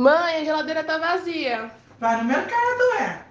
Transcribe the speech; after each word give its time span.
Mãe, 0.00 0.36
a 0.36 0.44
geladeira 0.44 0.82
tá 0.82 0.96
vazia. 0.96 1.70
Vai 1.98 2.16
no 2.16 2.24
mercado, 2.24 2.82
é. 2.98 3.22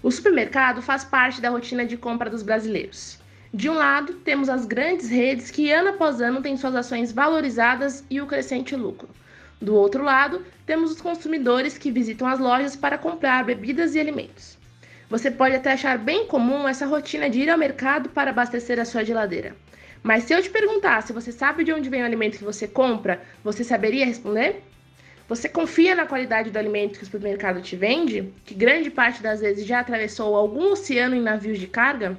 O 0.00 0.12
supermercado 0.12 0.80
faz 0.80 1.02
parte 1.02 1.40
da 1.40 1.50
rotina 1.50 1.84
de 1.84 1.96
compra 1.96 2.30
dos 2.30 2.44
brasileiros. 2.44 3.18
De 3.52 3.68
um 3.68 3.74
lado, 3.74 4.12
temos 4.14 4.48
as 4.48 4.64
grandes 4.64 5.10
redes 5.10 5.50
que 5.50 5.72
ano 5.72 5.88
após 5.88 6.20
ano 6.20 6.40
têm 6.40 6.56
suas 6.56 6.76
ações 6.76 7.10
valorizadas 7.10 8.04
e 8.08 8.20
o 8.20 8.28
crescente 8.28 8.76
lucro. 8.76 9.08
Do 9.60 9.74
outro 9.74 10.04
lado, 10.04 10.46
temos 10.64 10.92
os 10.92 11.00
consumidores 11.00 11.76
que 11.76 11.90
visitam 11.90 12.28
as 12.28 12.38
lojas 12.38 12.76
para 12.76 12.96
comprar 12.96 13.44
bebidas 13.44 13.96
e 13.96 13.98
alimentos. 13.98 14.56
Você 15.10 15.32
pode 15.32 15.56
até 15.56 15.72
achar 15.72 15.98
bem 15.98 16.28
comum 16.28 16.68
essa 16.68 16.86
rotina 16.86 17.28
de 17.28 17.40
ir 17.40 17.50
ao 17.50 17.58
mercado 17.58 18.08
para 18.10 18.30
abastecer 18.30 18.78
a 18.78 18.84
sua 18.84 19.04
geladeira. 19.04 19.56
Mas 20.00 20.22
se 20.22 20.32
eu 20.32 20.40
te 20.40 20.48
perguntar 20.48 21.02
se 21.02 21.12
você 21.12 21.32
sabe 21.32 21.64
de 21.64 21.72
onde 21.72 21.90
vem 21.90 22.02
o 22.02 22.06
alimento 22.06 22.38
que 22.38 22.44
você 22.44 22.68
compra, 22.68 23.20
você 23.42 23.64
saberia 23.64 24.06
responder? 24.06 24.62
Você 25.28 25.48
confia 25.48 25.92
na 25.96 26.06
qualidade 26.06 26.50
do 26.50 26.56
alimento 26.56 26.98
que 26.98 27.02
o 27.02 27.06
supermercado 27.06 27.60
te 27.60 27.74
vende, 27.74 28.32
que 28.44 28.54
grande 28.54 28.90
parte 28.90 29.20
das 29.20 29.40
vezes 29.40 29.66
já 29.66 29.80
atravessou 29.80 30.36
algum 30.36 30.70
oceano 30.70 31.16
em 31.16 31.20
navios 31.20 31.58
de 31.58 31.66
carga? 31.66 32.16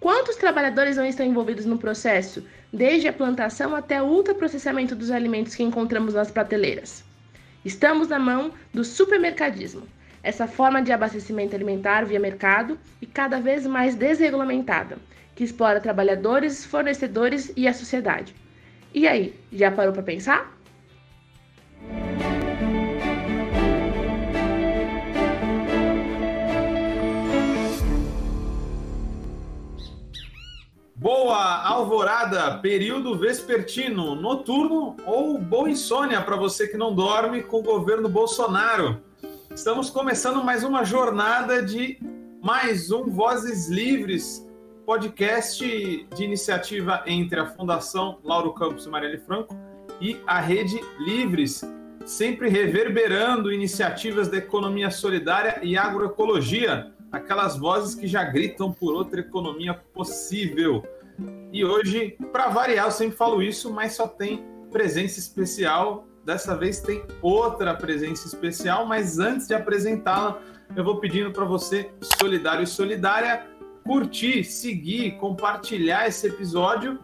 Quantos 0.00 0.34
trabalhadores 0.34 0.96
não 0.96 1.06
estão 1.06 1.24
envolvidos 1.24 1.64
no 1.64 1.78
processo, 1.78 2.44
desde 2.72 3.06
a 3.06 3.12
plantação 3.12 3.76
até 3.76 4.02
o 4.02 4.06
ultraprocessamento 4.06 4.96
dos 4.96 5.12
alimentos 5.12 5.54
que 5.54 5.62
encontramos 5.62 6.14
nas 6.14 6.32
prateleiras? 6.32 7.04
Estamos 7.64 8.08
na 8.08 8.18
mão 8.18 8.52
do 8.72 8.82
supermercadismo, 8.82 9.86
essa 10.20 10.48
forma 10.48 10.82
de 10.82 10.90
abastecimento 10.90 11.54
alimentar 11.54 12.04
via 12.04 12.18
mercado 12.18 12.76
e 13.00 13.06
cada 13.06 13.38
vez 13.38 13.64
mais 13.64 13.94
desregulamentada, 13.94 14.98
que 15.36 15.44
explora 15.44 15.80
trabalhadores, 15.80 16.64
fornecedores 16.64 17.52
e 17.56 17.68
a 17.68 17.72
sociedade. 17.72 18.34
E 18.92 19.06
aí, 19.06 19.38
já 19.52 19.70
parou 19.70 19.92
para 19.92 20.02
pensar? 20.02 20.53
Boa 31.04 31.62
alvorada, 31.62 32.58
período 32.58 33.18
vespertino, 33.18 34.14
noturno 34.14 34.96
ou 35.04 35.38
boa 35.38 35.68
insônia 35.68 36.22
para 36.22 36.34
você 36.34 36.66
que 36.66 36.78
não 36.78 36.94
dorme 36.94 37.42
com 37.42 37.58
o 37.58 37.62
governo 37.62 38.08
Bolsonaro. 38.08 39.02
Estamos 39.54 39.90
começando 39.90 40.42
mais 40.42 40.64
uma 40.64 40.82
jornada 40.82 41.62
de 41.62 41.98
mais 42.42 42.90
um 42.90 43.10
Vozes 43.10 43.68
Livres, 43.68 44.48
podcast 44.86 46.06
de 46.14 46.24
iniciativa 46.24 47.02
entre 47.06 47.38
a 47.38 47.46
Fundação 47.46 48.18
Lauro 48.24 48.54
Campos 48.54 48.86
e 48.86 48.88
Marielle 48.88 49.18
Franco 49.18 49.54
e 50.00 50.20
a 50.26 50.40
Rede 50.40 50.80
Livres, 50.98 51.62
sempre 52.04 52.48
reverberando 52.48 53.52
iniciativas 53.52 54.28
da 54.28 54.36
economia 54.36 54.90
solidária 54.90 55.60
e 55.62 55.76
agroecologia 55.76 56.92
aquelas 57.14 57.56
vozes 57.56 57.94
que 57.94 58.06
já 58.06 58.24
gritam 58.24 58.72
por 58.72 58.94
outra 58.94 59.20
economia 59.20 59.74
possível. 59.74 60.82
E 61.52 61.64
hoje, 61.64 62.16
para 62.32 62.48
variar, 62.48 62.86
eu 62.86 62.90
sempre 62.90 63.16
falo 63.16 63.40
isso, 63.40 63.72
mas 63.72 63.92
só 63.94 64.08
tem 64.08 64.44
presença 64.70 65.18
especial. 65.18 66.06
Dessa 66.24 66.56
vez 66.56 66.80
tem 66.80 67.02
outra 67.22 67.74
presença 67.74 68.26
especial, 68.26 68.86
mas 68.86 69.18
antes 69.18 69.46
de 69.46 69.54
apresentá-la, 69.54 70.40
eu 70.74 70.82
vou 70.82 70.98
pedindo 70.98 71.30
para 71.30 71.44
você, 71.44 71.90
solidário 72.18 72.64
e 72.64 72.66
solidária, 72.66 73.46
curtir, 73.84 74.42
seguir, 74.42 75.12
compartilhar 75.18 76.08
esse 76.08 76.26
episódio 76.26 76.98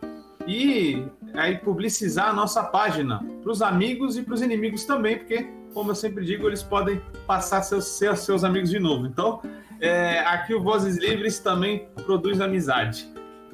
e 0.47 1.05
aí 1.35 1.59
publicizar 1.59 2.29
a 2.29 2.33
nossa 2.33 2.63
página 2.63 3.25
para 3.43 3.53
os 3.53 3.63
amigos 3.63 4.17
e 4.17 4.23
para 4.23 4.35
os 4.35 4.43
inimigos 4.43 4.85
também, 4.85 5.19
porque, 5.19 5.49
como 5.73 5.91
eu 5.91 5.95
sempre 5.95 6.25
digo, 6.25 6.47
eles 6.49 6.63
podem 6.63 7.01
passar 7.27 7.59
a 7.59 7.63
ser 7.63 8.17
seus 8.17 8.45
amigos 8.45 8.71
de 8.71 8.79
novo. 8.79 9.07
Então, 9.07 9.41
é, 9.81 10.21
aqui 10.21 10.55
o 10.55 10.63
Vozes 10.63 10.99
Livres 10.99 11.39
também 11.39 11.89
produz 12.05 12.41
amizade. 12.41 13.09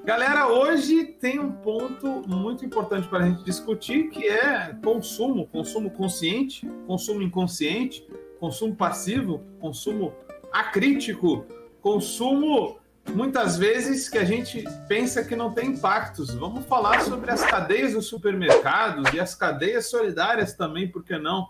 Galera, 0.05 0.47
hoje 0.47 1.05
tem 1.05 1.41
um 1.41 1.51
ponto 1.51 2.23
muito 2.29 2.65
importante 2.65 3.09
para 3.09 3.25
a 3.25 3.29
gente 3.29 3.43
discutir, 3.45 4.09
que 4.11 4.25
é 4.25 4.73
consumo, 4.83 5.49
consumo 5.49 5.91
consciente, 5.91 6.65
consumo 6.87 7.23
inconsciente, 7.23 8.07
consumo 8.39 8.75
passivo, 8.77 9.43
consumo 9.59 10.15
acrítico, 10.53 11.45
consumo 11.81 12.79
muitas 13.15 13.57
vezes 13.57 14.09
que 14.09 14.19
a 14.19 14.25
gente 14.25 14.65
pensa 14.89 15.25
que 15.25 15.37
não 15.37 15.53
tem 15.53 15.71
impactos. 15.71 16.35
Vamos 16.35 16.67
falar 16.67 17.01
sobre 17.03 17.31
as 17.31 17.45
cadeias 17.45 17.93
dos 17.93 18.07
supermercados 18.07 19.13
e 19.13 19.21
as 19.21 19.35
cadeias 19.35 19.87
solidárias 19.87 20.55
também, 20.55 20.89
por 20.89 21.03
que 21.03 21.19
não? 21.19 21.49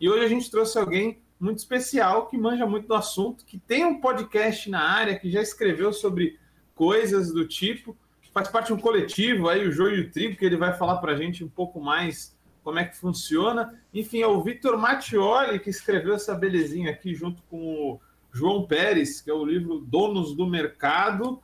E 0.00 0.08
hoje 0.08 0.24
a 0.24 0.28
gente 0.28 0.50
trouxe 0.50 0.78
alguém 0.78 1.20
muito 1.38 1.58
especial, 1.58 2.26
que 2.26 2.38
manja 2.38 2.66
muito 2.66 2.88
do 2.88 2.94
assunto, 2.94 3.44
que 3.44 3.58
tem 3.58 3.84
um 3.84 4.00
podcast 4.00 4.70
na 4.70 4.80
área, 4.80 5.18
que 5.18 5.30
já 5.30 5.42
escreveu 5.42 5.92
sobre 5.92 6.38
coisas 6.74 7.32
do 7.32 7.46
tipo, 7.46 7.96
faz 8.32 8.48
parte 8.48 8.66
de 8.66 8.72
um 8.72 8.78
coletivo 8.78 9.48
aí, 9.48 9.66
o 9.66 9.70
Joio 9.70 9.96
e 9.96 10.00
o 10.00 10.10
Trigo, 10.10 10.36
que 10.36 10.44
ele 10.44 10.56
vai 10.56 10.72
falar 10.76 10.96
para 10.96 11.12
a 11.12 11.16
gente 11.16 11.44
um 11.44 11.48
pouco 11.48 11.80
mais 11.80 12.36
como 12.64 12.78
é 12.78 12.84
que 12.84 12.96
funciona. 12.96 13.80
Enfim, 13.92 14.22
é 14.22 14.26
o 14.26 14.42
Vitor 14.42 14.76
Mattioli 14.76 15.60
que 15.60 15.70
escreveu 15.70 16.14
essa 16.14 16.34
belezinha 16.34 16.90
aqui 16.90 17.14
junto 17.14 17.42
com 17.44 17.58
o 17.58 18.00
João 18.34 18.66
Pérez, 18.66 19.20
que 19.20 19.30
é 19.30 19.32
o 19.32 19.44
livro 19.44 19.78
Donos 19.78 20.34
do 20.34 20.44
Mercado, 20.44 21.40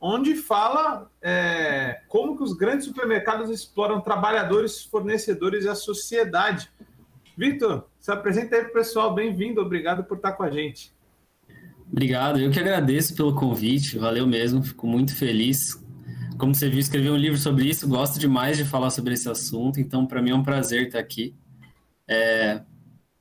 onde 0.00 0.34
fala 0.34 1.10
é, 1.20 2.00
como 2.08 2.34
que 2.34 2.42
os 2.42 2.54
grandes 2.54 2.86
supermercados 2.86 3.50
exploram 3.50 4.00
trabalhadores, 4.00 4.82
fornecedores 4.82 5.66
e 5.66 5.68
a 5.68 5.74
sociedade. 5.74 6.70
Vitor, 7.36 7.86
se 8.00 8.10
apresenta 8.10 8.56
aí 8.56 8.62
para 8.62 8.70
o 8.70 8.72
pessoal, 8.72 9.14
bem-vindo, 9.14 9.60
obrigado 9.60 10.02
por 10.02 10.16
estar 10.16 10.32
com 10.32 10.42
a 10.42 10.50
gente. 10.50 10.94
Obrigado, 11.92 12.38
eu 12.38 12.50
que 12.50 12.58
agradeço 12.58 13.14
pelo 13.14 13.34
convite, 13.34 13.98
valeu 13.98 14.26
mesmo, 14.26 14.62
fico 14.62 14.86
muito 14.86 15.14
feliz. 15.14 15.78
Como 16.38 16.54
você 16.54 16.70
viu, 16.70 16.78
escrevi 16.78 17.10
um 17.10 17.16
livro 17.16 17.36
sobre 17.36 17.68
isso, 17.68 17.86
gosto 17.86 18.18
demais 18.18 18.56
de 18.56 18.64
falar 18.64 18.88
sobre 18.88 19.12
esse 19.12 19.28
assunto, 19.28 19.78
então 19.78 20.06
para 20.06 20.22
mim 20.22 20.30
é 20.30 20.34
um 20.34 20.42
prazer 20.42 20.86
estar 20.86 21.00
aqui. 21.00 21.34
É... 22.08 22.62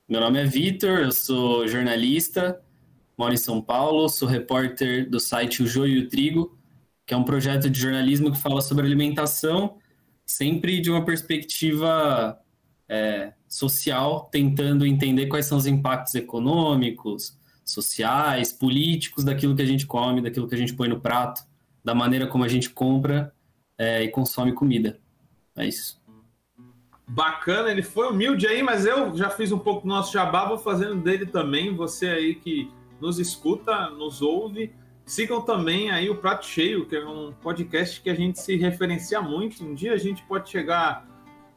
Meu 0.08 0.22
nome 0.22 0.40
é 0.40 0.46
Vitor, 0.46 1.00
eu 1.00 1.12
sou 1.12 1.68
jornalista, 1.68 2.62
moro 3.20 3.34
em 3.34 3.38
São 3.38 3.62
Paulo, 3.62 4.08
sou 4.08 4.30
repórter 4.30 5.10
do 5.10 5.20
site 5.20 5.62
O 5.62 5.68
Joio 5.68 5.98
e 5.98 6.00
o 6.00 6.08
Trigo, 6.08 6.58
que 7.06 7.14
é 7.14 7.18
um 7.18 7.26
projeto 7.26 7.70
de 7.70 7.78
jornalismo 7.78 8.32
que 8.32 8.40
fala 8.40 8.62
sobre 8.62 8.86
alimentação, 8.86 9.78
sempre 10.26 10.80
de 10.80 10.90
uma 10.90 11.04
perspectiva 11.04 12.40
é, 12.88 13.34
social, 13.46 14.30
tentando 14.32 14.86
entender 14.86 15.26
quais 15.26 15.48
são 15.48 15.58
os 15.58 15.68
impactos 15.68 16.16
econômicos, 16.16 17.38
sociais, 17.66 18.54
políticos 18.54 19.26
daquilo 19.26 19.54
que 19.54 19.64
a 19.64 19.68
gente 19.68 19.86
come, 19.86 20.22
daquilo 20.22 20.48
que 20.48 20.56
a 20.56 20.58
gente 20.58 20.74
põe 20.74 20.88
no 20.88 21.02
prato, 21.02 21.42
da 21.84 21.94
maneira 21.94 22.26
como 22.26 22.46
a 22.46 22.48
gente 22.48 22.70
compra 22.70 23.34
é, 23.78 24.02
e 24.02 24.08
consome 24.08 24.54
comida. 24.54 24.98
É 25.58 25.68
isso. 25.68 26.00
Bacana, 27.06 27.70
ele 27.70 27.84
foi 27.84 28.08
humilde 28.08 28.48
aí, 28.48 28.64
mas 28.64 28.86
eu 28.86 29.14
já 29.14 29.30
fiz 29.30 29.52
um 29.52 29.60
pouco 29.60 29.82
do 29.82 29.90
nosso 29.90 30.14
jabá, 30.14 30.48
vou 30.48 30.58
fazendo 30.58 30.96
dele 31.02 31.26
também. 31.26 31.76
Você 31.76 32.08
aí 32.08 32.36
que 32.36 32.72
nos 33.00 33.20
escuta, 33.20 33.90
nos 33.90 34.22
ouve, 34.22 34.74
sigam 35.06 35.42
também 35.42 35.90
aí 35.90 36.10
o 36.10 36.16
Prato 36.16 36.46
Cheio, 36.46 36.86
que 36.86 36.96
é 36.96 37.06
um 37.06 37.34
podcast 37.34 38.00
que 38.02 38.10
a 38.10 38.16
gente 38.16 38.40
se 38.40 38.56
referencia 38.58 39.22
muito. 39.22 39.64
Um 39.64 39.74
dia 39.74 39.94
a 39.94 39.98
gente 39.98 40.24
pode 40.24 40.50
chegar 40.50 41.08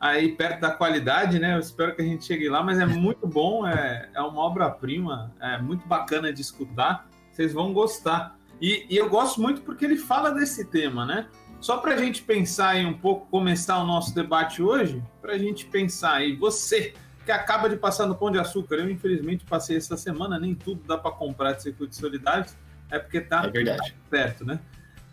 aí 0.01 0.33
perto 0.33 0.61
da 0.61 0.71
qualidade, 0.71 1.39
né? 1.39 1.55
Eu 1.55 1.61
espero 1.61 1.95
que 1.95 2.03
a 2.03 2.05
gente 2.05 2.25
chegue 2.25 2.49
lá, 2.49 2.63
mas 2.63 2.81
é 2.81 2.87
muito 2.87 3.27
bom, 3.29 3.67
é, 3.67 4.09
é 4.15 4.21
uma 4.21 4.41
obra-prima, 4.41 5.33
é 5.41 5.59
muito 5.59 5.87
bacana 5.87 6.33
de 6.33 6.41
escutar, 6.41 7.09
vocês 7.31 7.53
vão 7.53 7.73
gostar. 7.73 8.37
E, 8.61 8.87
e 8.89 8.97
eu 8.97 9.09
gosto 9.09 9.41
muito 9.41 9.61
porque 9.63 9.85
ele 9.85 9.97
fala 9.97 10.31
desse 10.31 10.65
tema, 10.65 11.05
né? 11.05 11.29
Só 11.61 11.77
para 11.77 11.95
a 11.95 11.97
gente 11.97 12.23
pensar 12.23 12.71
aí 12.71 12.85
um 12.85 12.95
pouco, 12.95 13.27
começar 13.31 13.79
o 13.79 13.87
nosso 13.87 14.13
debate 14.13 14.61
hoje, 14.61 15.01
para 15.21 15.35
a 15.35 15.39
gente 15.39 15.67
pensar 15.67 16.15
aí, 16.15 16.35
você 16.35 16.95
que 17.25 17.33
acaba 17.33 17.69
de 17.69 17.76
passar 17.76 18.06
no 18.06 18.14
Pão 18.14 18.31
de 18.31 18.38
Açúcar, 18.38 18.76
eu 18.76 18.91
infelizmente 18.91 19.44
passei 19.44 19.76
essa 19.76 19.97
semana, 19.97 20.38
nem 20.38 20.55
tudo 20.55 20.82
dá 20.87 20.99
para 20.99 21.11
comprar 21.12 21.52
de 21.52 21.62
circuitos 21.62 21.99
solidários, 21.99 22.56
é 22.91 22.99
porque 22.99 23.20
tá 23.20 23.50
é 23.55 23.93
perto, 24.11 24.44
né? 24.44 24.61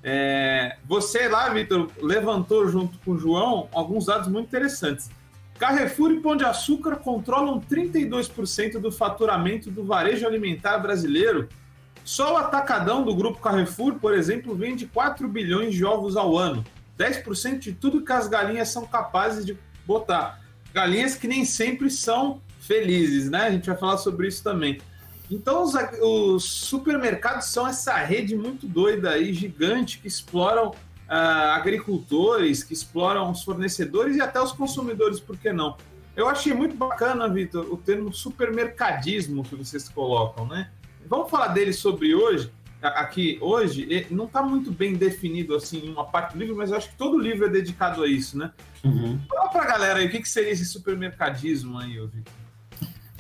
É, 0.02 0.78
você 0.86 1.28
lá, 1.28 1.50
Vitor, 1.50 1.90
levantou 2.02 2.68
junto 2.68 2.98
com 3.00 3.12
o 3.12 3.18
João 3.18 3.68
alguns 3.74 4.06
dados 4.06 4.28
muito 4.28 4.48
interessantes. 4.48 5.10
Carrefour 5.58 6.12
e 6.12 6.22
Pão 6.22 6.38
de 6.38 6.46
Açúcar 6.46 6.96
controlam 6.96 7.60
32% 7.60 8.80
do 8.80 8.92
faturamento 8.92 9.70
do 9.70 9.84
varejo 9.84 10.26
alimentar 10.26 10.78
brasileiro. 10.78 11.50
Só 12.06 12.34
o 12.34 12.38
atacadão 12.38 13.04
do 13.04 13.14
grupo 13.14 13.42
Carrefour, 13.42 13.96
por 13.96 14.14
exemplo, 14.14 14.56
vende 14.56 14.88
4 14.88 15.28
bilhões 15.28 15.76
de 15.76 15.84
ovos 15.84 16.16
ao 16.16 16.38
ano. 16.38 16.64
10% 16.98 17.60
de 17.60 17.74
tudo 17.74 18.04
que 18.04 18.12
as 18.12 18.28
galinhas 18.28 18.70
são 18.70 18.86
capazes 18.86 19.46
de 19.46 19.58
botar. 19.86 20.40
Galinhas 20.74 21.16
que 21.16 21.28
nem 21.28 21.46
sempre 21.46 21.90
são 21.90 22.42
felizes, 22.60 23.30
né? 23.30 23.48
A 23.48 23.52
gente 23.52 23.66
vai 23.66 23.78
falar 23.78 23.98
sobre 23.98 24.28
isso 24.28 24.44
também. 24.44 24.80
Então, 25.32 25.64
os, 25.64 25.74
os, 26.02 26.44
supermercados 26.44 27.48
são 27.48 27.68
essa 27.68 27.96
rede 27.98 28.36
muito 28.36 28.68
doida 28.68 29.12
aí, 29.12 29.34
gigante, 29.34 30.00
que 30.00 30.08
exploram 30.08 30.70
uh, 30.70 31.54
agricultores, 31.54 32.64
que 32.64 32.74
exploram 32.74 33.30
os 33.32 33.44
fornecedores 33.44 34.16
e 34.16 34.22
até 34.22 34.42
os 34.42 34.52
consumidores, 34.52 35.20
por 35.20 35.38
que 35.38 35.52
não? 35.52 35.78
Eu 36.16 36.28
achei 36.28 36.54
muito 36.54 36.76
bacana, 36.76 37.30
Vitor, 37.30 37.72
o 37.72 37.78
termo 37.78 38.12
supermercadismo 38.12 39.44
que 39.44 39.56
vocês 39.56 39.88
colocam, 39.88 40.48
né? 40.48 40.70
Vamos 41.08 41.30
falar 41.30 41.50
dele 41.50 41.74
sobre 41.74 42.14
hoje. 42.14 42.52
Aqui, 42.82 43.38
hoje, 43.42 44.08
não 44.10 44.26
está 44.26 44.42
muito 44.42 44.72
bem 44.72 44.94
definido 44.94 45.54
assim 45.54 45.90
uma 45.90 46.06
parte 46.06 46.34
do 46.34 46.40
livro, 46.40 46.56
mas 46.56 46.72
eu 46.72 46.78
acho 46.78 46.90
que 46.90 46.96
todo 46.96 47.20
livro 47.20 47.46
é 47.46 47.50
dedicado 47.50 48.02
a 48.02 48.08
isso, 48.08 48.38
né? 48.38 48.52
Uhum. 48.84 49.20
Fala 49.28 49.50
pra 49.50 49.66
galera 49.66 50.00
aí 50.00 50.08
o 50.08 50.10
que, 50.10 50.22
que 50.22 50.30
seria 50.30 50.52
esse 50.52 50.66
supermercadismo 50.66 51.78
aí, 51.78 52.00
Vitor. 52.00 52.34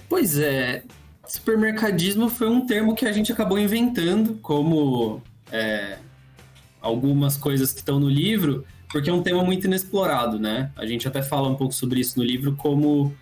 Pois 0.07 0.39
é, 0.39 0.83
supermercadismo 1.27 2.29
foi 2.29 2.49
um 2.49 2.65
termo 2.65 2.95
que 2.95 3.05
a 3.05 3.11
gente 3.11 3.31
acabou 3.31 3.59
inventando, 3.59 4.35
como 4.35 5.21
é, 5.51 5.97
algumas 6.81 7.37
coisas 7.37 7.71
que 7.71 7.79
estão 7.79 7.99
no 7.99 8.09
livro, 8.09 8.65
porque 8.89 9.09
é 9.09 9.13
um 9.13 9.21
tema 9.21 9.43
muito 9.43 9.67
inexplorado, 9.67 10.39
né? 10.39 10.71
A 10.75 10.85
gente 10.85 11.07
até 11.07 11.21
fala 11.21 11.47
um 11.47 11.55
pouco 11.55 11.73
sobre 11.73 11.99
isso 11.99 12.17
no 12.17 12.25
livro, 12.25 12.55
como 12.55 13.15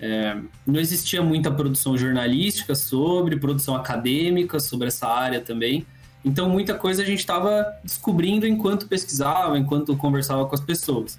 é, 0.00 0.36
não 0.66 0.80
existia 0.80 1.22
muita 1.22 1.50
produção 1.50 1.96
jornalística 1.96 2.74
sobre, 2.74 3.36
produção 3.36 3.76
acadêmica 3.76 4.58
sobre 4.58 4.88
essa 4.88 5.06
área 5.06 5.40
também. 5.40 5.86
Então, 6.24 6.48
muita 6.48 6.74
coisa 6.74 7.02
a 7.02 7.04
gente 7.04 7.18
estava 7.18 7.66
descobrindo 7.84 8.46
enquanto 8.46 8.88
pesquisava, 8.88 9.58
enquanto 9.58 9.94
conversava 9.96 10.46
com 10.46 10.54
as 10.54 10.60
pessoas. 10.60 11.18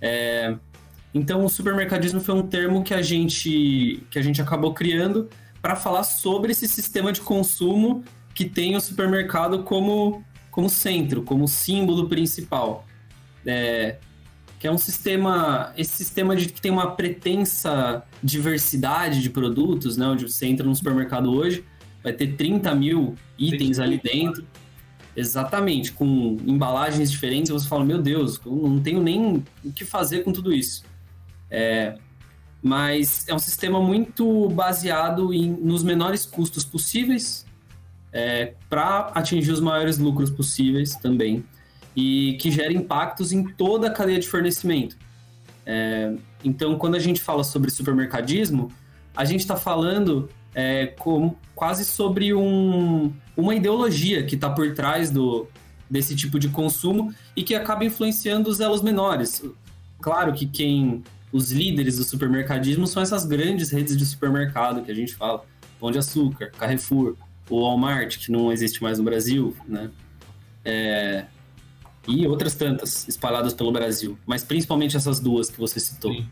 É, 0.00 0.56
então, 1.14 1.44
o 1.44 1.48
supermercadismo 1.48 2.20
foi 2.20 2.34
um 2.34 2.46
termo 2.46 2.82
que 2.82 2.94
a 2.94 3.02
gente, 3.02 4.02
que 4.10 4.18
a 4.18 4.22
gente 4.22 4.40
acabou 4.40 4.72
criando 4.72 5.28
para 5.60 5.76
falar 5.76 6.04
sobre 6.04 6.52
esse 6.52 6.66
sistema 6.66 7.12
de 7.12 7.20
consumo 7.20 8.04
que 8.34 8.44
tem 8.44 8.76
o 8.76 8.80
supermercado 8.80 9.64
como, 9.64 10.24
como 10.50 10.68
centro, 10.70 11.22
como 11.22 11.48
símbolo 11.48 12.08
principal. 12.08 12.86
É, 13.44 13.96
que 14.58 14.66
é 14.66 14.72
um 14.72 14.78
sistema, 14.78 15.72
esse 15.76 15.92
sistema 15.92 16.34
de 16.34 16.48
que 16.48 16.60
tem 16.60 16.70
uma 16.70 16.90
pretensa 16.96 18.02
diversidade 18.22 19.22
de 19.22 19.30
produtos, 19.30 19.96
né? 19.96 20.06
Onde 20.06 20.28
você 20.28 20.46
entra 20.46 20.66
no 20.66 20.74
supermercado 20.74 21.32
hoje, 21.32 21.64
vai 22.02 22.12
ter 22.12 22.34
30 22.34 22.74
mil 22.74 23.14
itens 23.38 23.78
ali 23.78 24.00
dentro. 24.02 24.44
Exatamente, 25.16 25.92
com 25.92 26.36
embalagens 26.46 27.10
diferentes, 27.10 27.50
você 27.50 27.66
fala, 27.66 27.84
meu 27.84 28.00
Deus, 28.00 28.40
eu 28.44 28.52
não 28.52 28.80
tenho 28.80 29.02
nem 29.02 29.42
o 29.64 29.72
que 29.72 29.84
fazer 29.84 30.22
com 30.22 30.32
tudo 30.32 30.52
isso. 30.52 30.84
É, 31.50 31.96
mas 32.62 33.26
é 33.28 33.34
um 33.34 33.38
sistema 33.38 33.80
muito 33.80 34.48
baseado 34.50 35.32
em, 35.32 35.50
nos 35.50 35.82
menores 35.82 36.26
custos 36.26 36.64
possíveis 36.64 37.46
é, 38.12 38.54
para 38.68 39.10
atingir 39.14 39.52
os 39.52 39.60
maiores 39.60 39.98
lucros 39.98 40.30
possíveis 40.30 40.94
também 40.96 41.44
e 41.94 42.36
que 42.40 42.50
gera 42.50 42.72
impactos 42.72 43.32
em 43.32 43.44
toda 43.44 43.88
a 43.88 43.90
cadeia 43.90 44.18
de 44.18 44.28
fornecimento. 44.28 44.96
É, 45.66 46.14
então, 46.44 46.76
quando 46.78 46.94
a 46.94 46.98
gente 46.98 47.20
fala 47.20 47.44
sobre 47.44 47.70
supermercadismo, 47.70 48.70
a 49.16 49.24
gente 49.24 49.40
está 49.40 49.56
falando 49.56 50.28
é, 50.54 50.86
com, 50.86 51.34
quase 51.54 51.84
sobre 51.84 52.32
um, 52.32 53.12
uma 53.36 53.54
ideologia 53.54 54.24
que 54.24 54.34
está 54.34 54.48
por 54.48 54.72
trás 54.74 55.10
do, 55.10 55.46
desse 55.90 56.14
tipo 56.14 56.38
de 56.38 56.48
consumo 56.48 57.12
e 57.36 57.42
que 57.42 57.54
acaba 57.54 57.84
influenciando 57.84 58.48
os 58.48 58.60
elos 58.60 58.82
menores. 58.82 59.42
Claro 60.00 60.32
que 60.32 60.46
quem 60.46 61.02
os 61.32 61.50
líderes 61.52 61.96
do 61.96 62.04
supermercadismo 62.04 62.86
são 62.86 63.02
essas 63.02 63.24
grandes 63.24 63.70
redes 63.70 63.96
de 63.96 64.06
supermercado 64.06 64.82
que 64.82 64.90
a 64.90 64.94
gente 64.94 65.14
fala, 65.14 65.44
Pão 65.78 65.90
de 65.90 65.98
Açúcar, 65.98 66.50
Carrefour, 66.56 67.16
o 67.50 67.62
Walmart, 67.62 68.18
que 68.18 68.32
não 68.32 68.52
existe 68.52 68.82
mais 68.82 68.98
no 68.98 69.04
Brasil, 69.04 69.56
né? 69.66 69.90
É, 70.64 71.24
e 72.08 72.26
outras 72.26 72.54
tantas 72.54 73.06
espalhadas 73.06 73.52
pelo 73.52 73.70
Brasil, 73.70 74.18
mas 74.26 74.42
principalmente 74.42 74.96
essas 74.96 75.20
duas 75.20 75.50
que 75.50 75.58
você 75.58 75.78
citou. 75.78 76.12
Sim. 76.12 76.26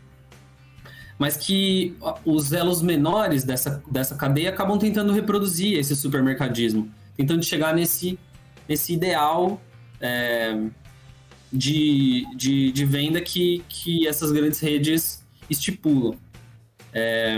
Mas 1.19 1.37
que 1.37 1.95
os 2.25 2.51
elos 2.51 2.81
menores 2.81 3.43
dessa, 3.43 3.83
dessa 3.89 4.15
cadeia 4.15 4.49
acabam 4.49 4.77
tentando 4.77 5.13
reproduzir 5.13 5.77
esse 5.77 5.95
supermercadismo, 5.95 6.91
tentando 7.15 7.43
chegar 7.43 7.73
nesse, 7.73 8.19
nesse 8.67 8.93
ideal 8.93 9.61
é, 9.99 10.55
de, 11.51 12.25
de, 12.35 12.71
de, 12.71 12.85
venda 12.85 13.19
que, 13.21 13.63
que 13.67 14.07
essas 14.07 14.31
grandes 14.31 14.59
redes 14.59 15.25
estipulam. 15.49 16.15
É, 16.93 17.37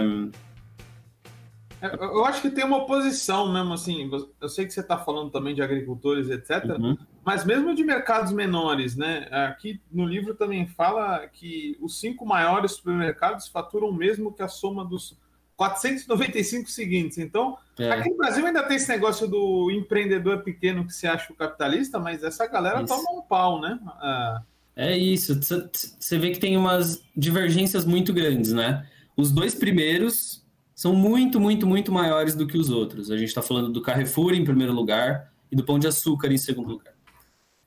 é, 1.81 1.95
eu 1.95 2.25
acho 2.25 2.41
que 2.41 2.49
tem 2.49 2.65
uma 2.65 2.77
oposição 2.77 3.51
mesmo, 3.51 3.73
assim. 3.73 4.09
Eu 4.41 4.49
sei 4.49 4.65
que 4.65 4.73
você 4.73 4.81
está 4.81 4.97
falando 4.97 5.31
também 5.31 5.55
de 5.55 5.61
agricultores, 5.61 6.29
etc. 6.29 6.65
Uhum. 6.77 6.97
Mas 7.29 7.45
mesmo 7.45 7.75
de 7.75 7.83
mercados 7.83 8.33
menores, 8.33 8.95
né? 8.95 9.27
Aqui 9.29 9.79
no 9.91 10.03
livro 10.03 10.33
também 10.33 10.65
fala 10.65 11.27
que 11.27 11.77
os 11.79 11.99
cinco 11.99 12.25
maiores 12.25 12.71
supermercados 12.71 13.47
faturam 13.47 13.89
o 13.89 13.93
mesmo 13.93 14.33
que 14.33 14.41
a 14.41 14.47
soma 14.47 14.83
dos 14.83 15.15
495 15.55 16.71
seguintes. 16.71 17.19
Então, 17.19 17.55
é. 17.77 17.91
aqui 17.91 18.09
no 18.09 18.17
Brasil 18.17 18.43
ainda 18.43 18.63
tem 18.63 18.77
esse 18.77 18.89
negócio 18.89 19.27
do 19.27 19.69
empreendedor 19.69 20.41
pequeno 20.41 20.83
que 20.87 20.91
se 20.91 21.05
acha 21.05 21.31
o 21.31 21.35
capitalista, 21.35 21.99
mas 21.99 22.23
essa 22.23 22.47
galera 22.47 22.81
isso. 22.81 22.87
toma 22.87 23.19
um 23.19 23.21
pau, 23.21 23.61
né? 23.61 23.77
Ah. 23.85 24.41
É 24.75 24.97
isso. 24.97 25.39
Você 25.39 26.17
vê 26.17 26.31
que 26.31 26.39
tem 26.39 26.57
umas 26.57 27.03
divergências 27.15 27.85
muito 27.85 28.11
grandes, 28.11 28.53
né? 28.53 28.87
Os 29.15 29.31
dois 29.31 29.53
primeiros 29.53 30.43
são 30.73 30.95
muito, 30.95 31.39
muito, 31.39 31.67
muito 31.67 31.91
maiores 31.91 32.33
do 32.33 32.47
que 32.47 32.57
os 32.57 32.71
outros. 32.71 33.11
A 33.11 33.17
gente 33.17 33.27
está 33.27 33.43
falando 33.43 33.71
do 33.71 33.83
Carrefour 33.83 34.33
em 34.33 34.43
primeiro 34.43 34.73
lugar 34.73 35.31
e 35.51 35.55
do 35.55 35.63
Pão 35.63 35.77
de 35.77 35.85
Açúcar 35.85 36.31
em 36.31 36.37
segundo 36.39 36.69
lugar. 36.69 36.98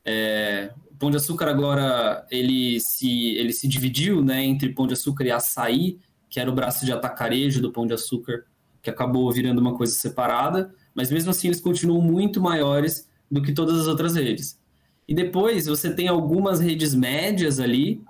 É, 0.04 0.72
o 0.90 0.96
Pão 0.96 1.10
de 1.10 1.16
Açúcar 1.16 1.48
agora 1.48 2.26
ele 2.30 2.80
se, 2.80 3.34
ele 3.36 3.52
se 3.52 3.68
dividiu 3.68 4.22
né, 4.22 4.44
entre 4.44 4.70
Pão 4.70 4.86
de 4.86 4.94
Açúcar 4.94 5.24
e 5.24 5.30
Açaí, 5.30 5.98
que 6.28 6.40
era 6.40 6.50
o 6.50 6.54
braço 6.54 6.84
de 6.84 6.92
atacarejo 6.92 7.60
do 7.60 7.72
Pão 7.72 7.86
de 7.86 7.94
Açúcar, 7.94 8.44
que 8.80 8.90
acabou 8.90 9.30
virando 9.30 9.60
uma 9.60 9.76
coisa 9.76 9.94
separada, 9.94 10.74
mas 10.94 11.10
mesmo 11.10 11.30
assim 11.30 11.48
eles 11.48 11.60
continuam 11.60 12.00
muito 12.00 12.40
maiores 12.40 13.08
do 13.30 13.42
que 13.42 13.52
todas 13.52 13.80
as 13.80 13.86
outras 13.86 14.16
redes. 14.16 14.58
E 15.06 15.14
depois 15.14 15.66
você 15.66 15.94
tem 15.94 16.08
algumas 16.08 16.60
redes 16.60 16.94
médias 16.94 17.60
ali, 17.60 18.02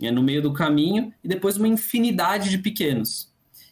né, 0.00 0.10
no 0.10 0.22
meio 0.22 0.40
do 0.40 0.52
caminho, 0.52 1.12
e 1.22 1.28
depois 1.28 1.56
uma 1.56 1.68
infinidade 1.68 2.50
de 2.50 2.58
pequenos 2.58 3.30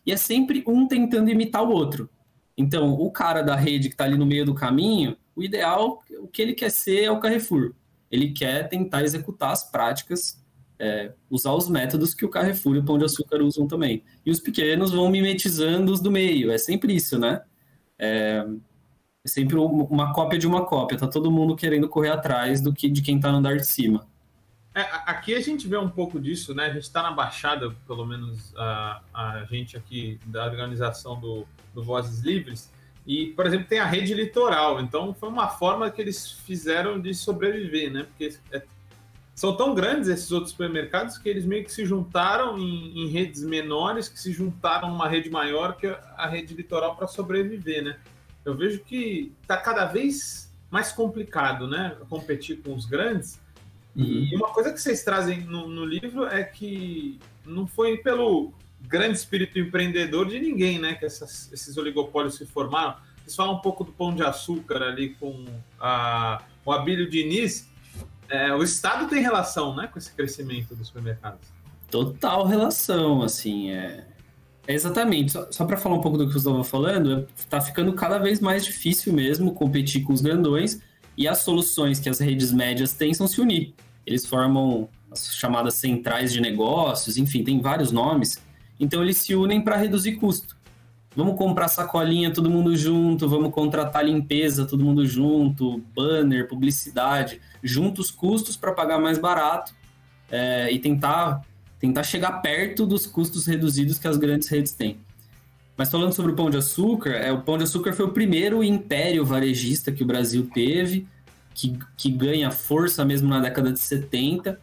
e 0.09 0.13
é 0.13 0.17
sempre 0.17 0.65
um 0.67 0.89
tentando 0.89 1.29
imitar 1.29 1.63
o 1.63 1.71
outro. 1.71 2.09
Então, 2.57 2.95
o 2.95 3.11
cara 3.11 3.43
da 3.43 3.55
rede 3.55 3.89
que 3.89 3.95
está 3.95 4.05
ali 4.05 4.17
no 4.17 4.25
meio 4.25 4.43
do 4.43 4.55
caminho, 4.55 5.15
o 5.39 5.43
ideal, 5.45 6.03
o 6.19 6.27
que 6.27 6.43
ele 6.43 6.53
quer 6.53 6.69
ser 6.71 7.05
é 7.05 7.11
o 7.11 7.21
Carrefour. 7.21 7.73
Ele 8.11 8.33
quer 8.33 8.69
tentar 8.69 9.05
executar 9.05 9.53
as 9.53 9.71
práticas, 9.71 10.43
é, 10.79 11.13
usar 11.31 11.53
os 11.53 11.69
métodos 11.69 12.13
que 12.13 12.25
o 12.25 12.29
Carrefour 12.29 12.75
e 12.75 12.79
o 12.81 12.85
Pão 12.85 12.99
de 12.99 13.05
Açúcar 13.05 13.41
usam 13.41 13.69
também. 13.69 14.03
E 14.27 14.33
os 14.33 14.41
pequenos 14.41 14.91
vão 14.91 15.09
mimetizando 15.09 15.93
os 15.93 16.01
do 16.01 16.11
meio. 16.11 16.51
É 16.51 16.59
sempre 16.59 16.93
isso, 16.93 17.21
né? 17.21 17.43
É, 17.97 18.45
é 19.25 19.29
sempre 19.29 19.57
uma 19.57 20.13
cópia 20.13 20.39
de 20.41 20.47
uma 20.47 20.65
cópia. 20.65 20.99
Tá 20.99 21.07
todo 21.07 21.31
mundo 21.31 21.55
querendo 21.55 21.89
correr 21.89 22.11
atrás 22.11 22.61
do 22.61 22.73
que 22.73 22.91
de 22.91 23.01
quem 23.01 23.17
está 23.17 23.31
no 23.31 23.39
andar 23.39 23.57
de 23.57 23.67
cima. 23.67 24.05
É, 24.75 24.81
aqui 25.07 25.37
a 25.37 25.41
gente 25.41 25.69
vê 25.69 25.77
um 25.77 25.89
pouco 25.89 26.19
disso, 26.19 26.53
né? 26.53 26.65
A 26.65 26.73
gente 26.73 26.83
está 26.83 27.01
na 27.01 27.13
Baixada, 27.13 27.71
pelo 27.87 28.05
menos 28.05 28.53
a, 28.57 29.03
a 29.15 29.45
gente 29.45 29.77
aqui 29.77 30.19
da 30.27 30.45
organização 30.47 31.19
do, 31.21 31.47
do 31.73 31.83
Vozes 31.83 32.21
Livres, 32.21 32.73
e, 33.09 33.29
por 33.29 33.47
exemplo, 33.47 33.67
tem 33.67 33.79
a 33.79 33.87
rede 33.87 34.13
litoral. 34.13 34.81
Então, 34.81 35.15
foi 35.15 35.31
uma 35.31 35.49
forma 35.49 35.91
que 35.91 36.01
eles 36.01 36.31
fizeram 36.31 37.01
de 37.01 37.15
sobreviver, 37.15 37.91
né? 37.91 38.03
Porque 38.05 38.37
é, 38.53 38.63
são 39.35 39.57
tão 39.57 39.75
grandes 39.75 40.09
esses 40.09 40.31
outros 40.31 40.51
supermercados 40.51 41.17
que 41.17 41.29
eles 41.29 41.47
meio 41.47 41.65
que 41.65 41.73
se 41.73 41.87
juntaram 41.87 42.59
em, 42.59 43.01
em 43.01 43.09
redes 43.09 43.43
menores, 43.43 44.09
que 44.09 44.21
se 44.21 44.31
juntaram 44.31 44.91
numa 44.91 45.09
rede 45.09 45.31
maior 45.31 45.77
que 45.77 45.87
a 45.87 46.29
rede 46.29 46.55
litoral 46.55 46.95
para 46.97 47.07
sobreviver, 47.07 47.83
né? 47.83 47.97
Eu 48.45 48.55
vejo 48.55 48.81
que 48.81 49.33
está 49.41 49.57
cada 49.57 49.87
vez 49.87 50.53
mais 50.71 50.93
complicado, 50.93 51.67
né? 51.67 51.97
Competir 52.11 52.61
com 52.63 52.75
os 52.75 52.85
grandes 52.85 53.41
e 53.99 54.37
uma 54.37 54.49
coisa 54.51 54.73
que 54.73 54.81
vocês 54.81 55.03
trazem 55.03 55.41
no, 55.41 55.67
no, 55.67 55.85
livro 55.85 56.25
é 56.25 56.45
que 56.45 57.19
não 57.45 57.67
foi 57.67 57.97
pelo 57.97 58.53
grande 58.87 59.19
espírito 59.19 59.59
empreendedor 59.59 60.29
de 60.29 60.39
ninguém, 60.39 60.79
né, 60.79 60.95
que 60.95 61.05
essas, 61.05 61.53
esses 61.53 61.77
oligopólios 61.77 62.37
se 62.37 62.47
formaram. 62.47 62.97
Vocês 63.23 63.37
falam 63.37 63.55
um 63.55 63.61
pouco 63.61 63.85
do 63.85 63.93
pão 63.93 64.15
de 64.15 64.23
açúcar 64.23 64.83
ali 64.83 65.11
com 65.21 65.45
a, 65.79 66.43
o 66.65 66.73
Abílio 66.73 67.09
Diniz. 67.09 67.69
É, 68.29 68.55
o 68.55 68.63
Estado 68.63 69.09
tem 69.09 69.21
relação, 69.21 69.75
né, 69.77 69.87
com 69.87 69.99
esse 69.99 70.13
crescimento 70.13 70.75
dos 70.75 70.89
supermercados? 70.89 71.49
Total 71.91 72.47
relação, 72.47 73.23
assim, 73.23 73.71
é, 73.71 74.07
é 74.67 74.75
exatamente. 74.75 75.33
Só, 75.33 75.51
só 75.51 75.65
para 75.65 75.77
falar 75.77 75.97
um 75.97 76.01
pouco 76.01 76.19
do 76.19 76.27
que 76.27 76.33
você 76.33 76.39
estava 76.39 76.65
falando, 76.65 77.27
está 77.37 77.61
ficando 77.61 77.93
cada 77.95 78.19
vez 78.19 78.41
mais 78.41 78.65
difícil 78.65 79.13
mesmo 79.13 79.55
competir 79.55 80.03
com 80.05 80.13
os 80.13 80.21
grandões 80.21 80.81
e 81.17 81.27
as 81.27 81.39
soluções 81.39 81.99
que 81.99 82.09
as 82.09 82.21
redes 82.21 82.53
médias 82.53 82.93
têm 82.93 83.13
são 83.13 83.27
se 83.27 83.41
unir. 83.41 83.75
Eles 84.07 84.25
formam 84.25 84.89
as 85.11 85.35
chamadas 85.35 85.75
centrais 85.75 86.33
de 86.33 86.41
negócios, 86.41 87.17
enfim, 87.17 87.43
tem 87.43 87.61
vários 87.61 87.91
nomes. 87.91 88.41
Então 88.79 89.03
eles 89.03 89.19
se 89.19 89.35
unem 89.35 89.61
para 89.61 89.77
reduzir 89.77 90.17
custo. 90.17 90.57
Vamos 91.17 91.37
comprar 91.37 91.69
sacolinha 91.69 92.33
todo 92.33 92.51
mundo 92.51 92.77
junto, 92.77 93.29
vamos 93.29 93.53
contratar 93.53 94.05
limpeza 94.05 94.67
todo 94.67 94.85
mundo 94.85 95.05
junto, 95.05 95.83
banner, 95.95 96.47
publicidade, 96.47 97.41
juntos 97.63 98.11
custos 98.11 98.57
para 98.57 98.73
pagar 98.73 99.01
mais 99.01 99.19
barato 99.19 99.75
é, 100.31 100.71
e 100.71 100.79
tentar 100.79 101.43
tentar 101.81 102.03
chegar 102.03 102.43
perto 102.43 102.85
dos 102.85 103.07
custos 103.07 103.47
reduzidos 103.47 103.99
que 103.99 104.09
as 104.09 104.17
grandes 104.17 104.49
redes 104.49 104.73
têm. 104.73 104.99
Mas 105.77 105.91
falando 105.91 106.13
sobre 106.13 106.33
o 106.33 106.35
Pão 106.35 106.51
de 106.51 106.57
Açúcar, 106.57 107.11
é, 107.11 107.31
o 107.31 107.41
Pão 107.41 107.57
de 107.57 107.65
Açúcar 107.65 107.93
foi 107.93 108.05
o 108.05 108.11
primeiro 108.11 108.65
império 108.65 109.25
varejista 109.25 109.93
que 109.93 110.03
o 110.03 110.07
Brasil 110.07 110.51
teve, 110.53 111.07
que, 111.55 111.79
que 111.97 112.11
ganha 112.11 112.51
força 112.51 113.05
mesmo 113.05 113.29
na 113.29 113.39
década 113.39 113.73
de 113.73 113.79
70. 113.79 114.61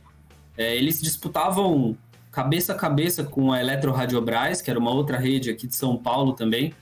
É, 0.58 0.76
eles 0.76 1.02
disputavam 1.02 1.98
cabeça 2.36 2.74
a 2.74 2.76
cabeça 2.76 3.24
com 3.24 3.54
a 3.54 3.62
Eletro 3.62 3.94
Radiobras, 3.94 4.62
que 4.62 4.70
era 4.70 4.78
uma 4.78 4.92
outra 4.92 5.18
rede 5.18 5.50
aqui 5.50 5.66
de 5.66 5.74
São 5.74 5.96
Paulo 5.96 6.34
também, 6.34 6.74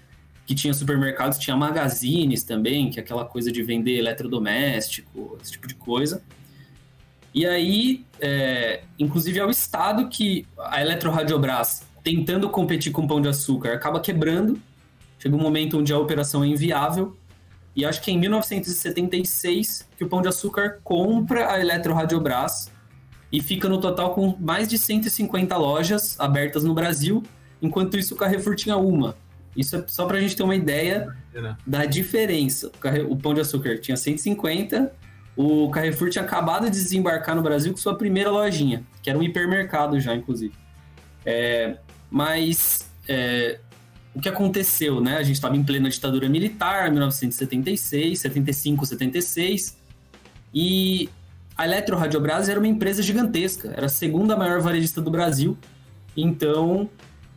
que 0.48 0.56
tinha 0.56 0.74
supermercados, 0.74 1.38
tinha 1.38 1.56
magazines 1.56 2.42
também, 2.42 2.90
que 2.90 3.00
é 3.00 3.04
aquela 3.04 3.24
coisa 3.24 3.52
de 3.52 3.62
vender 3.62 4.00
eletrodoméstico, 4.00 5.38
esse 5.40 5.52
tipo 5.52 5.68
de 5.68 5.76
coisa. 5.76 6.24
E 7.36 7.46
aí, 7.46 8.04
é, 8.20 8.82
inclusive 8.98 9.38
é 9.38 9.46
o 9.46 9.52
Estado 9.52 10.10
que 10.10 10.48
a 10.58 10.82
Eletro 10.82 11.12
Radiobras 11.12 11.84
tentando 12.04 12.50
competir 12.50 12.92
com 12.92 13.04
o 13.04 13.08
Pão 13.08 13.22
de 13.22 13.30
Açúcar, 13.30 13.74
acaba 13.74 14.00
quebrando. 14.00 14.60
Chega 15.20 15.36
um 15.36 15.40
momento 15.40 15.78
onde 15.78 15.94
a 15.94 16.00
operação 16.00 16.44
é 16.44 16.48
inviável. 16.48 17.16
E 17.76 17.86
acho 17.86 18.02
que 18.02 18.10
é 18.10 18.14
em 18.16 18.20
1976 18.20 19.88
que 19.96 20.04
o 20.04 20.10
Pão 20.10 20.22
de 20.22 20.28
Açúcar 20.28 20.80
compra 20.84 21.52
a 21.52 21.60
Eletro 21.60 21.94
Radiobras 21.94 22.73
e 23.34 23.42
fica 23.42 23.68
no 23.68 23.82
total 23.82 24.14
com 24.14 24.38
mais 24.40 24.68
de 24.68 24.78
150 24.78 25.58
lojas 25.58 26.20
abertas 26.20 26.64
no 26.64 26.76
Brasil, 26.76 27.24
enquanto 27.60 27.98
isso 27.98 28.14
o 28.14 28.18
Carrefour 28.18 28.56
tinha 28.56 28.78
uma. 28.78 29.18
Isso 29.58 29.76
é 29.76 29.84
só 29.88 30.06
para 30.06 30.20
a 30.20 30.22
gente 30.22 30.36
ter 30.36 30.44
uma 30.44 30.56
ideia 30.56 31.12
da 31.66 31.84
diferença. 31.86 32.72
O 33.10 33.18
Pão 33.18 33.34
de 33.34 33.42
Açúcar 33.42 33.80
tinha 33.80 33.98
150, 33.98 34.94
o 35.36 35.70
Carrefour 35.72 36.12
tinha 36.12 36.24
acabado 36.24 36.66
de 36.66 36.72
desembarcar 36.72 37.36
no 37.36 37.42
Brasil 37.42 37.72
com 37.72 37.78
sua 37.78 37.96
primeira 37.96 38.30
lojinha, 38.30 38.84
que 39.02 39.10
era 39.10 39.18
um 39.18 39.24
hipermercado 39.24 40.00
já, 40.00 40.14
inclusive. 40.14 40.54
É, 41.26 41.78
mas 42.12 42.88
é, 43.08 43.60
o 44.14 44.22
que 44.22 44.30
aconteceu, 44.30 45.02
né? 45.02 45.18
A 45.18 45.24
gente 45.24 45.36
estava 45.36 45.58
em 45.58 45.64
plena 45.64 45.90
ditadura 45.90 46.30
militar, 46.30 46.92
1976, 46.92 48.20
75, 48.20 48.86
76, 48.86 49.78
e 50.54 51.10
a 51.56 51.66
Eletro 51.66 51.96
Radiobras 51.96 52.50
era 52.50 52.60
uma 52.60 52.68
empresa 52.68 53.02
gigantesca, 53.02 53.74
era 53.76 53.86
a 53.86 53.90
segunda 53.90 54.36
maior 54.36 54.62
varejista 54.62 55.02
do 55.02 55.12
Brasil, 55.12 55.58
então 56.16 56.90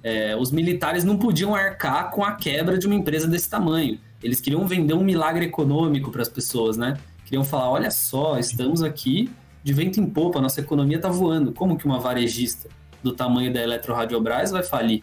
é, 0.02 0.36
os 0.36 0.50
militares 0.50 1.04
não 1.04 1.18
podiam 1.18 1.54
arcar 1.54 2.10
com 2.10 2.24
a 2.24 2.32
quebra 2.32 2.78
de 2.78 2.86
uma 2.86 2.94
empresa 2.94 3.26
desse 3.26 3.48
tamanho. 3.50 3.98
Eles 4.22 4.40
queriam 4.40 4.66
vender 4.66 4.94
um 4.94 5.04
milagre 5.04 5.46
econômico 5.46 6.10
para 6.10 6.22
as 6.22 6.28
pessoas, 6.28 6.76
né? 6.76 6.96
Queriam 7.24 7.44
falar, 7.44 7.70
olha 7.70 7.90
só, 7.90 8.38
estamos 8.38 8.82
aqui 8.82 9.30
de 9.62 9.72
vento 9.72 10.00
em 10.00 10.06
popa, 10.06 10.40
nossa 10.40 10.60
economia 10.60 10.96
está 10.96 11.08
voando. 11.08 11.52
Como 11.52 11.76
que 11.76 11.84
uma 11.84 11.98
varejista 11.98 12.68
do 13.02 13.12
tamanho 13.12 13.52
da 13.52 13.60
Eletroradiobras 13.60 14.50
vai 14.50 14.62
falir. 14.62 15.02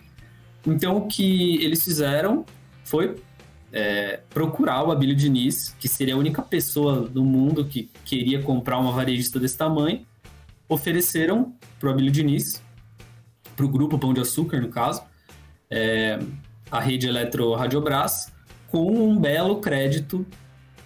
Então, 0.65 0.97
o 0.97 1.07
que 1.07 1.61
eles 1.63 1.83
fizeram 1.83 2.45
foi 2.83 3.15
é, 3.73 4.19
procurar 4.29 4.83
o 4.83 4.91
Abílio 4.91 5.15
Diniz, 5.15 5.75
que 5.79 5.87
seria 5.87 6.13
a 6.13 6.17
única 6.17 6.43
pessoa 6.43 7.01
do 7.01 7.25
mundo 7.25 7.65
que 7.65 7.89
queria 8.05 8.41
comprar 8.41 8.77
uma 8.77 8.91
varejista 8.91 9.39
desse 9.39 9.57
tamanho. 9.57 10.05
Ofereceram 10.69 11.55
para 11.79 11.89
o 11.89 11.91
Abílio 11.91 12.11
Diniz, 12.11 12.61
para 13.55 13.65
o 13.65 13.69
grupo 13.69 13.97
Pão 13.97 14.13
de 14.13 14.21
Açúcar, 14.21 14.61
no 14.61 14.69
caso, 14.69 15.01
é, 15.69 16.19
a 16.69 16.79
rede 16.79 17.07
Eletroradiobras, 17.07 18.31
com 18.67 18.91
um 18.91 19.19
belo 19.19 19.59
crédito 19.59 20.25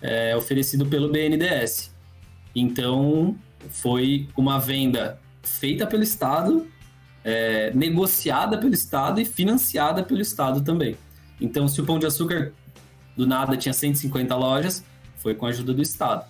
é, 0.02 0.36
oferecido 0.36 0.86
pelo 0.86 1.12
BNDES. 1.12 1.94
Então, 2.56 3.36
foi 3.70 4.30
uma 4.36 4.60
venda 4.60 5.20
feita 5.44 5.86
pelo 5.86 6.04
Estado 6.04 6.66
é, 7.24 7.72
negociada 7.74 8.58
pelo 8.58 8.74
Estado 8.74 9.20
e 9.20 9.26
financiada 9.26 10.02
pelo 10.02 10.22
Estado 10.22 10.62
também. 10.62 10.96
Então, 11.42 11.68
se 11.68 11.82
o 11.82 11.86
Pão 11.86 12.00
de 12.00 12.06
Açúcar 12.06 12.54
do 13.18 13.26
nada 13.26 13.58
tinha 13.58 13.74
150 13.74 14.34
lojas, 14.36 14.86
foi 15.18 15.34
com 15.34 15.46
a 15.46 15.50
ajuda 15.50 15.74
do 15.74 15.82
Estado. 15.82 16.26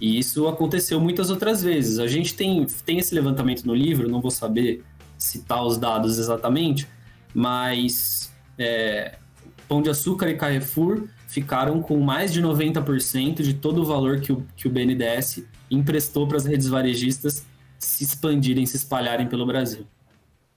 E 0.00 0.18
isso 0.18 0.46
aconteceu 0.46 1.00
muitas 1.00 1.30
outras 1.30 1.62
vezes. 1.62 1.98
A 1.98 2.06
gente 2.06 2.34
tem, 2.34 2.66
tem 2.84 2.98
esse 2.98 3.14
levantamento 3.14 3.64
no 3.64 3.74
livro, 3.74 4.08
não 4.08 4.20
vou 4.20 4.30
saber 4.30 4.84
citar 5.16 5.64
os 5.64 5.78
dados 5.78 6.18
exatamente, 6.18 6.86
mas 7.32 8.34
é, 8.58 9.18
Pão 9.66 9.80
de 9.80 9.88
Açúcar 9.88 10.28
e 10.28 10.36
Carrefour 10.36 11.08
ficaram 11.28 11.80
com 11.80 11.98
mais 12.00 12.32
de 12.32 12.42
90% 12.42 13.42
de 13.42 13.54
todo 13.54 13.82
o 13.82 13.84
valor 13.84 14.20
que 14.20 14.32
o, 14.32 14.46
que 14.56 14.68
o 14.68 14.70
BNDES 14.70 15.44
emprestou 15.70 16.26
para 16.26 16.36
as 16.36 16.44
redes 16.44 16.68
varejistas 16.68 17.46
se 17.78 18.04
expandirem, 18.04 18.66
se 18.66 18.76
espalharem 18.76 19.28
pelo 19.28 19.46
Brasil. 19.46 19.86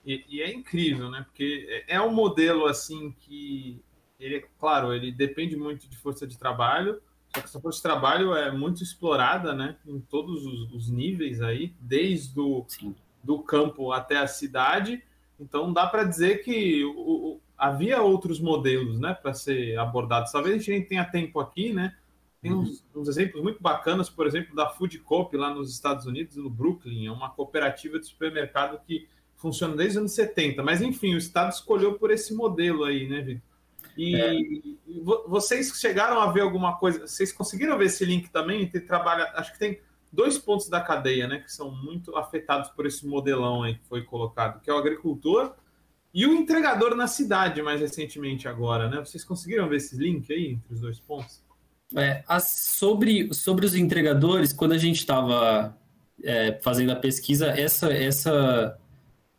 E, 0.04 0.24
e, 0.28 0.42
é 0.42 0.52
incrível, 0.52 1.10
né? 1.10 1.22
Porque 1.24 1.66
é, 1.86 1.96
é 1.96 2.00
um 2.00 2.12
modelo 2.12 2.66
assim 2.66 3.14
que 3.20 3.82
ele, 4.20 4.44
claro, 4.58 4.92
ele 4.92 5.10
depende 5.10 5.56
muito 5.56 5.88
de 5.88 5.96
força 5.96 6.26
de 6.26 6.38
trabalho, 6.38 7.00
só 7.34 7.40
que 7.40 7.46
essa 7.46 7.60
força 7.60 7.78
de 7.78 7.82
trabalho 7.82 8.34
é 8.34 8.50
muito 8.50 8.82
explorada, 8.82 9.54
né? 9.54 9.76
Em 9.86 10.00
todos 10.00 10.44
os, 10.44 10.72
os 10.72 10.90
níveis 10.90 11.40
aí, 11.40 11.72
desde 11.80 12.38
o 12.38 12.66
do 13.22 13.38
campo 13.40 13.92
até 13.92 14.18
a 14.18 14.26
cidade. 14.26 15.02
Então 15.38 15.72
dá 15.72 15.86
para 15.86 16.04
dizer 16.04 16.42
que 16.42 16.84
o, 16.84 16.90
o, 16.90 17.40
havia 17.56 18.02
outros 18.02 18.40
modelos, 18.40 18.98
né, 18.98 19.14
para 19.14 19.34
ser 19.34 19.78
abordados. 19.78 20.32
Talvez 20.32 20.54
a 20.54 20.58
gente 20.58 20.70
nem 20.70 20.84
tenha 20.84 21.04
tempo 21.04 21.38
aqui, 21.40 21.72
né? 21.72 21.94
Tem 22.42 22.52
uns, 22.52 22.82
uhum. 22.94 23.02
uns, 23.02 23.08
exemplos 23.08 23.42
muito 23.42 23.60
bacanas, 23.60 24.08
por 24.08 24.26
exemplo, 24.26 24.56
da 24.56 24.68
Food 24.70 24.98
Coop 25.00 25.36
lá 25.36 25.52
nos 25.52 25.70
Estados 25.70 26.06
Unidos, 26.06 26.36
no 26.36 26.48
Brooklyn, 26.48 27.06
é 27.06 27.12
uma 27.12 27.28
cooperativa 27.28 27.98
de 27.98 28.06
supermercado 28.06 28.80
que 28.86 29.06
funciona 29.36 29.76
desde 29.76 29.96
os 29.96 30.00
anos 30.00 30.12
70. 30.12 30.62
Mas, 30.62 30.80
enfim, 30.80 31.14
o 31.14 31.18
Estado 31.18 31.52
escolheu 31.52 31.98
por 31.98 32.10
esse 32.10 32.34
modelo 32.34 32.84
aí, 32.84 33.06
né, 33.06 33.20
Vitor? 33.20 33.49
E 34.00 34.16
é. 34.16 34.32
vocês 35.28 35.78
chegaram 35.78 36.18
a 36.20 36.32
ver 36.32 36.40
alguma 36.40 36.78
coisa? 36.78 37.06
Vocês 37.06 37.30
conseguiram 37.30 37.76
ver 37.76 37.84
esse 37.84 38.02
link 38.02 38.30
também? 38.30 38.66
Tem 38.66 38.80
trabalho, 38.80 39.26
acho 39.34 39.52
que 39.52 39.58
tem 39.58 39.78
dois 40.10 40.38
pontos 40.38 40.70
da 40.70 40.80
cadeia, 40.80 41.28
né, 41.28 41.40
que 41.40 41.52
são 41.52 41.70
muito 41.70 42.16
afetados 42.16 42.70
por 42.70 42.86
esse 42.86 43.06
modelão 43.06 43.62
aí 43.62 43.74
que 43.74 43.86
foi 43.86 44.02
colocado, 44.02 44.58
que 44.62 44.70
é 44.70 44.72
o 44.72 44.78
agricultor 44.78 45.54
e 46.14 46.26
o 46.26 46.32
entregador 46.32 46.96
na 46.96 47.06
cidade, 47.06 47.60
mais 47.60 47.82
recentemente 47.82 48.48
agora, 48.48 48.88
né? 48.88 48.98
Vocês 49.00 49.22
conseguiram 49.22 49.68
ver 49.68 49.76
esse 49.76 49.94
link 49.96 50.32
aí 50.32 50.52
entre 50.52 50.72
os 50.72 50.80
dois 50.80 50.98
pontos? 50.98 51.44
É, 51.94 52.24
a, 52.26 52.40
sobre, 52.40 53.32
sobre 53.34 53.66
os 53.66 53.74
entregadores, 53.74 54.50
quando 54.50 54.72
a 54.72 54.78
gente 54.78 54.96
estava 54.96 55.76
é, 56.24 56.58
fazendo 56.62 56.90
a 56.90 56.96
pesquisa, 56.96 57.48
essa, 57.48 57.92
essa 57.92 58.80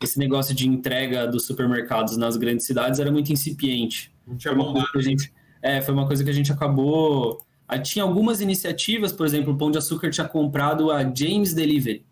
esse 0.02 0.18
negócio 0.18 0.54
de 0.56 0.68
entrega 0.68 1.28
dos 1.28 1.46
supermercados 1.46 2.18
nas 2.18 2.36
grandes 2.36 2.66
cidades 2.66 3.00
era 3.00 3.12
muito 3.12 3.32
incipiente. 3.32 4.12
Não 4.32 4.38
tinha 4.38 4.56
foi 4.56 4.64
uma, 4.64 4.90
a 4.96 5.02
gente, 5.02 5.34
é, 5.62 5.82
foi 5.82 5.94
uma 5.94 6.08
coisa 6.08 6.24
que 6.24 6.30
a 6.30 6.34
gente 6.34 6.52
acabou. 6.52 7.46
Tinha 7.84 8.04
algumas 8.04 8.42
iniciativas, 8.42 9.12
por 9.12 9.26
exemplo, 9.26 9.54
o 9.54 9.58
Pão 9.58 9.70
de 9.70 9.78
Açúcar 9.78 10.10
tinha 10.10 10.28
comprado 10.28 10.92
a 10.92 11.04
James 11.04 11.54
Delivery, 11.54 12.06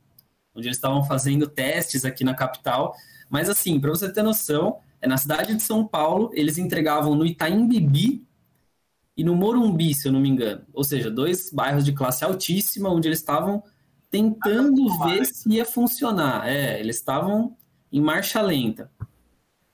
onde 0.53 0.67
eles 0.67 0.77
estavam 0.77 1.03
fazendo 1.03 1.47
testes 1.47 2.05
aqui 2.05 2.23
na 2.23 2.33
capital. 2.33 2.93
Mas 3.29 3.49
assim, 3.49 3.79
para 3.79 3.89
você 3.89 4.11
ter 4.11 4.21
noção, 4.21 4.77
é 5.01 5.07
na 5.07 5.17
cidade 5.17 5.55
de 5.55 5.63
São 5.63 5.88
Paulo, 5.88 6.29
eles 6.33 6.57
entregavam 6.57 7.15
no 7.15 7.25
Itaim 7.25 7.67
Bibi 7.67 8.25
e 9.15 9.23
no 9.23 9.35
Morumbi, 9.35 9.93
se 9.93 10.07
eu 10.07 10.11
não 10.11 10.19
me 10.19 10.29
engano. 10.29 10.61
Ou 10.73 10.83
seja, 10.83 11.09
dois 11.09 11.51
bairros 11.51 11.83
de 11.83 11.93
classe 11.93 12.23
altíssima, 12.23 12.89
onde 12.89 13.07
eles 13.07 13.19
estavam 13.19 13.63
tentando 14.09 14.97
ver 14.99 15.25
se 15.25 15.49
ia 15.49 15.65
funcionar. 15.65 16.47
É, 16.47 16.79
eles 16.79 16.97
estavam 16.97 17.55
em 17.91 18.01
marcha 18.01 18.41
lenta. 18.41 18.89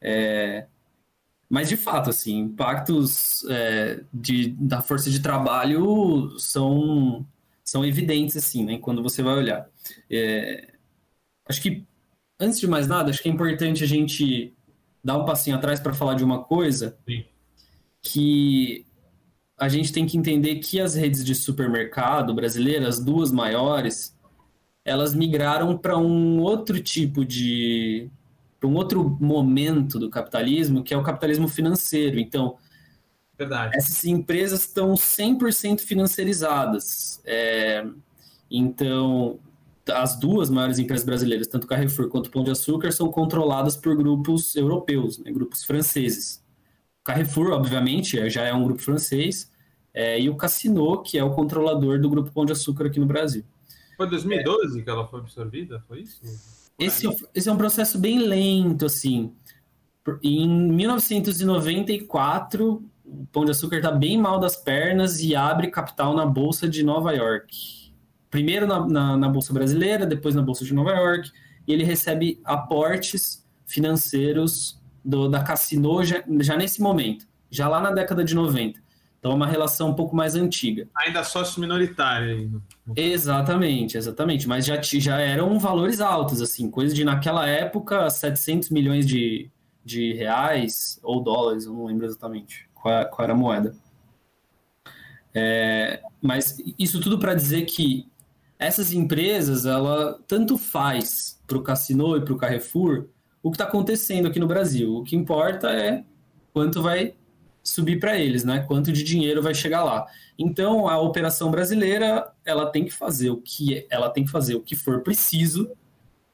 É, 0.01 0.67
mas, 1.49 1.69
de 1.69 1.77
fato, 1.77 2.09
assim, 2.09 2.39
impactos 2.39 3.45
é, 3.49 4.03
de, 4.13 4.49
da 4.49 4.81
força 4.81 5.09
de 5.09 5.19
trabalho 5.19 6.37
são, 6.39 7.25
são 7.63 7.85
evidentes, 7.85 8.35
assim, 8.35 8.65
né, 8.65 8.77
quando 8.77 9.03
você 9.03 9.21
vai 9.21 9.35
olhar. 9.35 9.69
É, 10.09 10.73
acho 11.47 11.61
que, 11.61 11.83
antes 12.39 12.59
de 12.59 12.67
mais 12.67 12.87
nada, 12.87 13.09
acho 13.09 13.21
que 13.21 13.29
é 13.29 13.31
importante 13.31 13.83
a 13.83 13.87
gente 13.87 14.53
dar 15.03 15.17
um 15.17 15.25
passinho 15.25 15.55
atrás 15.55 15.79
para 15.79 15.93
falar 15.93 16.15
de 16.15 16.23
uma 16.23 16.43
coisa 16.43 16.97
Sim. 17.07 17.23
que 18.01 18.85
a 19.57 19.69
gente 19.69 19.93
tem 19.93 20.05
que 20.05 20.17
entender 20.17 20.55
que 20.55 20.79
as 20.81 20.95
redes 20.95 21.23
de 21.23 21.33
supermercado 21.33 22.33
brasileiras, 22.33 22.99
duas 22.99 23.31
maiores, 23.31 24.17
elas 24.83 25.13
migraram 25.13 25.77
para 25.77 25.97
um 25.97 26.39
outro 26.39 26.79
tipo 26.79 27.23
de. 27.23 28.09
Para 28.65 28.67
um 28.67 28.75
outro 28.75 29.17
momento 29.21 29.99
do 29.99 30.09
capitalismo, 30.09 30.83
que 30.83 30.93
é 30.93 30.97
o 30.97 31.03
capitalismo 31.03 31.47
financeiro. 31.47 32.19
Então, 32.19 32.57
Verdade. 33.37 33.77
essas 33.77 34.03
empresas 34.05 34.61
estão 34.61 34.93
100% 34.95 35.81
financiarizadas. 35.81 37.21
É, 37.23 37.85
então, 38.49 39.39
as 39.91 40.17
duas 40.19 40.49
maiores 40.49 40.79
empresas 40.79 41.05
brasileiras, 41.05 41.47
tanto 41.47 41.67
Carrefour 41.67 42.09
quanto 42.09 42.31
Pão 42.31 42.43
de 42.43 42.51
Açúcar, 42.51 42.91
são 42.91 43.09
controladas 43.09 43.77
por 43.77 43.95
grupos 43.95 44.55
europeus, 44.55 45.19
né, 45.19 45.31
grupos 45.31 45.63
franceses. 45.63 46.43
Carrefour, 47.03 47.51
obviamente, 47.51 48.29
já 48.29 48.43
é 48.45 48.53
um 48.53 48.63
grupo 48.63 48.81
francês, 48.81 49.51
é, 49.93 50.19
e 50.19 50.27
o 50.27 50.35
Cassino, 50.35 51.03
que 51.03 51.19
é 51.19 51.23
o 51.23 51.31
controlador 51.31 51.99
do 52.01 52.09
grupo 52.09 52.31
Pão 52.31 52.45
de 52.45 52.51
Açúcar 52.51 52.87
aqui 52.87 52.99
no 52.99 53.05
Brasil. 53.05 53.45
Foi 53.95 54.09
2012 54.09 54.79
é. 54.79 54.83
que 54.83 54.89
ela 54.89 55.07
foi 55.07 55.19
absorvida? 55.19 55.83
Foi 55.87 56.01
isso? 56.01 56.21
Esse, 56.77 57.07
é 57.07 57.11
esse 57.33 57.47
é 57.47 57.51
um 57.51 57.57
processo 57.57 57.97
bem 57.97 58.19
lento, 58.19 58.85
assim. 58.85 59.33
Em 60.21 60.47
1994, 60.47 62.83
o 63.03 63.25
Pão 63.31 63.45
de 63.45 63.51
Açúcar 63.51 63.77
está 63.77 63.91
bem 63.91 64.17
mal 64.17 64.39
das 64.39 64.55
pernas 64.55 65.21
e 65.21 65.35
abre 65.35 65.71
capital 65.71 66.15
na 66.15 66.25
Bolsa 66.25 66.67
de 66.67 66.83
Nova 66.83 67.13
York. 67.13 67.93
Primeiro 68.29 68.67
na, 68.67 68.85
na, 68.85 69.17
na 69.17 69.29
Bolsa 69.29 69.53
Brasileira, 69.53 70.05
depois 70.05 70.35
na 70.35 70.41
Bolsa 70.41 70.65
de 70.65 70.73
Nova 70.73 70.91
York, 70.91 71.31
e 71.67 71.73
ele 71.73 71.83
recebe 71.83 72.39
aportes 72.43 73.45
financeiros 73.65 74.79
do, 75.03 75.27
da 75.27 75.43
Cassino 75.43 76.03
já, 76.03 76.23
já 76.41 76.57
nesse 76.57 76.81
momento, 76.81 77.25
já 77.49 77.67
lá 77.67 77.79
na 77.79 77.91
década 77.91 78.23
de 78.23 78.35
90. 78.35 78.79
Então 79.25 79.33
é 79.33 79.35
uma 79.37 79.47
relação 79.47 79.89
um 79.89 79.93
pouco 79.95 80.15
mais 80.15 80.35
antiga. 80.35 80.87
Ainda 80.95 81.23
sócio 81.23 81.59
minoritário 81.59 82.29
ainda. 82.29 82.61
Exatamente, 82.95 83.97
exatamente. 83.97 84.47
Mas 84.47 84.67
já, 84.67 84.79
já 84.79 85.19
eram 85.19 85.57
valores 85.57 85.99
altos, 85.99 86.43
assim, 86.43 86.69
coisa 86.69 86.93
de 86.93 87.03
naquela 87.03 87.47
época 87.49 88.07
700 88.07 88.69
milhões 88.69 89.03
de, 89.07 89.49
de 89.83 90.13
reais 90.13 90.99
ou 91.01 91.23
dólares, 91.23 91.65
eu 91.65 91.73
não 91.73 91.85
lembro 91.85 92.05
exatamente 92.05 92.69
qual, 92.75 93.03
qual 93.07 93.23
era 93.23 93.33
a 93.33 93.35
moeda. 93.35 93.75
É, 95.33 96.03
mas 96.21 96.61
isso 96.77 97.01
tudo 97.01 97.17
para 97.17 97.33
dizer 97.33 97.63
que 97.63 98.07
essas 98.59 98.93
empresas, 98.93 99.65
ela 99.65 100.19
tanto 100.27 100.55
faz 100.55 101.41
para 101.47 101.57
o 101.57 101.63
Cassino 101.63 102.15
e 102.15 102.21
para 102.21 102.33
o 102.33 102.37
Carrefour 102.37 103.07
o 103.41 103.49
que 103.49 103.55
está 103.55 103.63
acontecendo 103.63 104.27
aqui 104.27 104.39
no 104.39 104.47
Brasil. 104.47 104.97
O 104.97 105.03
que 105.03 105.15
importa 105.15 105.71
é 105.71 106.03
quanto 106.53 106.79
vai 106.83 107.15
subir 107.65 107.99
para 107.99 108.17
eles, 108.17 108.43
né? 108.43 108.63
Quanto 108.67 108.91
de 108.91 109.03
dinheiro 109.03 109.41
vai 109.41 109.53
chegar 109.53 109.83
lá. 109.83 110.05
Então, 110.37 110.87
a 110.87 110.99
operação 111.01 111.49
brasileira, 111.49 112.31
ela 112.45 112.67
tem 112.67 112.85
que 112.85 112.91
fazer 112.91 113.31
o 113.31 113.37
que 113.37 113.87
ela 113.89 114.09
tem 114.09 114.23
que 114.23 114.31
fazer 114.31 114.55
o 114.55 114.61
que 114.61 114.75
for 114.75 115.01
preciso 115.01 115.71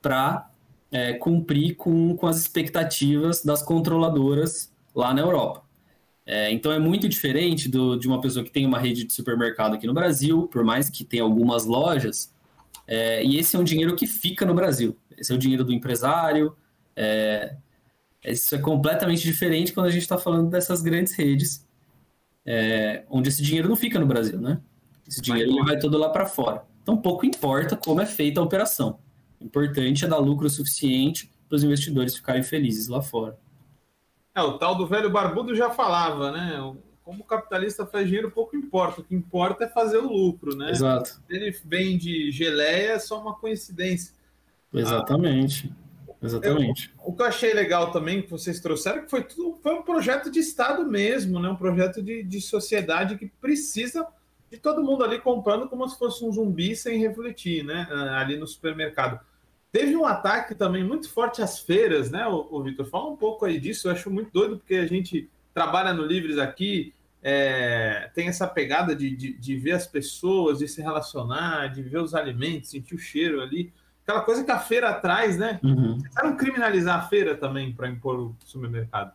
para 0.01 0.49
é, 0.91 1.13
cumprir 1.13 1.75
com, 1.75 2.15
com 2.17 2.27
as 2.27 2.37
expectativas 2.37 3.43
das 3.43 3.63
controladoras 3.63 4.73
lá 4.93 5.13
na 5.13 5.21
Europa. 5.21 5.63
É, 6.25 6.51
então, 6.51 6.71
é 6.71 6.79
muito 6.79 7.07
diferente 7.07 7.69
do, 7.69 7.97
de 7.97 8.07
uma 8.07 8.19
pessoa 8.19 8.43
que 8.43 8.51
tem 8.51 8.65
uma 8.65 8.77
rede 8.77 9.05
de 9.05 9.13
supermercado 9.13 9.73
aqui 9.73 9.87
no 9.87 9.93
Brasil, 9.93 10.47
por 10.47 10.63
mais 10.63 10.89
que 10.89 11.03
tenha 11.03 11.23
algumas 11.23 11.65
lojas, 11.65 12.33
é, 12.87 13.23
e 13.23 13.37
esse 13.37 13.55
é 13.55 13.59
um 13.59 13.63
dinheiro 13.63 13.95
que 13.95 14.05
fica 14.05 14.45
no 14.45 14.53
Brasil. 14.53 14.97
Esse 15.17 15.31
é 15.31 15.35
o 15.35 15.37
dinheiro 15.37 15.63
do 15.63 15.71
empresário, 15.71 16.55
é, 16.95 17.55
isso 18.23 18.53
é 18.53 18.59
completamente 18.59 19.23
diferente 19.23 19.73
quando 19.73 19.87
a 19.87 19.91
gente 19.91 20.03
está 20.03 20.17
falando 20.17 20.49
dessas 20.49 20.81
grandes 20.81 21.13
redes, 21.13 21.67
é, 22.45 23.03
onde 23.09 23.29
esse 23.29 23.41
dinheiro 23.41 23.67
não 23.67 23.75
fica 23.75 23.99
no 23.99 24.05
Brasil, 24.05 24.39
né? 24.39 24.61
Esse 25.07 25.21
dinheiro 25.21 25.55
vai, 25.55 25.65
vai 25.65 25.79
todo 25.79 25.97
lá 25.97 26.09
para 26.09 26.25
fora. 26.25 26.63
Então, 26.83 26.97
pouco 26.97 27.25
importa 27.25 27.75
como 27.75 28.01
é 28.01 28.05
feita 28.05 28.39
a 28.39 28.43
operação. 28.43 28.99
O 29.39 29.45
importante 29.45 30.05
é 30.05 30.07
dar 30.07 30.17
lucro 30.17 30.49
suficiente 30.49 31.31
para 31.47 31.55
os 31.55 31.63
investidores 31.63 32.15
ficarem 32.15 32.43
felizes 32.43 32.87
lá 32.87 33.01
fora. 33.01 33.37
É, 34.33 34.41
o 34.41 34.57
tal 34.57 34.75
do 34.75 34.87
velho 34.87 35.09
barbudo 35.09 35.55
já 35.55 35.69
falava, 35.69 36.31
né? 36.31 36.57
Como 37.03 37.21
o 37.21 37.25
capitalista 37.25 37.85
faz 37.85 38.05
dinheiro, 38.05 38.31
pouco 38.31 38.55
importa. 38.55 39.01
O 39.01 39.03
que 39.03 39.13
importa 39.13 39.65
é 39.65 39.67
fazer 39.67 39.97
o 39.97 40.07
lucro, 40.07 40.55
né? 40.55 40.71
Exato. 40.71 41.09
Se 41.09 41.21
ele 41.29 41.51
vende 41.65 42.31
geleia, 42.31 42.93
é 42.93 42.99
só 42.99 43.19
uma 43.19 43.35
coincidência. 43.35 44.13
Exatamente. 44.73 45.69
Ah, 45.71 45.80
Exatamente. 46.21 46.93
Eu, 46.97 47.09
o 47.09 47.15
que 47.15 47.21
eu 47.21 47.25
achei 47.25 47.53
legal 47.53 47.91
também 47.91 48.21
que 48.21 48.29
vocês 48.29 48.59
trouxeram 48.59 49.03
que 49.03 49.09
foi 49.09 49.23
tudo 49.23 49.57
foi 49.61 49.73
um 49.73 49.81
projeto 49.81 50.29
de 50.29 50.39
Estado 50.39 50.85
mesmo, 50.85 51.39
né? 51.39 51.49
Um 51.49 51.55
projeto 51.55 52.01
de, 52.01 52.21
de 52.23 52.39
sociedade 52.39 53.17
que 53.17 53.27
precisa 53.27 54.05
de 54.51 54.57
todo 54.57 54.83
mundo 54.83 55.03
ali 55.03 55.19
comprando 55.19 55.67
como 55.67 55.87
se 55.87 55.97
fosse 55.97 56.23
um 56.23 56.31
zumbi 56.31 56.75
sem 56.75 56.99
refletir, 56.99 57.63
né? 57.63 57.87
Ah, 57.89 58.19
ali 58.19 58.37
no 58.37 58.45
supermercado. 58.45 59.19
Teve 59.71 59.95
um 59.95 60.05
ataque 60.05 60.53
também 60.53 60.83
muito 60.83 61.09
forte 61.09 61.41
às 61.41 61.59
feiras, 61.59 62.11
né, 62.11 62.27
o, 62.27 62.45
o 62.51 62.61
Vitor? 62.61 62.85
Fala 62.85 63.09
um 63.09 63.15
pouco 63.15 63.45
aí 63.45 63.57
disso, 63.57 63.87
eu 63.87 63.93
acho 63.93 64.11
muito 64.11 64.29
doido, 64.29 64.57
porque 64.57 64.75
a 64.75 64.85
gente 64.85 65.29
trabalha 65.53 65.93
no 65.93 66.05
Livres 66.05 66.37
aqui, 66.37 66.93
é, 67.23 68.11
tem 68.13 68.27
essa 68.27 68.45
pegada 68.45 68.93
de, 68.93 69.15
de, 69.15 69.31
de, 69.31 69.55
ver 69.55 69.71
as 69.71 69.87
pessoas, 69.87 70.59
de 70.59 70.67
se 70.67 70.81
relacionar, 70.81 71.67
de 71.67 71.81
ver 71.81 71.99
os 71.99 72.13
alimentos, 72.13 72.69
sentir 72.69 72.95
o 72.95 72.99
cheiro 72.99 73.39
ali 73.39 73.71
aquela 74.03 74.21
coisa 74.21 74.43
que 74.43 74.51
a 74.51 74.59
feira 74.59 74.93
traz, 74.93 75.37
né? 75.37 75.59
Uhum. 75.63 75.99
Precisaram 75.99 76.35
criminalizar 76.35 76.99
a 76.99 77.07
feira 77.07 77.35
também 77.35 77.71
para 77.73 77.89
impor 77.89 78.19
o 78.19 78.35
supermercado. 78.45 79.13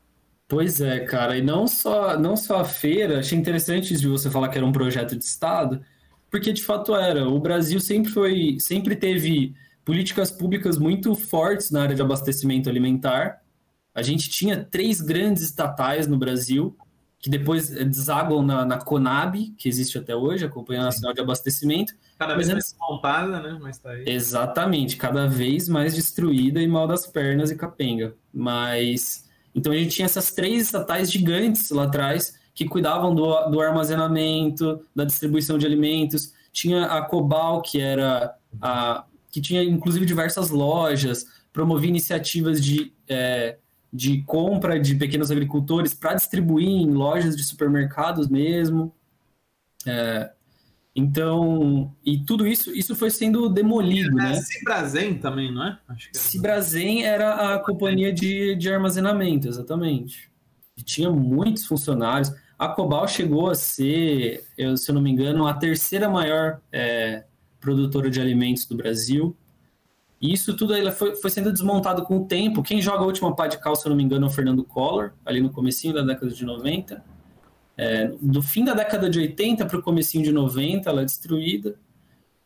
Pois 0.49 0.81
é, 0.81 1.01
cara, 1.01 1.37
e 1.37 1.43
não 1.43 1.67
só, 1.67 2.19
não 2.19 2.37
só 2.37 2.61
a 2.61 2.65
feira, 2.65 3.19
achei 3.19 3.37
interessante 3.37 3.97
de 3.97 4.07
você 4.07 4.31
falar 4.31 4.49
que 4.49 4.57
era 4.57 4.67
um 4.67 4.73
projeto 4.73 5.17
de 5.17 5.25
Estado, 5.25 5.83
porque 6.31 6.53
de 6.53 6.63
fato 6.63 6.95
era. 6.95 7.29
O 7.29 7.41
Brasil 7.41 7.81
sempre 7.81 8.13
foi, 8.13 8.57
sempre 8.61 8.95
teve 8.95 9.55
políticas 9.85 10.31
públicas 10.31 10.79
muito 10.79 11.15
fortes 11.15 11.71
na 11.71 11.83
área 11.83 11.97
de 11.97 12.03
abastecimento 12.03 12.69
alimentar. 12.69 13.41
A 13.93 14.03
gente 14.03 14.31
tinha 14.31 14.63
três 14.63 15.01
grandes 15.01 15.43
estatais 15.43 16.07
no 16.07 16.17
Brasil, 16.17 16.77
que 17.19 17.29
depois 17.29 17.71
desaguam 17.71 18.43
na, 18.43 18.65
na 18.65 18.79
Conab, 18.79 19.53
que 19.59 19.69
existe 19.69 19.99
até 19.99 20.15
hoje, 20.15 20.45
a 20.45 20.49
Companhia 20.49 20.85
Nacional 20.85 21.13
de 21.13 21.21
Abastecimento, 21.21 21.93
Cada 22.19 22.35
vez 22.35 22.49
mais 22.49 22.75
montada, 22.81 23.41
né? 23.41 23.59
Mas 23.61 23.79
tá 23.79 23.91
aí. 23.91 24.05
Exatamente, 24.07 24.97
cada 24.97 25.27
vez 25.27 25.69
mais 25.69 25.95
destruída 25.95 26.63
e 26.63 26.67
mal 26.67 26.89
das 26.89 27.07
pernas 27.07 27.51
e 27.51 27.57
capenga. 27.57 28.15
Mas. 28.33 29.29
Então 29.55 29.73
a 29.73 29.77
gente 29.77 29.97
tinha 29.97 30.07
essas 30.07 30.33
três 30.33 30.63
estatais 30.63 31.11
gigantes 31.11 31.71
lá 31.71 31.85
atrás 31.85 32.39
que 32.55 32.65
cuidavam 32.65 33.15
do, 33.15 33.51
do 33.51 33.61
armazenamento, 33.61 34.81
da 34.95 35.05
distribuição 35.05 35.59
de 35.59 35.67
alimentos. 35.67 36.33
Tinha 36.53 36.87
a 36.87 37.03
Cobal, 37.03 37.61
que 37.61 37.81
era 37.81 38.35
a. 38.63 39.05
que 39.31 39.41
tinha 39.41 39.63
inclusive 39.63 40.07
diversas 40.07 40.49
lojas, 40.49 41.27
promovia 41.53 41.91
iniciativas 41.91 42.65
de. 42.65 42.93
É, 43.09 43.59
de 43.93 44.23
compra 44.23 44.79
de 44.79 44.95
pequenos 44.95 45.31
agricultores 45.31 45.95
para 45.95 46.13
distribuir 46.15 46.69
em 46.69 46.91
lojas 46.91 47.35
de 47.35 47.43
supermercados 47.43 48.29
mesmo. 48.29 48.95
É, 49.87 50.33
então, 50.99 51.95
e 52.03 52.17
tudo 52.17 52.47
isso, 52.47 52.75
isso 52.75 52.97
foi 52.97 53.11
sendo 53.11 53.51
demolido, 53.51 54.19
é, 54.19 54.31
né? 54.31 54.35
Cibrazen 54.41 55.19
também, 55.19 55.53
não 55.53 55.63
é? 55.63 55.79
Acho 55.89 56.09
era. 56.09 56.19
Cibrazen 56.19 57.05
era 57.05 57.55
a 57.55 57.59
companhia 57.59 58.11
de, 58.11 58.55
de 58.55 58.73
armazenamento, 58.73 59.47
exatamente. 59.47 60.31
E 60.75 60.83
tinha 60.83 61.11
muitos 61.11 61.67
funcionários. 61.67 62.33
A 62.59 62.69
Cobal 62.69 63.07
chegou 63.07 63.51
a 63.51 63.55
ser, 63.55 64.43
eu, 64.57 64.75
se 64.79 64.91
eu 64.91 64.95
não 64.95 65.03
me 65.03 65.11
engano, 65.11 65.47
a 65.47 65.53
terceira 65.53 66.09
maior 66.09 66.63
é, 66.73 67.25
produtora 67.61 68.09
de 68.09 68.19
alimentos 68.19 68.65
do 68.65 68.75
Brasil. 68.75 69.37
E 70.19 70.33
isso 70.33 70.57
tudo 70.57 70.73
foi, 70.93 71.15
foi, 71.15 71.31
sendo 71.31 71.53
desmontado 71.53 72.05
com 72.05 72.21
o 72.21 72.25
tempo. 72.25 72.63
Quem 72.63 72.81
joga 72.81 73.01
a 73.01 73.07
última 73.07 73.37
pá 73.37 73.47
de 73.47 73.59
cal, 73.59 73.77
se 73.77 73.87
eu 73.87 73.91
não 73.91 73.97
me 73.99 74.03
engano, 74.03 74.25
é 74.25 74.29
o 74.31 74.33
Fernando 74.33 74.65
Collor, 74.65 75.13
ali 75.27 75.43
no 75.43 75.51
comecinho 75.51 75.93
da 75.93 76.01
década 76.01 76.33
de 76.33 76.43
90 76.43 77.05
é, 77.77 78.11
do 78.21 78.43
fim 78.43 78.65
da 78.65 78.73
década 78.73 79.11
de 79.11 79.19
80 79.19 79.67
para 79.67 79.79
o 79.79 79.83
comecinho 79.83 80.25
de 80.25 80.33
90, 80.33 80.89
ela 80.89 81.03
é 81.03 81.05
destruída. 81.05 81.79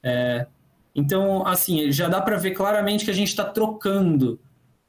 É, 0.02 0.46
então, 0.94 1.46
assim, 1.46 1.90
já 1.92 2.08
dá 2.08 2.20
para 2.20 2.36
ver 2.36 2.50
claramente 2.50 3.04
que 3.04 3.10
a 3.10 3.14
gente 3.14 3.28
está 3.28 3.44
trocando 3.44 4.40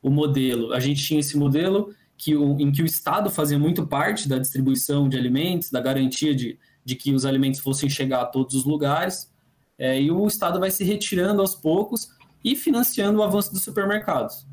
o 0.01 0.09
modelo. 0.09 0.73
A 0.73 0.79
gente 0.79 1.03
tinha 1.03 1.19
esse 1.19 1.37
modelo 1.37 1.93
que 2.17 2.35
o, 2.35 2.59
em 2.59 2.71
que 2.71 2.81
o 2.81 2.85
Estado 2.85 3.29
fazia 3.29 3.57
muito 3.57 3.85
parte 3.85 4.27
da 4.27 4.37
distribuição 4.37 5.07
de 5.07 5.17
alimentos, 5.17 5.69
da 5.69 5.79
garantia 5.79 6.35
de, 6.35 6.57
de 6.83 6.95
que 6.95 7.13
os 7.13 7.25
alimentos 7.25 7.59
fossem 7.59 7.89
chegar 7.89 8.21
a 8.21 8.25
todos 8.25 8.55
os 8.55 8.65
lugares, 8.65 9.31
é, 9.77 9.99
e 10.01 10.11
o 10.11 10.27
Estado 10.27 10.59
vai 10.59 10.71
se 10.71 10.83
retirando 10.83 11.41
aos 11.41 11.55
poucos 11.55 12.09
e 12.43 12.55
financiando 12.55 13.19
o 13.19 13.23
avanço 13.23 13.51
dos 13.51 13.63
supermercados, 13.63 14.45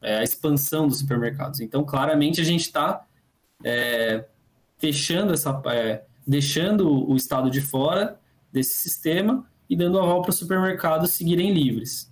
é, 0.00 0.18
a 0.18 0.22
expansão 0.22 0.86
dos 0.86 0.98
supermercados. 0.98 1.60
Então, 1.60 1.84
claramente, 1.84 2.40
a 2.40 2.44
gente 2.44 2.62
está 2.62 3.04
é, 3.64 4.24
fechando 4.82 5.32
essa, 5.32 5.62
é, 5.66 6.04
deixando 6.26 7.08
o 7.08 7.14
Estado 7.14 7.48
de 7.48 7.60
fora 7.60 8.20
desse 8.52 8.74
sistema 8.74 9.48
e 9.70 9.76
dando 9.76 9.96
aval 9.96 10.22
para 10.22 10.30
os 10.30 10.36
supermercados 10.36 11.12
seguirem 11.12 11.54
livres. 11.54 12.10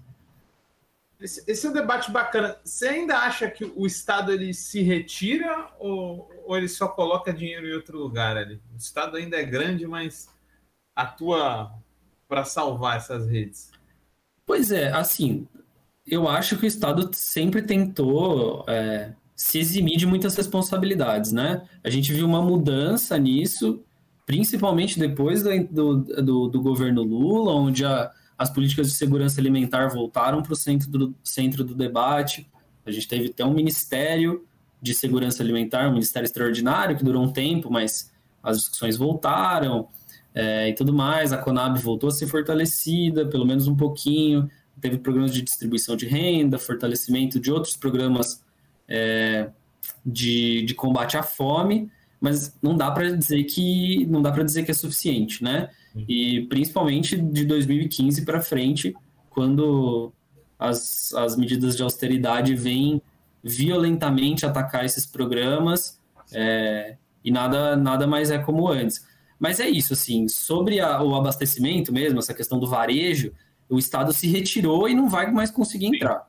Esse, 1.20 1.42
esse, 1.50 1.66
é 1.66 1.70
um 1.70 1.72
debate 1.72 2.12
bacana. 2.12 2.56
Você 2.64 2.86
ainda 2.86 3.18
acha 3.18 3.50
que 3.50 3.64
o 3.64 3.84
Estado 3.86 4.32
ele 4.32 4.54
se 4.54 4.82
retira 4.82 5.68
ou, 5.80 6.30
ou 6.46 6.56
ele 6.56 6.68
só 6.68 6.86
coloca 6.86 7.32
dinheiro 7.32 7.66
em 7.66 7.74
outro 7.74 7.98
lugar 7.98 8.36
ali? 8.36 8.60
O 8.72 8.76
Estado 8.76 9.16
ainda 9.16 9.36
é 9.36 9.42
grande, 9.42 9.84
mas 9.84 10.28
atua 10.94 11.72
para 12.28 12.44
salvar 12.44 12.98
essas 12.98 13.28
redes. 13.28 13.72
Pois 14.46 14.70
é, 14.70 14.92
assim, 14.92 15.46
eu 16.06 16.28
acho 16.28 16.56
que 16.56 16.66
o 16.66 16.68
Estado 16.68 17.10
sempre 17.12 17.62
tentou 17.62 18.64
é, 18.68 19.12
se 19.40 19.58
eximir 19.58 19.96
de 19.96 20.06
muitas 20.06 20.34
responsabilidades, 20.34 21.32
né? 21.32 21.62
A 21.82 21.88
gente 21.88 22.12
viu 22.12 22.26
uma 22.26 22.42
mudança 22.42 23.16
nisso, 23.16 23.82
principalmente 24.26 24.98
depois 24.98 25.42
do, 25.42 25.96
do, 25.96 26.48
do 26.48 26.60
governo 26.60 27.02
Lula, 27.02 27.54
onde 27.54 27.82
a, 27.82 28.10
as 28.36 28.50
políticas 28.50 28.88
de 28.88 28.94
segurança 28.94 29.40
alimentar 29.40 29.88
voltaram 29.88 30.42
para 30.42 30.52
o 30.52 30.56
centro 30.56 30.90
do, 30.90 31.14
centro 31.24 31.64
do 31.64 31.74
debate. 31.74 32.46
A 32.84 32.90
gente 32.90 33.08
teve 33.08 33.28
até 33.30 33.42
um 33.42 33.54
ministério 33.54 34.44
de 34.80 34.94
segurança 34.94 35.42
alimentar, 35.42 35.88
um 35.88 35.94
ministério 35.94 36.26
extraordinário, 36.26 36.94
que 36.94 37.02
durou 37.02 37.24
um 37.24 37.32
tempo, 37.32 37.72
mas 37.72 38.12
as 38.42 38.58
discussões 38.58 38.98
voltaram 38.98 39.88
é, 40.34 40.68
e 40.68 40.74
tudo 40.74 40.92
mais. 40.92 41.32
A 41.32 41.38
Conab 41.38 41.80
voltou 41.80 42.10
a 42.10 42.12
ser 42.12 42.26
fortalecida, 42.26 43.24
pelo 43.24 43.46
menos 43.46 43.66
um 43.66 43.74
pouquinho. 43.74 44.50
teve 44.82 44.98
programas 44.98 45.32
de 45.32 45.40
distribuição 45.40 45.96
de 45.96 46.04
renda, 46.04 46.58
fortalecimento 46.58 47.40
de 47.40 47.50
outros 47.50 47.74
programas 47.74 48.44
é, 48.90 49.48
de, 50.04 50.62
de 50.62 50.74
combate 50.74 51.16
à 51.16 51.22
fome, 51.22 51.90
mas 52.20 52.54
não 52.60 52.76
dá 52.76 52.90
para 52.90 53.16
dizer 53.16 53.44
que 53.44 54.04
não 54.06 54.20
dá 54.20 54.30
para 54.30 54.42
dizer 54.42 54.64
que 54.64 54.70
é 54.70 54.74
suficiente, 54.74 55.42
né? 55.42 55.70
Uhum. 55.94 56.04
E 56.08 56.46
principalmente 56.48 57.16
de 57.16 57.44
2015 57.44 58.24
para 58.24 58.40
frente, 58.40 58.94
quando 59.30 60.12
as, 60.58 61.14
as 61.14 61.36
medidas 61.36 61.76
de 61.76 61.82
austeridade 61.82 62.54
vêm 62.54 63.00
violentamente 63.42 64.44
atacar 64.44 64.84
esses 64.84 65.06
programas 65.06 65.98
é, 66.32 66.96
e 67.24 67.30
nada, 67.30 67.76
nada 67.76 68.06
mais 68.06 68.30
é 68.30 68.38
como 68.38 68.68
antes. 68.68 69.06
Mas 69.38 69.58
é 69.58 69.68
isso, 69.68 69.94
assim, 69.94 70.28
sobre 70.28 70.80
a, 70.80 71.02
o 71.02 71.14
abastecimento 71.14 71.92
mesmo, 71.92 72.18
essa 72.18 72.34
questão 72.34 72.58
do 72.58 72.68
varejo, 72.68 73.32
o 73.68 73.78
Estado 73.78 74.12
se 74.12 74.26
retirou 74.26 74.86
e 74.88 74.94
não 74.94 75.08
vai 75.08 75.30
mais 75.30 75.50
conseguir 75.50 75.86
entrar. 75.86 76.28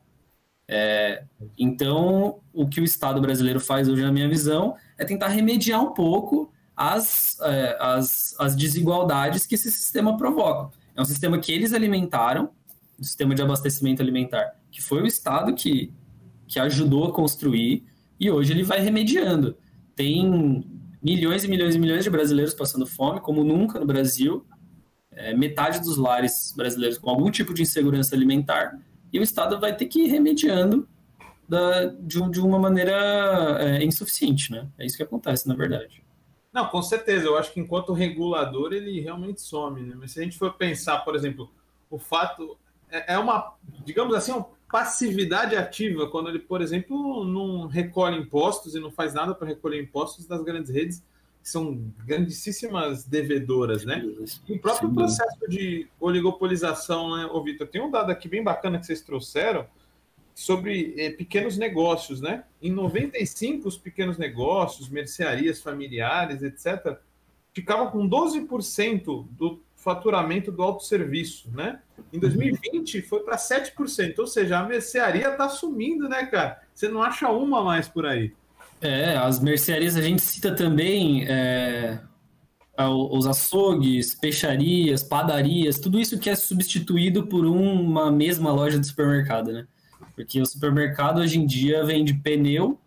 É, 0.74 1.26
então, 1.60 2.40
o 2.54 2.66
que 2.66 2.80
o 2.80 2.84
Estado 2.86 3.20
brasileiro 3.20 3.60
faz 3.60 3.90
hoje, 3.90 4.02
na 4.02 4.12
minha 4.12 4.30
visão, 4.30 4.74
é 4.98 5.04
tentar 5.04 5.28
remediar 5.28 5.84
um 5.84 5.94
pouco 5.94 6.50
as, 6.74 7.38
é, 7.42 7.78
as, 7.78 8.34
as 8.40 8.56
desigualdades 8.56 9.46
que 9.46 9.56
esse 9.56 9.70
sistema 9.70 10.16
provoca. 10.16 10.72
É 10.96 11.02
um 11.02 11.06
sistema 11.06 11.38
que 11.40 11.52
eles 11.52 11.74
alimentaram, 11.74 12.52
o 12.98 13.04
sistema 13.04 13.36
de 13.36 13.42
abastecimento 13.42 14.02
alimentar, 14.02 14.56
que 14.72 14.82
foi 14.82 15.02
o 15.02 15.06
Estado 15.06 15.54
que, 15.54 15.94
que 16.48 16.58
ajudou 16.58 17.10
a 17.10 17.12
construir, 17.12 17.84
e 18.18 18.32
hoje 18.32 18.54
ele 18.54 18.64
vai 18.64 18.80
remediando. 18.80 19.58
Tem 19.94 20.64
milhões 21.04 21.44
e 21.44 21.50
milhões 21.50 21.76
e 21.76 21.80
milhões 21.80 22.06
de 22.06 22.10
brasileiros 22.10 22.54
passando 22.54 22.86
fome, 22.88 23.20
como 23.20 23.44
nunca 23.44 23.78
no 23.78 23.86
Brasil, 23.86 24.46
é, 25.12 25.36
metade 25.36 25.82
dos 25.82 25.98
lares 25.98 26.54
brasileiros 26.56 26.98
com 26.98 27.10
algum 27.10 27.30
tipo 27.30 27.54
de 27.54 27.62
insegurança 27.62 28.16
alimentar, 28.16 28.80
e 29.12 29.20
o 29.20 29.24
Estado 29.24 29.60
vai 29.60 29.76
ter 29.76 29.86
que 29.86 30.04
ir 30.04 30.08
remediando 30.08 30.88
da, 31.48 31.86
de, 31.86 32.30
de, 32.30 32.40
uma 32.40 32.58
maneira 32.58 33.58
é, 33.60 33.84
insuficiente, 33.84 34.52
né? 34.52 34.68
É 34.78 34.86
isso 34.86 34.96
que 34.96 35.04
acontece, 35.04 35.48
na 35.48 35.56
verdade. 35.56 36.02
Não, 36.54 36.68
com 36.68 36.82
certeza. 36.82 37.26
Eu 37.26 37.38
acho 37.38 37.54
que 37.54 37.60
enquanto 37.60 37.94
regulador 37.94 38.74
ele 38.74 39.02
realmente 39.02 39.42
some, 39.42 39.82
né? 39.82 39.96
Mas 39.98 40.12
se 40.12 40.20
a 40.20 40.24
gente 40.24 40.38
for 40.38 40.54
pensar, 40.54 41.00
por 41.00 41.16
exemplo, 41.16 41.52
o 41.90 41.98
fato 41.98 42.58
é, 42.90 43.16
é 43.16 43.18
uma, 43.18 43.54
digamos 43.84 44.16
assim, 44.16 44.32
uma 44.32 44.48
passividade 44.72 45.56
ativa 45.56 46.08
quando 46.10 46.30
ele, 46.30 46.40
por 46.40 46.62
exemplo, 46.62 47.26
não 47.26 47.68
recolhe 47.68 48.18
impostos 48.18 48.74
e 48.74 48.80
não 48.80 48.92
faz 48.92 49.14
nada 49.14 49.36
para 49.36 49.48
recolher 49.48 49.82
impostos 49.82 50.26
das 50.26 50.42
grandes 50.44 50.72
redes 50.72 51.04
são 51.44 51.92
grandíssimas 52.06 53.04
devedoras, 53.04 53.84
né? 53.84 54.04
E 54.48 54.54
o 54.54 54.60
próprio 54.60 54.90
Sim. 54.90 54.96
processo 54.96 55.50
de 55.50 55.88
oligopolização, 56.00 57.16
né, 57.16 57.26
ô 57.26 57.44
Vitor? 57.44 57.68
Tem 57.68 57.82
um 57.82 57.90
dado 57.90 58.12
aqui 58.12 58.28
bem 58.28 58.44
bacana 58.44 58.80
que 58.80 58.86
vocês 58.86 59.02
trouxeram 59.02 59.66
sobre 60.34 60.94
eh, 60.98 61.12
pequenos 61.12 61.58
negócios, 61.58 62.22
né? 62.22 62.44
Em 62.62 62.72
95, 62.72 63.68
os 63.68 63.78
pequenos 63.78 64.18
negócios, 64.18 64.90
mercearias 64.90 65.62
familiares, 65.62 66.42
etc., 66.42 66.98
ficavam 67.54 67.92
com 67.92 68.10
12% 68.10 69.28
do 69.32 69.62
faturamento 69.76 70.52
do 70.52 70.62
autosserviço, 70.62 71.50
né? 71.52 71.82
Em 72.14 72.20
2020 72.20 72.98
uhum. 72.98 73.04
foi 73.04 73.20
para 73.22 73.36
7%, 73.36 74.20
ou 74.20 74.28
seja, 74.28 74.60
a 74.60 74.64
mercearia 74.64 75.30
está 75.30 75.50
sumindo, 75.50 76.08
né, 76.08 76.26
cara? 76.28 76.62
Você 76.74 76.88
não 76.88 77.02
acha 77.02 77.30
uma 77.30 77.64
mais 77.64 77.88
por 77.88 78.06
aí. 78.06 78.34
É, 78.82 79.16
as 79.16 79.40
mercearias 79.40 79.96
a 79.96 80.02
gente 80.02 80.22
cita 80.22 80.56
também 80.56 81.26
é, 81.28 82.00
os 82.88 83.28
açougues, 83.28 84.16
peixarias, 84.16 85.04
padarias, 85.04 85.80
tudo 85.80 86.00
isso 86.00 86.18
que 86.18 86.30
é 86.30 86.36
substituído 86.36 87.28
por 87.28 87.46
uma 87.46 88.12
mesma 88.12 88.52
loja 88.52 88.80
de 88.80 88.88
supermercado, 88.88 89.52
né? 89.52 89.68
Porque 90.16 90.42
o 90.42 90.46
supermercado 90.46 91.20
hoje 91.20 91.40
em 91.40 91.46
dia 91.46 91.84
vende 91.84 92.14
pneu, 92.14 92.80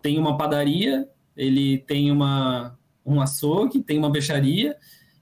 tem 0.00 0.18
uma 0.18 0.36
padaria, 0.36 1.06
ele 1.36 1.78
tem 1.78 2.10
uma, 2.10 2.78
um 3.04 3.20
açougue, 3.20 3.82
tem 3.82 3.98
uma 3.98 4.10
peixaria, 4.10 4.76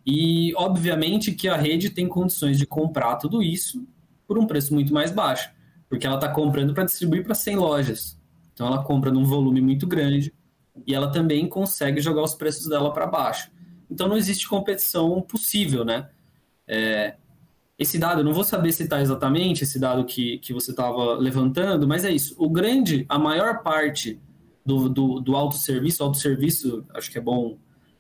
e 0.05 0.55
obviamente 0.55 1.33
que 1.33 1.49
a 1.49 1.57
rede 1.57 1.91
tem 1.91 2.07
condições 2.07 2.59
de 2.59 2.67
comprar 2.67 3.17
tudo 3.17 3.43
isso 3.43 3.87
por 4.27 4.39
um 4.39 4.47
preço 4.47 4.73
muito 4.73 4.95
mais 4.95 5.11
baixo, 5.11 5.51
porque 5.89 6.07
ela 6.07 6.17
está 6.17 6.29
comprando 6.29 6.73
para 6.73 6.85
distribuir 6.85 7.25
para 7.25 7.35
100 7.35 7.57
lojas. 7.57 8.16
Então 8.57 8.67
ela 8.67 8.83
compra 8.83 9.11
num 9.11 9.23
volume 9.23 9.61
muito 9.61 9.87
grande 9.87 10.33
e 10.87 10.95
ela 10.95 11.13
também 11.13 11.47
consegue 11.47 12.01
jogar 12.01 12.23
os 12.23 12.35
preços 12.35 12.67
dela 12.67 12.91
para 12.91 13.07
baixo. 13.07 13.51
Então 13.91 14.09
não 14.09 14.17
existe 14.17 14.49
competição 14.49 15.21
possível, 15.21 15.85
né? 15.85 16.09
É, 16.67 17.17
esse 17.79 17.99
dado, 17.99 18.21
eu 18.21 18.25
não 18.25 18.33
vou 18.33 18.45
saber 18.45 18.73
citar 18.73 19.03
exatamente 19.03 19.63
esse 19.63 19.79
dado 19.79 20.07
que, 20.07 20.39
que 20.39 20.55
você 20.55 20.71
estava 20.71 21.15
levantando, 21.17 21.87
mas 21.87 22.03
é 22.03 22.11
isso. 22.11 22.35
O 22.39 22.49
grande, 22.49 23.05
a 23.11 23.19
maior 23.19 23.63
parte 23.63 24.19
do, 24.65 24.89
do, 24.89 25.21
do 25.21 25.37
autosserviço, 25.37 26.03
autosserviço, 26.03 26.83
acho 26.95 27.11
que 27.11 27.19
é 27.19 27.21
bom, 27.21 27.59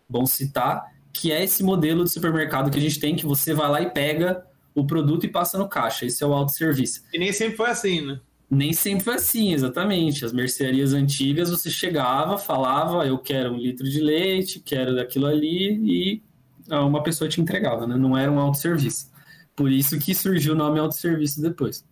bom 0.08 0.24
citar, 0.24 0.90
que 1.12 1.30
é 1.30 1.44
esse 1.44 1.62
modelo 1.62 2.02
de 2.02 2.10
supermercado 2.10 2.70
que 2.70 2.78
a 2.78 2.80
gente 2.80 2.98
tem, 2.98 3.14
que 3.14 3.26
você 3.26 3.52
vai 3.52 3.70
lá 3.70 3.82
e 3.82 3.90
pega 3.90 4.46
o 4.74 4.86
produto 4.86 5.24
e 5.24 5.28
passa 5.28 5.58
no 5.58 5.68
caixa. 5.68 6.06
Esse 6.06 6.24
é 6.24 6.26
o 6.26 6.32
autosserviço. 6.32 7.02
E 7.12 7.18
nem 7.18 7.32
sempre 7.32 7.56
foi 7.56 7.68
assim, 7.68 8.00
né? 8.00 8.20
Nem 8.48 8.72
sempre 8.72 9.04
foi 9.04 9.14
assim, 9.14 9.52
exatamente. 9.52 10.24
As 10.24 10.32
mercearias 10.32 10.92
antigas, 10.92 11.50
você 11.50 11.68
chegava, 11.68 12.38
falava, 12.38 13.06
eu 13.06 13.18
quero 13.18 13.52
um 13.52 13.56
litro 13.56 13.88
de 13.88 14.00
leite, 14.00 14.61
quero 14.61 14.94
daquilo 14.94 15.26
ali, 15.26 15.80
e 15.85 16.22
uma 16.70 17.02
pessoa 17.02 17.28
te 17.28 17.40
entregava, 17.40 17.87
né? 17.87 17.96
Não 17.96 18.16
era 18.16 18.30
um 18.30 18.38
autosserviço. 18.38 19.11
Por 19.54 19.70
isso 19.72 19.98
que 19.98 20.14
surgiu 20.14 20.54
o 20.54 20.56
nome 20.56 20.78
autosserviço 20.78 21.40
depois. 21.40 21.85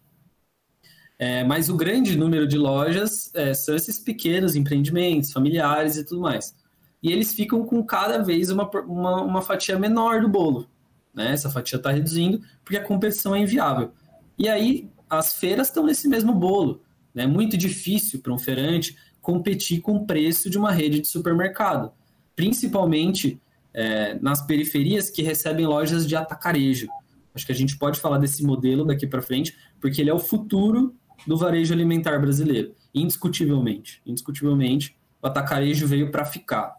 É, 1.19 1.45
mas 1.45 1.69
o 1.69 1.77
grande 1.77 2.17
número 2.17 2.47
de 2.47 2.59
lojas 2.59 3.33
é, 3.35 3.55
são 3.55 3.75
esses 3.75 3.99
pequenos 3.99 4.57
empreendimentos, 4.57 5.33
familiares 5.33 5.97
e 5.97 6.05
tudo 6.05 6.21
mais. 6.21 6.55
E 7.03 7.12
eles 7.12 7.35
ficam 7.35 7.64
com 7.64 7.83
cada 7.85 8.23
vez 8.23 8.51
uma, 8.51 8.69
uma, 8.87 9.23
uma 9.23 9.43
fatia 9.43 9.79
menor 9.79 10.21
do 10.21 10.29
bolo. 10.29 10.69
Né? 11.14 11.33
Essa 11.33 11.51
fatia 11.51 11.77
está 11.77 11.90
reduzindo 11.90 12.40
porque 12.64 12.77
a 12.77 12.85
competição 12.85 13.35
é 13.35 13.40
inviável. 13.40 13.93
E 14.38 14.49
aí 14.49 14.90
as 15.09 15.35
feiras 15.35 15.69
estão 15.69 15.85
nesse 15.85 16.09
mesmo 16.09 16.35
bolo. 16.35 16.83
É 17.14 17.19
né? 17.19 17.27
muito 17.27 17.57
difícil 17.57 18.21
para 18.21 18.33
um 18.33 18.38
feirante 18.38 18.97
competir 19.21 19.81
com 19.81 19.97
o 19.97 20.07
preço 20.07 20.51
de 20.51 20.59
uma 20.59 20.71
rede 20.71 21.01
de 21.01 21.09
supermercado, 21.09 21.93
principalmente 22.37 23.40
é, 23.73 24.19
nas 24.21 24.45
periferias 24.47 25.09
que 25.09 25.23
recebem 25.23 25.67
lojas 25.67 26.07
de 26.07 26.14
atacarejo. 26.14 26.88
Acho 27.35 27.47
que 27.47 27.53
a 27.53 27.55
gente 27.55 27.77
pode 27.77 27.99
falar 27.99 28.19
desse 28.19 28.45
modelo 28.45 28.85
daqui 28.85 29.07
para 29.07 29.23
frente, 29.23 29.57
porque 29.81 30.01
ele 30.01 30.11
é 30.11 30.14
o 30.14 30.19
futuro 30.19 30.95
do 31.27 31.37
varejo 31.37 31.73
alimentar 31.73 32.19
brasileiro, 32.19 32.75
indiscutivelmente. 32.95 34.01
Indiscutivelmente, 34.07 34.97
o 35.21 35.27
atacarejo 35.27 35.87
veio 35.87 36.11
para 36.11 36.25
ficar. 36.25 36.77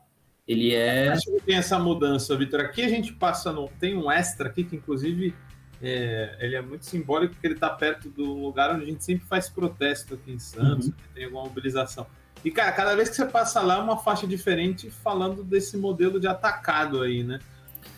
Ele 0.48 0.74
é. 0.74 1.10
Acho 1.10 1.26
que 1.26 1.42
tem 1.42 1.56
essa 1.56 1.80
mudança, 1.80 2.38
Vitor. 2.38 2.62
Aqui 2.62 2.84
a 2.84 2.90
gente 2.90 3.12
passa 3.14 3.52
no. 3.52 3.68
Tem 3.80 3.98
um 3.98 4.12
extra 4.12 4.48
aqui 4.48 4.64
que, 4.64 4.76
inclusive, 4.76 5.34
é, 5.82 6.38
ele 6.40 6.56
é 6.56 6.62
muito 6.62 6.86
simbólico 6.86 7.34
porque 7.34 7.48
ele 7.48 7.56
está 7.56 7.70
perto 7.70 8.10
do 8.10 8.34
lugar 8.34 8.74
onde 8.74 8.84
a 8.84 8.88
gente 8.88 9.04
sempre 9.04 9.26
faz 9.28 9.50
protesto 9.50 10.16
aqui 10.16 10.32
em 10.32 10.40
Santos, 10.40 10.88
uhum. 10.88 10.94
tem 11.14 11.26
alguma 11.26 11.44
mobilização. 11.44 12.06
E, 12.44 12.52
cara, 12.52 12.72
cada 12.72 12.96
vez 12.96 13.10
que 13.10 13.16
você 13.16 13.26
passa 13.26 13.62
lá 13.62 13.78
é 13.78 13.80
uma 13.80 13.98
faixa 13.98 14.28
diferente 14.28 14.90
falando 14.90 15.44
desse 15.44 15.78
modelo 15.78 16.20
de 16.20 16.28
atacado 16.28 17.02
aí, 17.02 17.24
né? 17.24 17.40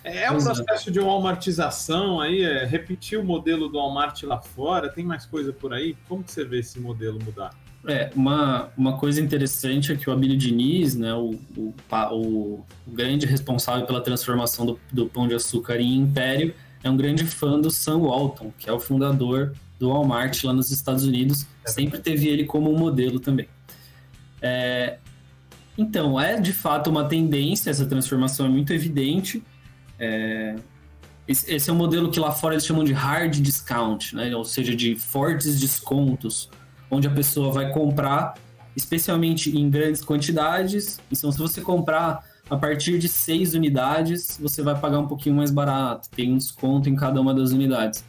É, 0.04 0.24
é 0.24 0.32
um 0.32 0.42
processo 0.42 0.92
de 0.92 1.00
uma 1.00 1.12
almartização 1.12 2.20
aí, 2.22 2.44
é 2.44 2.66
repetir 2.66 3.20
o 3.20 3.24
modelo 3.24 3.68
do 3.68 3.78
Walmart 3.78 4.24
lá 4.24 4.42
fora, 4.42 4.90
tem 4.90 5.06
mais 5.06 5.26
coisa 5.26 5.52
por 5.52 5.74
aí? 5.74 5.98
Como 6.08 6.24
que 6.24 6.32
você 6.32 6.46
vê 6.46 6.60
esse 6.60 6.80
modelo 6.80 7.20
mudar? 7.24 7.54
É, 7.86 8.10
uma, 8.16 8.70
uma 8.78 8.98
coisa 8.98 9.22
interessante 9.22 9.92
é 9.92 9.96
que 9.96 10.10
o 10.10 10.14
Abílio 10.14 10.38
Diniz, 10.38 10.96
né, 10.96 11.14
o, 11.14 11.40
o, 11.56 11.74
o, 12.12 12.66
grande 12.88 13.26
responsável 13.26 13.86
pela 13.86 14.02
transformação 14.02 14.66
do, 14.66 14.80
do 14.92 15.08
Pão 15.08 15.28
de 15.28 15.36
Açúcar 15.36 15.78
em 15.80 15.96
Império, 15.96 16.54
é 16.88 16.92
um 16.92 16.98
grande 16.98 17.26
fã 17.26 17.60
do 17.60 17.70
Sam 17.70 18.00
Walton, 18.00 18.52
que 18.58 18.70
é 18.70 18.74
o 18.74 18.80
fundador 18.80 19.54
do 19.80 19.90
Walmart 19.90 20.44
lá 20.44 20.54
nos 20.54 20.72
Estados 20.72 21.04
Unidos. 21.04 21.46
É 21.66 21.70
Sempre 21.70 22.00
teve 22.00 22.28
ele 22.28 22.46
como 22.46 22.74
um 22.74 22.78
modelo 22.78 23.20
também. 23.20 23.48
É, 24.42 24.98
então, 25.78 26.20
é 26.20 26.40
de 26.40 26.52
fato 26.52 26.90
uma 26.90 27.08
tendência, 27.08 27.70
essa 27.70 27.86
transformação 27.86 28.48
é 28.48 28.50
muito 28.50 28.74
evidente. 28.74 29.44
É, 30.00 30.56
esse, 31.28 31.54
esse, 31.54 31.70
é 31.70 31.74
um 31.74 31.76
modelo 31.76 32.10
que 32.10 32.20
lá 32.20 32.32
fora 32.32 32.56
eles 32.56 32.66
chamam 32.66 32.84
de 32.84 32.94
hard 32.94 33.36
discount, 33.40 34.16
né? 34.16 34.36
ou 34.36 34.46
seja, 34.46 34.76
de 34.76 34.96
fortes 34.96 35.60
descontos, 35.60 36.50
onde 36.90 37.08
a 37.08 37.12
pessoa 37.12 37.52
vai 37.52 37.72
comprar, 37.72 38.36
especialmente 38.76 39.56
em 39.56 39.70
grandes 39.70 40.02
quantidades. 40.02 41.00
Então, 41.12 41.32
se 41.32 41.38
você 41.38 41.62
comprar 41.62 42.24
a 42.50 42.56
partir 42.56 42.98
de 42.98 43.08
seis 43.08 43.54
unidades, 43.54 44.38
você 44.42 44.62
vai 44.62 44.78
pagar 44.80 45.00
um 45.00 45.08
pouquinho 45.08 45.36
mais 45.36 45.52
barato, 45.52 46.10
tem 46.10 46.34
um 46.34 46.38
desconto 46.38 46.90
em 46.90 46.96
cada 46.96 47.20
uma 47.20 47.34
das 47.34 47.52
unidades. 47.52 48.04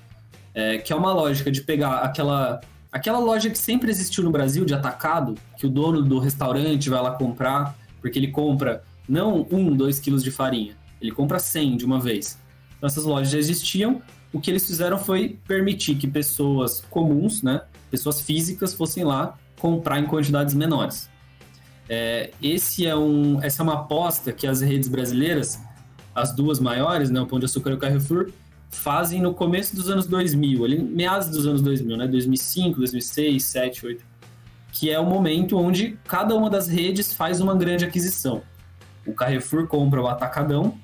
É, 0.55 0.79
que 0.79 0.93
é 0.93 0.97
uma 0.97 1.13
lógica 1.13 1.51
de 1.51 1.61
pegar 1.61 1.99
aquela, 1.99 2.61
aquela 2.91 3.19
loja 3.19 3.51
que 3.51 3.59
sempre 3.59 3.91
existiu 3.91 4.25
no 4.25 4.31
Brasil, 4.31 4.65
de 4.65 4.75
atacado, 4.75 5.35
que 5.57 5.67
o 5.67 5.71
dono 5.71 6.03
do 6.03 6.19
restaurante 6.19 6.89
vai 6.89 7.03
lá 7.03 7.13
comprar, 7.13 7.77
porque 8.01 8.19
ele 8.19 8.29
compra 8.29 8.83
não 9.09 9.47
um, 9.51 9.75
dois 9.75 9.99
quilos 9.99 10.23
de 10.23 10.31
farinha, 10.31 10.77
ele 11.01 11.11
compra 11.11 11.39
100 11.39 11.77
de 11.77 11.85
uma 11.85 12.01
vez. 12.01 12.39
Então 12.77 12.87
essas 12.87 13.05
lojas 13.05 13.31
já 13.31 13.39
existiam, 13.39 14.03
o 14.33 14.41
que 14.41 14.51
eles 14.51 14.67
fizeram 14.67 14.99
foi 14.99 15.39
permitir 15.47 15.97
que 15.97 16.07
pessoas 16.07 16.85
comuns, 16.91 17.43
né, 17.43 17.63
pessoas 17.91 18.21
físicas, 18.21 18.75
fossem 18.75 19.05
lá 19.05 19.37
comprar 19.59 19.99
em 19.99 20.07
quantidades 20.07 20.55
menores. 20.55 21.09
É, 21.89 22.31
esse 22.43 22.87
é 22.87 22.95
um, 22.95 23.43
essa 23.43 23.63
é 23.63 23.65
uma 23.65 23.75
aposta 23.75 24.33
que 24.33 24.47
as 24.47 24.61
redes 24.61 24.89
brasileiras, 24.89 25.59
as 26.15 26.35
duas 26.35 26.61
maiores, 26.61 27.11
né, 27.11 27.21
o 27.21 27.27
Pão 27.27 27.39
de 27.39 27.47
Açúcar 27.47 27.71
e 27.71 27.75
o 27.75 27.79
Carrefour, 27.79 28.31
fazem 28.71 29.23
no 29.23 29.33
começo 29.33 29.75
dos 29.75 29.89
anos 29.89 30.07
2000, 30.07 30.65
ali, 30.65 30.83
meados 30.83 31.29
dos 31.29 31.47
anos 31.47 31.63
2000, 31.63 31.97
né, 31.97 32.07
2005, 32.07 32.79
2006, 32.79 33.27
2007, 33.27 33.83
2008, 33.83 34.07
que 34.73 34.91
é 34.91 34.99
o 34.99 35.07
momento 35.07 35.57
onde 35.57 35.99
cada 36.07 36.35
uma 36.35 36.51
das 36.51 36.69
redes 36.69 37.15
faz 37.15 37.41
uma 37.41 37.55
grande 37.55 37.85
aquisição. 37.85 38.43
O 39.07 39.15
Carrefour 39.15 39.67
compra 39.67 40.03
o 40.03 40.07
Atacadão 40.07 40.79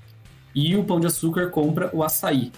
e 0.55 0.75
o 0.75 0.85
Pão 0.85 0.99
de 0.99 1.07
Açúcar 1.07 1.51
compra 1.51 1.91
o 1.93 2.03
Açaí, 2.03 2.51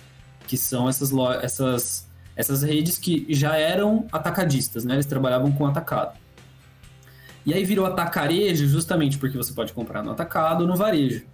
que 0.46 0.56
são 0.56 0.88
essas, 0.88 1.10
essas, 1.42 2.08
essas 2.36 2.62
redes 2.62 2.96
que 2.96 3.26
já 3.30 3.56
eram 3.56 4.06
atacadistas, 4.12 4.84
né? 4.84 4.94
Eles 4.94 5.06
trabalhavam 5.06 5.50
com 5.50 5.66
atacado. 5.66 6.16
E 7.46 7.54
aí 7.54 7.64
virou 7.64 7.86
atacarejo 7.86 8.66
justamente 8.66 9.18
porque 9.18 9.36
você 9.36 9.52
pode 9.52 9.72
comprar 9.72 10.02
no 10.02 10.10
atacado 10.10 10.62
ou 10.62 10.66
no 10.66 10.74
varejo. 10.74 11.24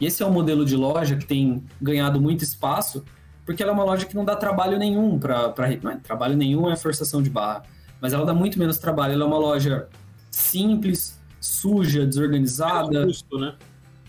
E 0.00 0.06
esse 0.06 0.22
é 0.22 0.26
um 0.26 0.30
modelo 0.30 0.64
de 0.64 0.76
loja 0.76 1.16
que 1.16 1.26
tem 1.26 1.64
ganhado 1.82 2.20
muito 2.20 2.44
espaço, 2.44 3.04
porque 3.44 3.60
ela 3.60 3.72
é 3.72 3.74
uma 3.74 3.82
loja 3.82 4.06
que 4.06 4.14
não 4.14 4.24
dá 4.24 4.36
trabalho 4.36 4.78
nenhum 4.78 5.18
para. 5.18 5.52
Não 5.82 5.90
é 5.90 5.96
trabalho 5.96 6.36
nenhum 6.36 6.70
é 6.70 6.76
forçação 6.76 7.20
de 7.20 7.28
barra, 7.28 7.62
mas 8.00 8.12
ela 8.12 8.24
dá 8.24 8.32
muito 8.32 8.56
menos 8.56 8.78
trabalho. 8.78 9.14
Ela 9.14 9.24
é 9.24 9.26
uma 9.26 9.38
loja 9.38 9.88
simples, 10.30 11.20
suja, 11.40 12.06
desorganizada. 12.06 13.02
É 13.02 13.04
custo, 13.04 13.38
né? 13.38 13.54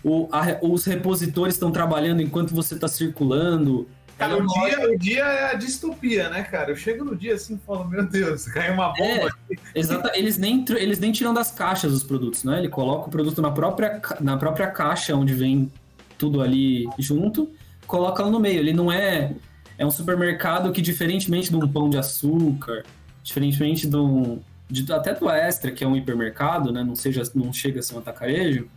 O, 0.04 0.30
a, 0.32 0.60
os 0.62 0.86
repositores 0.86 1.56
estão 1.56 1.72
trabalhando 1.72 2.22
enquanto 2.22 2.54
você 2.54 2.76
está 2.76 2.88
circulando. 2.88 3.88
Cara, 4.20 4.38
o 4.38 4.46
dia, 4.46 4.90
o 4.90 4.98
dia 4.98 5.24
é 5.24 5.52
a 5.52 5.54
distopia, 5.54 6.30
né, 6.30 6.44
cara? 6.44 6.72
Eu 6.72 6.76
chego 6.76 7.06
no 7.06 7.16
dia 7.16 7.36
assim 7.36 7.56
e 7.56 7.58
falo, 7.66 7.88
meu 7.88 8.06
Deus, 8.06 8.46
caiu 8.52 8.74
uma 8.74 8.90
bomba 8.90 9.34
é. 9.50 9.56
Exato, 9.74 10.10
eles 10.14 10.38
nem, 10.38 10.66
eles 10.78 11.00
nem 11.00 11.14
tiram 11.14 11.34
das 11.34 11.52
caixas 11.52 11.94
os 11.94 12.04
produtos, 12.04 12.44
né? 12.44 12.60
Ele 12.60 12.68
coloca 12.68 13.08
o 13.08 13.10
produto 13.10 13.42
na 13.42 13.50
própria, 13.50 14.02
na 14.20 14.36
própria 14.36 14.68
caixa, 14.68 15.16
onde 15.16 15.34
vem 15.34 15.72
tudo 16.18 16.42
ali 16.42 16.86
junto, 17.00 17.50
coloca 17.88 18.22
lá 18.22 18.30
no 18.30 18.42
meio. 18.42 18.60
Ele 18.60 18.74
não 18.74 18.92
é. 18.92 19.34
É 19.78 19.86
um 19.86 19.92
supermercado 19.92 20.70
que, 20.74 20.82
diferentemente 20.82 21.50
de 21.50 21.56
um 21.56 21.66
pão 21.66 21.90
de 21.90 21.98
açúcar, 21.98 22.84
diferentemente 23.24 23.88
de 23.88 23.96
um. 23.96 24.42
De, 24.70 24.92
até 24.92 25.16
do 25.16 25.30
Extra, 25.30 25.72
que 25.72 25.82
é 25.82 25.88
um 25.88 25.96
hipermercado, 25.96 26.74
né? 26.74 26.84
Não, 26.84 26.94
seja, 26.94 27.24
não 27.34 27.54
chega 27.54 27.80
a 27.80 27.84
ser 27.84 27.96
um 27.96 28.00
atacarejo. 28.00 28.68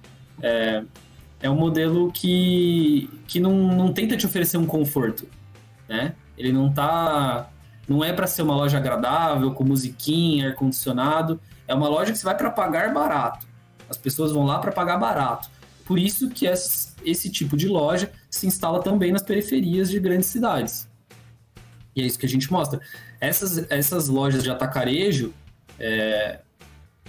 É, 0.41 0.85
é 1.43 1.51
um 1.51 1.57
modelo 1.57 2.11
que, 2.13 3.11
que 3.27 3.41
não, 3.41 3.53
não 3.53 3.93
tenta 3.93 4.17
te 4.17 4.25
oferecer 4.25 4.57
um 4.57 4.65
conforto, 4.65 5.29
né? 5.89 6.15
Ele 6.39 6.53
não 6.53 6.73
tá... 6.73 7.51
Não 7.89 8.03
é 8.03 8.13
para 8.13 8.29
ser 8.29 8.43
uma 8.43 8.55
loja 8.55 8.79
agradável, 8.79 9.53
com 9.53 9.65
musiquinha, 9.65 10.51
ar-condicionado. 10.51 11.41
É 11.67 11.75
uma 11.75 11.89
loja 11.89 12.13
que 12.13 12.19
você 12.19 12.25
vai 12.25 12.37
para 12.37 12.49
pagar 12.49 12.95
barato. 12.95 13.45
As 13.91 13.97
pessoas 13.97 14.31
vão 14.31 14.47
lá 14.47 14.61
para 14.61 14.71
pagar 14.71 14.97
barato. 14.99 15.51
Por 15.85 15.99
isso 15.99 16.31
que 16.31 16.47
esse, 16.47 17.29
tipo 17.29 17.57
de 17.57 17.67
loja 17.67 18.11
se 18.31 18.47
instala 18.47 18.81
também 18.81 19.11
nas 19.11 19.23
periferias 19.23 19.91
de 19.91 19.99
grandes 19.99 20.29
cidades. 20.29 20.89
E 21.95 22.01
é 22.01 22.07
isso 22.07 22.19
que 22.19 22.25
a 22.25 22.29
gente 22.29 22.51
mostra. 22.53 22.81
Essas, 23.21 23.69
essas 23.69 24.09
lojas 24.09 24.45
de 24.45 24.51
atacarejo, 24.51 25.35
é, 25.79 26.39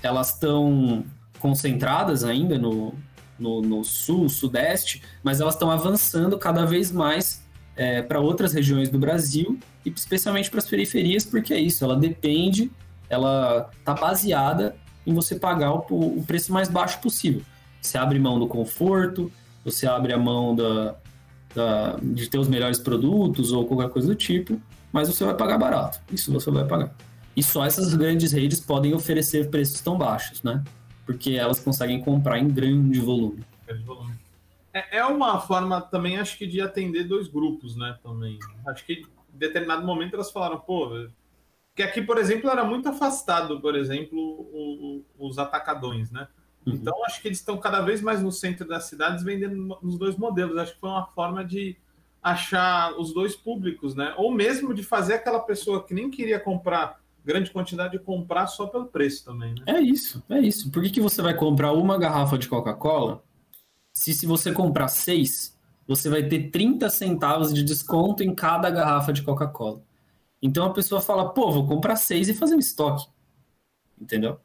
elas 0.02 0.34
estão 0.34 1.06
concentradas 1.40 2.24
ainda 2.24 2.58
no, 2.58 2.94
no, 3.38 3.62
no 3.62 3.84
sul, 3.84 4.30
sudeste, 4.30 5.02
mas 5.24 5.40
elas 5.42 5.56
estão 5.56 5.72
avançando 5.72 6.38
cada 6.38 6.66
vez 6.66 6.92
mais 6.92 7.44
é, 7.76 8.02
para 8.02 8.20
outras 8.20 8.54
regiões 8.54 8.90
do 8.90 9.00
Brasil 9.00 9.60
e 9.86 9.90
especialmente 9.90 10.50
para 10.50 10.60
as 10.60 10.68
periferias, 10.68 11.26
porque 11.26 11.54
é 11.54 11.60
isso, 11.60 11.84
ela 11.84 11.96
depende, 11.96 12.72
ela 13.10 13.70
está 13.78 13.94
baseada 13.94 14.76
em 15.06 15.14
você 15.14 15.36
pagar 15.36 15.74
o, 15.74 15.86
o, 15.90 16.24
preço 16.26 16.54
mais 16.54 16.70
baixo 16.70 17.00
possível. 17.00 17.42
Você 17.82 17.98
abre 17.98 18.18
mão 18.18 18.40
do 18.40 18.48
conforto, 18.48 19.32
você 19.66 19.86
abre 19.86 20.14
a 20.14 20.18
mão 20.18 20.56
da, 20.56 20.96
da, 21.54 21.98
de 22.02 22.30
ter 22.30 22.38
os 22.38 22.48
melhores 22.48 22.80
produtos 22.80 23.52
ou 23.52 23.66
qualquer 23.66 23.90
coisa 23.90 24.08
do 24.08 24.16
tipo, 24.16 24.60
mas 24.92 25.08
você 25.10 25.26
vai 25.26 25.36
pagar 25.36 25.58
barato. 25.58 26.00
Isso 26.12 26.32
você 26.32 26.50
vai 26.50 26.66
pagar. 26.66 26.96
E 27.36 27.42
só 27.42 27.66
essas 27.66 27.94
grandes 27.96 28.32
redes 28.32 28.60
podem 28.60 28.94
oferecer 28.94 29.50
preços 29.50 29.82
tão 29.82 29.98
baixos, 29.98 30.42
né? 30.44 30.64
Porque 31.06 31.32
elas 31.32 31.60
conseguem 31.60 32.02
comprar 32.02 32.40
em 32.40 32.48
grande 32.48 33.00
volume. 33.00 33.44
É, 34.74 34.98
é 34.98 35.06
uma 35.06 35.40
forma 35.40 35.82
também, 35.82 36.18
acho 36.18 36.38
que, 36.38 36.48
de 36.48 36.62
atender 36.62 37.04
dois 37.04 37.28
grupos, 37.28 37.76
né? 37.76 37.98
Também. 38.02 38.40
Acho 38.68 38.86
que 38.86 39.06
em 39.34 39.38
determinado 39.38 39.86
momento 39.86 40.16
elas 40.16 40.32
falaram, 40.32 40.60
pô, 40.60 41.08
que 41.76 41.84
aqui, 41.84 42.02
por 42.02 42.18
exemplo, 42.18 42.50
era 42.50 42.64
muito 42.64 42.88
afastado, 42.90 43.60
por 43.60 43.76
exemplo, 43.76 44.20
o, 44.20 45.04
o, 45.20 45.28
os 45.28 45.38
atacadões, 45.40 46.12
né? 46.12 46.28
Uhum. 46.66 46.74
Então, 46.74 47.06
acho 47.06 47.22
que 47.22 47.28
eles 47.28 47.40
estão 47.40 47.58
cada 47.58 47.82
vez 47.82 48.02
mais 48.02 48.22
no 48.22 48.32
centro 48.32 48.68
das 48.68 48.86
cidades 48.86 49.24
vendendo 49.24 49.78
nos 49.82 49.98
dois 49.98 50.16
modelos. 50.16 50.58
Acho 50.58 50.74
que 50.74 50.80
foi 50.80 50.90
uma 50.90 51.06
forma 51.08 51.44
de 51.44 51.76
achar 52.22 52.94
os 52.98 53.14
dois 53.14 53.36
públicos, 53.36 53.96
né? 53.96 54.14
Ou 54.18 54.32
mesmo 54.32 54.74
de 54.74 54.82
fazer 54.82 55.16
aquela 55.16 55.40
pessoa 55.40 55.84
que 55.84 55.94
nem 55.94 56.10
queria 56.10 56.40
comprar 56.40 57.03
grande 57.26 57.52
quantidade 57.52 57.98
de 57.98 58.00
comprar 58.00 58.48
só 58.48 58.68
pelo 58.68 58.86
preço 58.86 59.24
também, 59.26 59.54
né? 59.54 59.64
É 59.66 59.82
isso, 59.82 60.24
é 60.30 60.40
isso. 60.40 60.70
Por 60.72 60.84
que, 60.84 60.90
que 60.90 61.02
você 61.02 61.22
vai 61.22 61.34
comprar 61.34 61.72
uma 61.72 61.98
garrafa 61.98 62.38
de 62.38 62.48
Coca-Cola 62.48 63.24
se 63.94 64.14
se 64.14 64.26
você 64.26 64.52
comprar 64.52 64.88
seis, 64.88 65.56
você 65.88 66.10
vai 66.10 66.24
ter 66.24 66.50
30 66.50 66.90
centavos 66.90 67.54
de 67.54 67.64
desconto 67.64 68.24
em 68.24 68.34
cada 68.34 68.70
garrafa 68.70 69.14
de 69.14 69.22
Coca-Cola. 69.22 69.82
Então 70.42 70.66
a 70.66 70.74
pessoa 70.74 71.00
fala, 71.00 71.30
pô, 71.30 71.52
vou 71.52 71.68
comprar 71.68 71.96
seis 71.96 72.28
e 72.28 72.34
fazer 72.34 72.56
um 72.56 72.60
estoque. 72.60 73.08
Entendeu? 74.02 74.40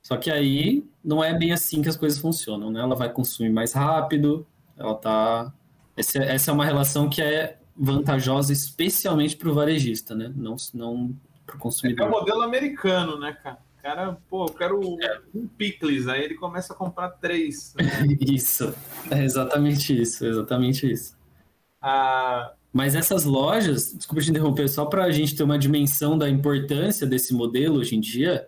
Só 0.00 0.16
que 0.16 0.30
aí 0.30 0.88
não 1.04 1.22
é 1.22 1.36
bem 1.36 1.52
assim 1.52 1.82
que 1.82 1.88
as 1.88 1.96
coisas 1.96 2.18
funcionam, 2.18 2.70
né? 2.70 2.80
Ela 2.80 2.94
vai 2.94 3.12
consumir 3.12 3.50
mais 3.50 3.72
rápido, 3.72 4.46
ela 4.76 4.94
tá. 4.94 5.52
Essa, 5.96 6.18
essa 6.18 6.50
é 6.50 6.54
uma 6.54 6.64
relação 6.64 7.10
que 7.10 7.20
é 7.20 7.58
vantajosa 7.76 8.52
especialmente 8.52 9.36
para 9.36 9.50
o 9.50 9.54
varejista, 9.54 10.14
né? 10.14 10.32
Não, 10.34 10.56
não 10.72 11.14
para 11.50 11.56
o 11.56 11.60
consumidor. 11.60 12.06
É, 12.06 12.08
o 12.08 12.12
modelo 12.12 12.42
americano, 12.42 13.18
né, 13.18 13.36
cara? 13.42 13.58
O 13.78 13.82
cara, 13.82 14.18
pô, 14.28 14.46
eu 14.46 14.54
quero 14.54 14.80
um 15.34 15.46
picles, 15.46 16.06
aí 16.06 16.22
ele 16.22 16.34
começa 16.34 16.72
a 16.72 16.76
comprar 16.76 17.08
três. 17.10 17.74
Né? 17.74 17.84
isso, 18.20 18.74
é 19.10 19.24
exatamente 19.24 20.00
isso, 20.00 20.24
exatamente 20.24 20.90
isso. 20.90 21.16
Ah... 21.80 22.52
Mas 22.72 22.94
essas 22.94 23.24
lojas, 23.24 23.92
desculpa 23.92 24.22
te 24.22 24.30
interromper, 24.30 24.68
só 24.68 24.86
para 24.86 25.02
a 25.04 25.10
gente 25.10 25.34
ter 25.34 25.42
uma 25.42 25.58
dimensão 25.58 26.16
da 26.16 26.30
importância 26.30 27.04
desse 27.04 27.34
modelo 27.34 27.80
hoje 27.80 27.96
em 27.96 28.00
dia, 28.00 28.46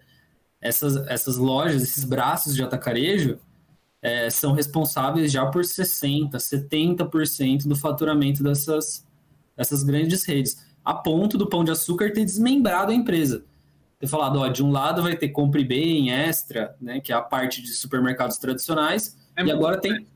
essas, 0.61 0.97
essas 1.09 1.37
lojas, 1.37 1.83
esses 1.83 2.05
braços 2.05 2.55
de 2.55 2.63
atacarejo, 2.63 3.41
é, 4.01 4.31
são 4.31 4.53
responsáveis 4.53 5.33
já 5.33 5.45
por 5.47 5.63
60%, 5.63 6.31
70% 6.35 7.67
do 7.67 7.75
faturamento 7.75 8.45
dessas, 8.45 9.05
dessas 9.57 9.83
grandes 9.83 10.25
redes 10.25 10.72
a 10.85 10.95
ponto 10.95 11.39
do 11.39 11.49
Pão 11.49 11.65
de 11.65 11.71
Açúcar 11.71 12.13
ter 12.13 12.25
desmembrado 12.25 12.93
a 12.93 12.95
empresa. 12.95 13.45
Ter 13.99 14.07
falado, 14.07 14.41
ó, 14.41 14.49
de 14.49 14.65
um 14.65 14.71
lado 14.71 15.03
vai 15.03 15.17
ter 15.17 15.29
Compre 15.29 15.65
Bem, 15.65 16.11
Extra, 16.11 16.75
né, 16.81 17.01
que 17.01 17.13
é 17.13 17.15
a 17.15 17.23
parte 17.23 17.63
de 17.63 17.73
supermercados 17.73 18.37
tradicionais, 18.37 19.17
é 19.37 19.45
e 19.45 19.51
agora 19.51 19.81
tem... 19.81 20.07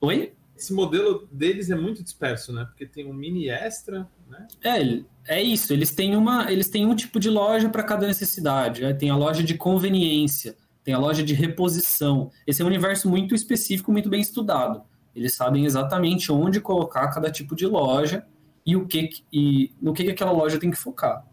Oi? 0.00 0.32
Esse 0.56 0.72
modelo 0.72 1.28
deles 1.30 1.70
é 1.70 1.74
muito 1.74 2.02
disperso, 2.02 2.50
né? 2.50 2.64
Porque 2.64 2.86
tem 2.86 3.06
um 3.06 3.12
mini 3.12 3.48
extra, 3.50 4.08
né? 4.28 4.48
É, 4.64 5.36
é 5.36 5.42
isso. 5.42 5.70
Eles 5.70 5.94
têm, 5.94 6.16
uma, 6.16 6.50
eles 6.50 6.70
têm 6.70 6.86
um 6.86 6.94
tipo 6.94 7.20
de 7.20 7.28
loja 7.28 7.68
para 7.68 7.82
cada 7.82 8.06
necessidade. 8.06 8.80
Né? 8.80 8.94
Tem 8.94 9.10
a 9.10 9.16
loja 9.16 9.42
de 9.42 9.54
conveniência, 9.54 10.56
tem 10.82 10.94
a 10.94 10.98
loja 10.98 11.22
de 11.22 11.34
reposição. 11.34 12.30
Esse 12.46 12.62
é 12.62 12.64
um 12.64 12.68
universo 12.68 13.08
muito 13.08 13.34
específico, 13.34 13.92
muito 13.92 14.08
bem 14.08 14.20
estudado. 14.20 14.82
Eles 15.14 15.34
sabem 15.34 15.66
exatamente 15.66 16.32
onde 16.32 16.60
colocar 16.60 17.08
cada 17.08 17.30
tipo 17.30 17.54
de 17.54 17.66
loja 17.66 18.26
e 18.66 18.74
o 18.74 18.86
que 18.86 19.08
e 19.32 19.72
no 19.80 19.92
que, 19.92 20.04
que 20.04 20.10
aquela 20.10 20.32
loja 20.32 20.58
tem 20.58 20.70
que 20.70 20.76
focar. 20.76 21.24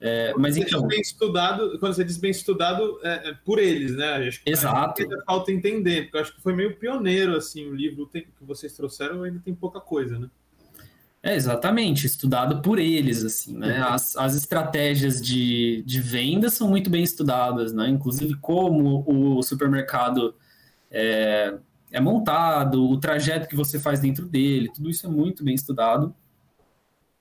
É, 0.00 0.34
mas 0.36 0.56
então 0.56 0.86
bem 0.86 1.00
estudado, 1.00 1.78
quando 1.78 1.94
você 1.94 2.04
diz 2.04 2.16
bem 2.16 2.30
estudado, 2.30 2.98
é, 3.02 3.30
é 3.30 3.34
por 3.44 3.58
eles, 3.58 3.96
né? 3.96 4.28
Acho 4.28 4.42
que 4.42 4.50
Exato. 4.50 5.02
Ainda 5.02 5.22
falta 5.24 5.52
entender, 5.52 6.02
porque 6.02 6.16
eu 6.16 6.20
acho 6.20 6.34
que 6.34 6.42
foi 6.42 6.54
meio 6.54 6.76
pioneiro 6.76 7.36
assim 7.36 7.70
o 7.70 7.74
livro 7.74 8.06
que 8.08 8.26
vocês 8.40 8.72
trouxeram 8.74 9.22
ainda 9.22 9.40
tem 9.44 9.54
pouca 9.54 9.80
coisa, 9.80 10.18
né? 10.18 10.28
É, 11.22 11.34
exatamente, 11.34 12.06
estudado 12.06 12.60
por 12.60 12.78
eles, 12.78 13.24
assim, 13.24 13.56
né? 13.56 13.78
Uhum. 13.78 13.94
As, 13.94 14.14
as 14.14 14.36
estratégias 14.36 15.22
de, 15.22 15.82
de 15.86 15.98
venda 15.98 16.50
são 16.50 16.68
muito 16.68 16.90
bem 16.90 17.02
estudadas, 17.02 17.72
né? 17.72 17.88
Inclusive 17.88 18.34
como 18.42 19.02
o 19.06 19.42
supermercado 19.42 20.34
é, 20.90 21.54
é 21.90 21.98
montado, 21.98 22.90
o 22.90 22.98
trajeto 22.98 23.48
que 23.48 23.56
você 23.56 23.78
faz 23.78 24.00
dentro 24.00 24.26
dele, 24.26 24.70
tudo 24.70 24.90
isso 24.90 25.06
é 25.06 25.08
muito 25.08 25.42
bem 25.42 25.54
estudado. 25.54 26.14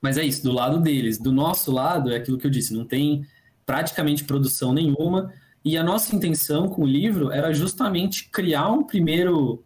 Mas 0.04 0.18
é 0.18 0.26
isso, 0.26 0.44
do 0.44 0.52
lado 0.52 0.82
deles. 0.82 1.18
Do 1.18 1.32
nosso 1.32 1.72
lado, 1.72 2.12
é 2.12 2.18
aquilo 2.18 2.38
que 2.38 2.46
eu 2.46 2.52
disse, 2.52 2.74
não 2.74 2.84
tem 2.84 3.26
praticamente 3.66 4.26
produção 4.26 4.74
nenhuma. 4.74 5.32
E 5.64 5.78
a 5.78 5.84
nossa 5.84 6.14
intenção 6.14 6.68
com 6.68 6.84
o 6.84 6.86
livro 6.86 7.32
era 7.32 7.54
justamente 7.54 8.30
criar 8.30 8.70
um 8.70 8.84
primeiro. 8.84 9.64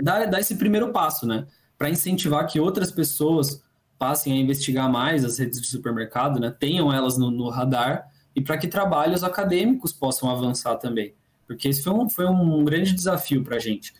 dar, 0.00 0.26
dar 0.26 0.38
esse 0.38 0.54
primeiro 0.54 0.92
passo, 0.92 1.26
né? 1.26 1.44
Para 1.76 1.90
incentivar 1.90 2.46
que 2.46 2.60
outras 2.60 2.92
pessoas 2.92 3.64
passem 3.98 4.32
a 4.32 4.36
investigar 4.36 4.88
mais 4.88 5.24
as 5.24 5.38
redes 5.38 5.60
de 5.60 5.66
supermercado, 5.66 6.38
né? 6.38 6.54
tenham 6.58 6.92
elas 6.92 7.18
no, 7.18 7.30
no 7.30 7.48
radar 7.50 8.08
e 8.34 8.40
para 8.40 8.56
que 8.56 8.68
trabalhos 8.68 9.24
acadêmicos 9.24 9.92
possam 9.92 10.30
avançar 10.30 10.76
também. 10.76 11.14
Porque 11.46 11.68
esse 11.68 11.82
foi 11.82 11.92
um, 11.92 12.08
foi 12.08 12.26
um 12.26 12.64
grande 12.64 12.94
desafio 12.94 13.42
para 13.42 13.56
a 13.56 13.58
gente. 13.58 13.92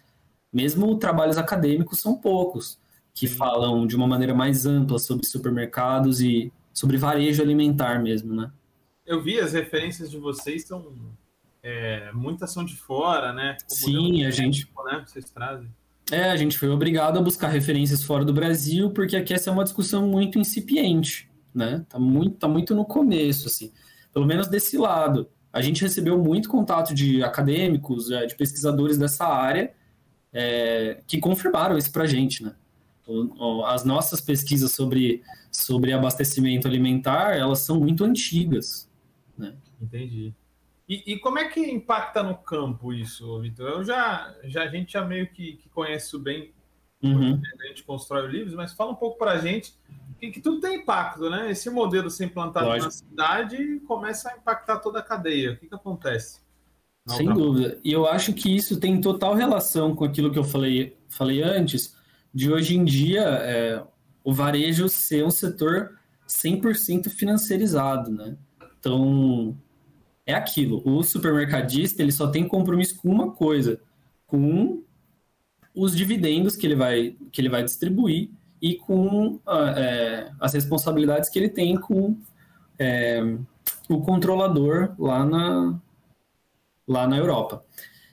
Mesmo 0.53 0.97
trabalhos 0.97 1.37
acadêmicos 1.37 1.99
são 1.99 2.17
poucos 2.17 2.79
que 3.15 3.27
falam 3.27 3.87
de 3.87 3.97
uma 3.97 4.07
maneira 4.07 4.35
mais 4.35 4.67
ampla 4.67 4.99
sobre 4.99 5.27
supermercados 5.27 6.21
e 6.21 6.53
sobre 6.73 6.97
varejo 6.97 7.43
alimentar 7.43 8.01
mesmo, 8.03 8.35
né? 8.35 8.51
Eu 9.05 9.23
vi 9.23 9.39
as 9.39 9.53
referências 9.53 10.11
de 10.11 10.19
vocês 10.19 10.67
são 10.67 11.17
é, 11.63 12.11
muitas 12.13 12.53
são 12.53 12.65
de 12.65 12.77
fora, 12.77 13.33
né? 13.33 13.57
O 13.69 13.75
Sim, 13.75 14.25
a 14.25 14.31
gente. 14.31 14.69
Né? 14.85 15.05
Vocês 15.07 15.31
trazem. 15.31 15.69
É, 16.11 16.25
a 16.31 16.37
gente 16.37 16.59
foi 16.59 16.69
obrigado 16.69 17.19
a 17.19 17.23
buscar 17.23 17.49
referências 17.49 18.03
fora 18.03 18.25
do 18.25 18.33
Brasil, 18.33 18.91
porque 18.91 19.17
aqui 19.17 19.33
essa 19.33 19.51
é 19.51 19.53
uma 19.53 19.63
discussão 19.63 20.09
muito 20.09 20.39
incipiente, 20.39 21.31
né? 21.55 21.85
Tá 21.89 21.99
muito, 21.99 22.37
tá 22.37 22.49
muito 22.49 22.75
no 22.75 22.85
começo, 22.85 23.47
assim. 23.47 23.73
Pelo 24.13 24.27
menos 24.27 24.49
desse 24.49 24.77
lado. 24.77 25.29
A 25.53 25.61
gente 25.61 25.83
recebeu 25.83 26.19
muito 26.19 26.49
contato 26.49 26.95
de 26.95 27.23
acadêmicos, 27.23 28.11
é, 28.11 28.27
de 28.27 28.37
pesquisadores 28.37 28.97
dessa 28.97 29.27
área, 29.27 29.73
é, 30.33 31.03
que 31.07 31.19
confirmaram 31.19 31.77
isso 31.77 31.93
pra 31.93 32.07
gente, 32.07 32.43
né? 32.43 32.55
As 33.67 33.85
nossas 33.85 34.21
pesquisas 34.21 34.73
sobre, 34.73 35.23
sobre 35.51 35.93
abastecimento 35.93 36.69
alimentar, 36.69 37.37
elas 37.37 37.61
são 37.61 37.81
muito 37.81 38.05
antigas, 38.05 38.91
né? 39.37 39.55
Entendi. 39.81 40.35
E, 40.89 41.13
e, 41.13 41.19
como 41.19 41.39
é 41.39 41.49
que 41.49 41.61
impacta 41.61 42.23
no 42.23 42.37
campo 42.37 42.93
isso, 42.93 43.41
Vitor? 43.41 43.69
Eu 43.69 43.85
já, 43.85 44.35
já 44.45 44.65
a 44.65 44.69
gente 44.69 44.93
já 44.93 45.05
meio 45.05 45.29
que, 45.29 45.55
que 45.55 45.69
conhece 45.69 46.07
isso 46.07 46.19
bem, 46.19 46.53
uhum. 47.03 47.41
a 47.63 47.67
gente 47.69 47.85
constrói 47.85 48.27
livros, 48.27 48.55
mas 48.55 48.73
fala 48.73 48.91
um 48.91 48.97
pouco 48.97 49.17
para 49.17 49.33
a 49.33 49.39
gente 49.39 49.75
que, 50.21 50.31
que, 50.31 50.41
tudo 50.41 50.61
tem 50.61 50.81
impacto, 50.81 51.31
né? 51.31 51.51
Esse 51.51 51.71
modelo 51.71 52.11
ser 52.11 52.27
implantado 52.27 52.67
Lógico. 52.67 52.85
na 52.85 52.91
cidade 52.91 53.81
começa 53.89 54.31
a 54.31 54.37
impactar 54.37 54.79
toda 54.79 54.99
a 54.99 55.03
cadeia. 55.03 55.53
O 55.53 55.57
que, 55.57 55.67
que 55.67 55.75
acontece? 55.75 56.41
Sem 57.09 57.33
dúvida. 57.33 57.79
E 57.83 57.91
eu 57.91 58.07
acho 58.07 58.35
que 58.35 58.55
isso 58.55 58.79
tem 58.79 59.01
total 59.01 59.35
relação 59.35 59.97
com 59.97 60.05
aquilo 60.05 60.31
que 60.31 60.39
eu 60.39 60.45
falei, 60.45 60.97
falei 61.09 61.43
antes, 61.43 61.97
de 62.33 62.51
hoje 62.53 62.77
em 62.77 62.85
dia 62.85 63.23
é, 63.23 63.83
o 64.23 64.33
varejo 64.33 64.89
ser 64.89 65.25
um 65.25 65.31
setor 65.31 65.99
100% 66.29 67.09
financiarizado, 67.11 68.11
né? 68.11 68.37
Então, 68.79 69.57
é 70.25 70.35
aquilo. 70.35 70.83
O 70.85 71.03
supermercadista 71.03 72.03
ele 72.03 72.13
só 72.13 72.29
tem 72.29 72.47
compromisso 72.47 72.97
com 72.99 73.09
uma 73.09 73.33
coisa, 73.33 73.81
com 74.27 74.83
os 75.75 75.97
dividendos 75.97 76.57
que 76.57 76.67
ele 76.67 76.75
vai, 76.75 77.17
que 77.33 77.41
ele 77.41 77.49
vai 77.49 77.63
distribuir 77.63 78.31
e 78.61 78.77
com 78.77 79.41
ah, 79.47 79.75
é, 79.77 80.31
as 80.39 80.53
responsabilidades 80.55 81.29
que 81.31 81.39
ele 81.39 81.49
tem 81.49 81.77
com 81.77 82.19
é, 82.79 83.21
o 83.89 84.01
controlador 84.01 84.95
lá 84.99 85.25
na, 85.25 85.81
lá 86.87 87.07
na 87.07 87.17
Europa. 87.17 87.65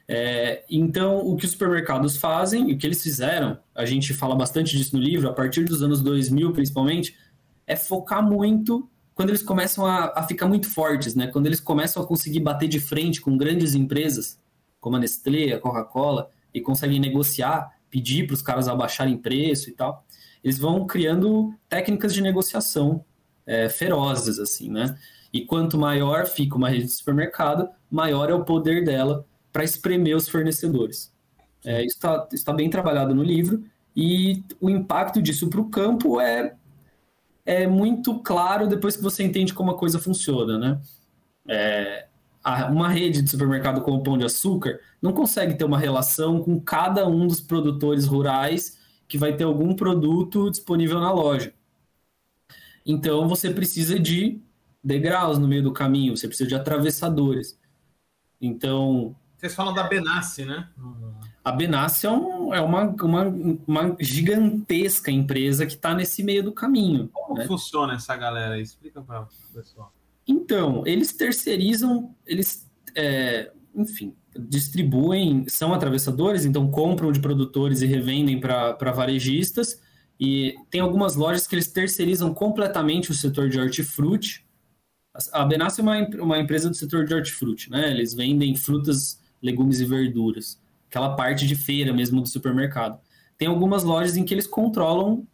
É, 0.09 0.63
então, 0.69 1.17
o 1.17 1.35
que 1.35 1.45
os 1.45 1.51
supermercados 1.51 2.15
fazem, 2.15 2.69
e 2.69 2.73
o 2.73 2.77
que 2.77 2.87
eles 2.87 3.03
fizeram, 3.03 3.59
a 3.75 3.85
gente 3.85 4.13
fala 4.13 4.35
bastante 4.35 4.77
disso 4.77 4.95
no 4.95 5.01
livro, 5.01 5.29
a 5.29 5.33
partir 5.33 5.65
dos 5.65 5.83
anos 5.83 6.01
2000 6.01 6.53
principalmente, 6.53 7.17
é 7.65 7.75
focar 7.75 8.23
muito 8.23 8.89
quando 9.13 9.29
eles 9.29 9.41
começam 9.41 9.85
a, 9.85 10.13
a, 10.15 10.23
ficar 10.23 10.47
muito 10.47 10.69
fortes, 10.69 11.15
né? 11.15 11.27
Quando 11.27 11.47
eles 11.47 11.59
começam 11.59 12.01
a 12.01 12.07
conseguir 12.07 12.39
bater 12.39 12.69
de 12.69 12.79
frente 12.79 13.19
com 13.19 13.35
grandes 13.35 13.73
empresas, 13.73 14.39
como 14.79 14.95
a 14.95 14.99
Nestlé, 14.99 15.53
a 15.53 15.59
Coca-Cola, 15.59 16.29
e 16.53 16.61
conseguem 16.61 16.99
negociar, 16.99 17.71
pedir 17.89 18.27
para 18.27 18.35
os 18.35 18.41
caras 18.41 18.67
abaixarem 18.67 19.17
preço 19.17 19.69
e 19.69 19.73
tal, 19.73 20.05
eles 20.43 20.57
vão 20.57 20.85
criando 20.85 21.53
técnicas 21.67 22.13
de 22.13 22.21
negociação 22.21 23.03
é, 23.45 23.67
ferozes, 23.67 24.39
assim, 24.39 24.69
né? 24.69 24.95
E 25.33 25.41
quanto 25.41 25.77
maior 25.77 26.27
fica 26.27 26.55
uma 26.55 26.69
rede 26.69 26.85
de 26.85 26.91
supermercado, 26.91 27.67
maior 27.89 28.29
é 28.29 28.33
o 28.33 28.45
poder 28.45 28.85
dela 28.85 29.25
para 29.57 29.63
espremer 29.63 30.15
os 30.15 30.29
fornecedores. 30.29 31.11
É, 31.65 31.83
isso 31.83 31.95
está 31.95 32.27
tá 32.45 32.53
bem 32.53 32.69
trabalhado 32.69 33.15
no 33.15 33.23
livro, 33.23 33.63
e 33.95 34.43
o 34.61 34.69
impacto 34.69 35.19
disso 35.19 35.49
para 35.49 35.59
o 35.59 35.67
campo 35.67 36.21
é 36.21 36.55
é 37.43 37.65
muito 37.65 38.19
claro 38.19 38.67
depois 38.67 38.95
que 38.95 39.01
você 39.01 39.23
entende 39.23 39.55
como 39.55 39.71
a 39.71 39.77
coisa 39.77 39.97
funciona, 39.97 40.59
né? 40.59 40.81
É, 41.47 42.07
uma 42.69 42.87
rede 42.89 43.23
de 43.23 43.31
supermercado 43.31 43.81
como 43.81 43.97
o 43.97 44.03
Pão 44.03 44.15
de 44.15 44.25
Açúcar 44.25 44.79
não 45.01 45.11
consegue 45.11 45.55
ter 45.55 45.63
uma 45.63 45.79
relação 45.79 46.39
com 46.43 46.59
cada 46.59 47.07
um 47.07 47.25
dos 47.25 47.41
produtores 47.41 48.05
rurais 48.05 48.77
que 49.07 49.17
vai 49.17 49.35
ter 49.35 49.45
algum 49.45 49.73
produto 49.73 50.51
disponível 50.51 50.99
na 50.99 51.11
loja. 51.11 51.51
Então 52.85 53.27
você 53.27 53.49
precisa 53.49 53.99
de 53.99 54.39
degraus 54.83 55.39
no 55.39 55.47
meio 55.47 55.63
do 55.63 55.73
caminho, 55.73 56.15
você 56.15 56.27
precisa 56.27 56.47
de 56.47 56.53
atravessadores. 56.53 57.57
Então. 58.39 59.15
Vocês 59.37 59.53
falam 59.53 59.73
da 59.73 59.83
Benassi, 59.83 60.45
né? 60.45 60.67
A 61.43 61.51
Benassi 61.51 62.07
é, 62.07 62.11
um, 62.11 62.53
é 62.53 62.59
uma, 62.59 62.83
uma, 62.83 63.23
uma, 63.67 63.95
gigantesca 63.99 65.11
empresa 65.11 65.65
que 65.65 65.73
está 65.73 65.93
nesse 65.93 66.23
meio 66.23 66.43
do 66.43 66.51
caminho. 66.51 67.07
Como 67.13 67.35
né? 67.35 67.45
funciona 67.45 67.93
essa 67.93 68.15
galera 68.15 68.55
aí? 68.55 68.61
Explica 68.61 69.01
para 69.01 69.21
o 69.21 69.27
pessoal. 69.53 69.93
Então, 70.27 70.83
eles 70.85 71.13
terceirizam, 71.13 72.13
eles, 72.25 72.69
é, 72.95 73.51
enfim, 73.73 74.13
distribuem, 74.37 75.45
são 75.47 75.73
atravessadores, 75.73 76.43
então 76.43 76.69
compram 76.69 77.11
de 77.11 77.19
produtores 77.19 77.81
e 77.81 77.85
revendem 77.85 78.39
para 78.39 78.91
varejistas. 78.91 79.81
E 80.19 80.55
tem 80.69 80.81
algumas 80.81 81.15
lojas 81.15 81.45
que 81.45 81.55
eles 81.55 81.71
terceirizam 81.71 82.33
completamente 82.33 83.11
o 83.11 83.13
setor 83.13 83.49
de 83.49 83.59
hortifruti. 83.59 84.45
A 85.31 85.45
Benassi 85.45 85.79
é 85.79 85.83
uma, 85.83 86.07
uma 86.19 86.39
empresa 86.39 86.69
do 86.69 86.75
setor 86.75 87.05
de 87.05 87.13
hortifruti, 87.13 87.69
né? 87.69 87.89
Eles 87.91 88.13
vendem 88.13 88.55
frutas, 88.55 89.21
legumes 89.41 89.79
e 89.79 89.85
verduras 89.85 90.59
aquela 90.89 91.15
parte 91.15 91.45
de 91.45 91.55
feira 91.55 91.93
mesmo 91.93 92.21
do 92.21 92.27
supermercado. 92.27 92.99
Tem 93.37 93.47
algumas 93.47 93.83
lojas 93.83 94.17
em 94.17 94.23
que 94.23 94.33
eles 94.33 94.47
controlam 94.47 95.27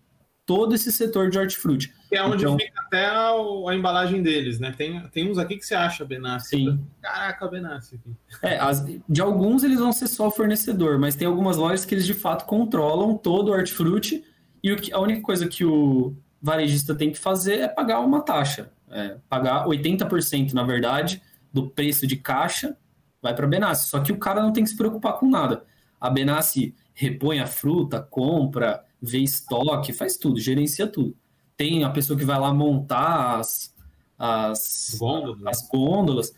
todo 0.46 0.76
esse 0.76 0.92
setor 0.92 1.30
de 1.30 1.40
hortifruti. 1.40 1.94
É 2.12 2.22
onde 2.22 2.44
então, 2.44 2.58
fica 2.58 2.82
até 2.82 3.06
a, 3.06 3.32
a, 3.32 3.76
embalagem 3.76 4.22
deles, 4.22 4.60
né? 4.60 4.74
Tem, 4.76 5.02
tem 5.08 5.32
uns 5.32 5.38
aqui 5.38 5.56
que 5.56 5.66
você 5.66 5.74
acha 5.74 6.04
Benassi. 6.04 6.50
Sim. 6.50 6.86
Caraca, 7.02 7.48
Benassi. 7.48 7.98
É, 8.42 8.60
as, 8.60 8.86
de 9.08 9.22
alguns 9.22 9.64
eles 9.64 9.80
vão 9.80 9.94
ser 9.94 10.08
só 10.08 10.30
fornecedor, 10.30 11.00
mas 11.00 11.16
tem 11.16 11.26
algumas 11.26 11.56
lojas 11.56 11.86
que 11.86 11.96
eles 11.96 12.06
de 12.06 12.14
fato 12.14 12.46
controlam 12.46 13.16
todo 13.16 13.50
o 13.50 13.52
hortifruti 13.52 14.26
e 14.62 14.72
o 14.74 14.76
que, 14.76 14.92
a 14.92 15.00
única 15.00 15.22
coisa 15.22 15.48
que 15.48 15.64
o 15.64 16.14
varejista 16.42 16.94
tem 16.94 17.10
que 17.10 17.20
fazer 17.20 17.60
é 17.60 17.68
pagar 17.70 18.02
uma 18.02 18.22
taxa. 18.22 18.70
É, 18.92 19.18
pagar 19.30 19.66
80%, 19.66 20.52
na 20.52 20.64
verdade, 20.64 21.22
do 21.54 21.70
preço 21.70 22.06
de 22.06 22.18
caixa 22.18 22.76
vai 23.24 23.34
para 23.34 23.46
a 23.46 23.50
Benassi. 23.50 23.90
Só 23.90 24.02
que 24.02 24.12
o 24.12 24.20
cara 24.20 24.44
não 24.44 24.52
tem 24.52 24.64
que 24.66 24.70
se 24.70 24.76
preocupar 24.76 25.14
com 25.14 25.30
nada. 25.30 25.64
A 26.00 26.10
Benassi 26.10 26.76
repõe 26.94 27.40
a 27.40 27.48
fruta, 27.48 28.02
compra, 28.02 28.84
vê 29.02 29.20
estoque, 29.20 29.94
faz 29.94 30.18
tudo, 30.18 30.40
gerencia 30.40 30.86
tudo. 30.86 31.16
Tem 31.56 31.86
a 31.86 31.90
pessoa 31.90 32.20
que 32.20 32.26
vai 32.26 32.38
lá 32.38 32.54
montar 32.54 33.40
as, 33.40 33.74
as, 34.20 34.96
gôndolas. 35.00 35.42
as 35.46 35.68
gôndolas. 35.70 36.34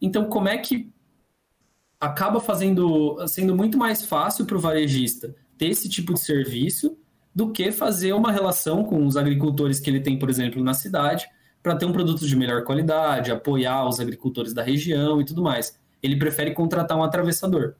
Então, 0.00 0.26
como 0.26 0.48
é 0.48 0.56
que 0.56 0.92
acaba 1.98 2.40
fazendo 2.40 3.16
sendo 3.26 3.54
muito 3.54 3.76
mais 3.76 4.06
fácil 4.06 4.46
para 4.46 4.56
o 4.56 4.60
varejista 4.60 5.34
ter 5.58 5.66
esse 5.66 5.88
tipo 5.88 6.14
de 6.14 6.20
serviço 6.20 6.96
do 7.34 7.50
que 7.52 7.70
fazer 7.70 8.12
uma 8.12 8.32
relação 8.32 8.84
com 8.84 9.04
os 9.04 9.16
agricultores 9.16 9.78
que 9.80 9.90
ele 9.90 10.00
tem, 10.00 10.18
por 10.18 10.30
exemplo, 10.30 10.62
na 10.62 10.72
cidade, 10.72 11.28
para 11.62 11.76
ter 11.76 11.84
um 11.84 11.92
produto 11.92 12.26
de 12.26 12.34
melhor 12.34 12.64
qualidade, 12.64 13.30
apoiar 13.30 13.86
os 13.86 14.00
agricultores 14.00 14.54
da 14.54 14.62
região 14.62 15.20
e 15.20 15.24
tudo 15.24 15.42
mais 15.42 15.79
ele 16.02 16.16
prefere 16.16 16.52
contratar 16.52 16.96
um 16.96 17.02
atravessador. 17.02 17.74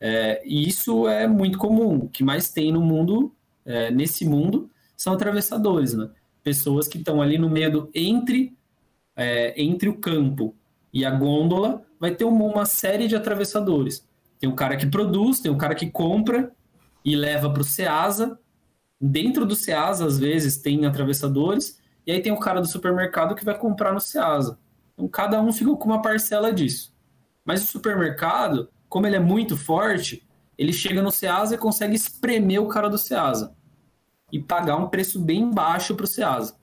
É, 0.00 0.42
e 0.44 0.68
isso 0.68 1.08
é 1.08 1.26
muito 1.26 1.58
comum. 1.58 2.04
O 2.04 2.08
que 2.08 2.22
mais 2.22 2.50
tem 2.50 2.72
no 2.72 2.80
mundo, 2.80 3.34
é, 3.64 3.90
nesse 3.90 4.24
mundo, 4.24 4.70
são 4.96 5.12
atravessadores, 5.12 5.94
né? 5.94 6.10
Pessoas 6.42 6.86
que 6.86 6.98
estão 6.98 7.20
ali 7.20 7.38
no 7.38 7.50
meio 7.50 7.70
do, 7.70 7.90
entre, 7.94 8.56
é, 9.16 9.60
entre 9.60 9.88
o 9.88 9.98
campo 9.98 10.54
e 10.92 11.04
a 11.04 11.10
gôndola, 11.10 11.82
vai 11.98 12.14
ter 12.14 12.24
uma, 12.24 12.44
uma, 12.44 12.64
série 12.64 13.08
de 13.08 13.16
atravessadores. 13.16 14.06
Tem 14.38 14.48
o 14.48 14.54
cara 14.54 14.76
que 14.76 14.86
produz, 14.86 15.40
tem 15.40 15.50
o 15.50 15.56
cara 15.56 15.74
que 15.74 15.90
compra 15.90 16.52
e 17.04 17.16
leva 17.16 17.50
para 17.50 17.62
o 17.62 17.64
Ceasa. 17.64 18.38
Dentro 19.00 19.44
do 19.44 19.54
Ceasa, 19.54 20.06
às 20.06 20.18
vezes, 20.18 20.58
tem 20.58 20.86
atravessadores. 20.86 21.80
E 22.06 22.12
aí 22.12 22.20
tem 22.20 22.32
o 22.32 22.38
cara 22.38 22.60
do 22.60 22.66
supermercado 22.66 23.34
que 23.34 23.44
vai 23.44 23.58
comprar 23.58 23.92
no 23.92 24.00
Ceasa. 24.00 24.58
Então, 24.94 25.08
cada 25.08 25.40
um 25.40 25.52
fica 25.52 25.74
com 25.74 25.86
uma 25.86 26.00
parcela 26.00 26.52
disso. 26.52 26.95
Mas 27.46 27.62
o 27.62 27.66
supermercado, 27.66 28.68
como 28.88 29.06
ele 29.06 29.16
é 29.16 29.20
muito 29.20 29.56
forte, 29.56 30.26
ele 30.58 30.72
chega 30.72 31.00
no 31.00 31.12
Ceasa 31.12 31.54
e 31.54 31.58
consegue 31.58 31.94
espremer 31.94 32.60
o 32.60 32.68
cara 32.68 32.88
do 32.88 32.98
Ceasa 32.98 33.54
e 34.32 34.40
pagar 34.40 34.76
um 34.76 34.88
preço 34.88 35.20
bem 35.20 35.48
baixo 35.50 35.94
para 35.94 36.04
o 36.04 36.08
Ceasa. 36.08 36.56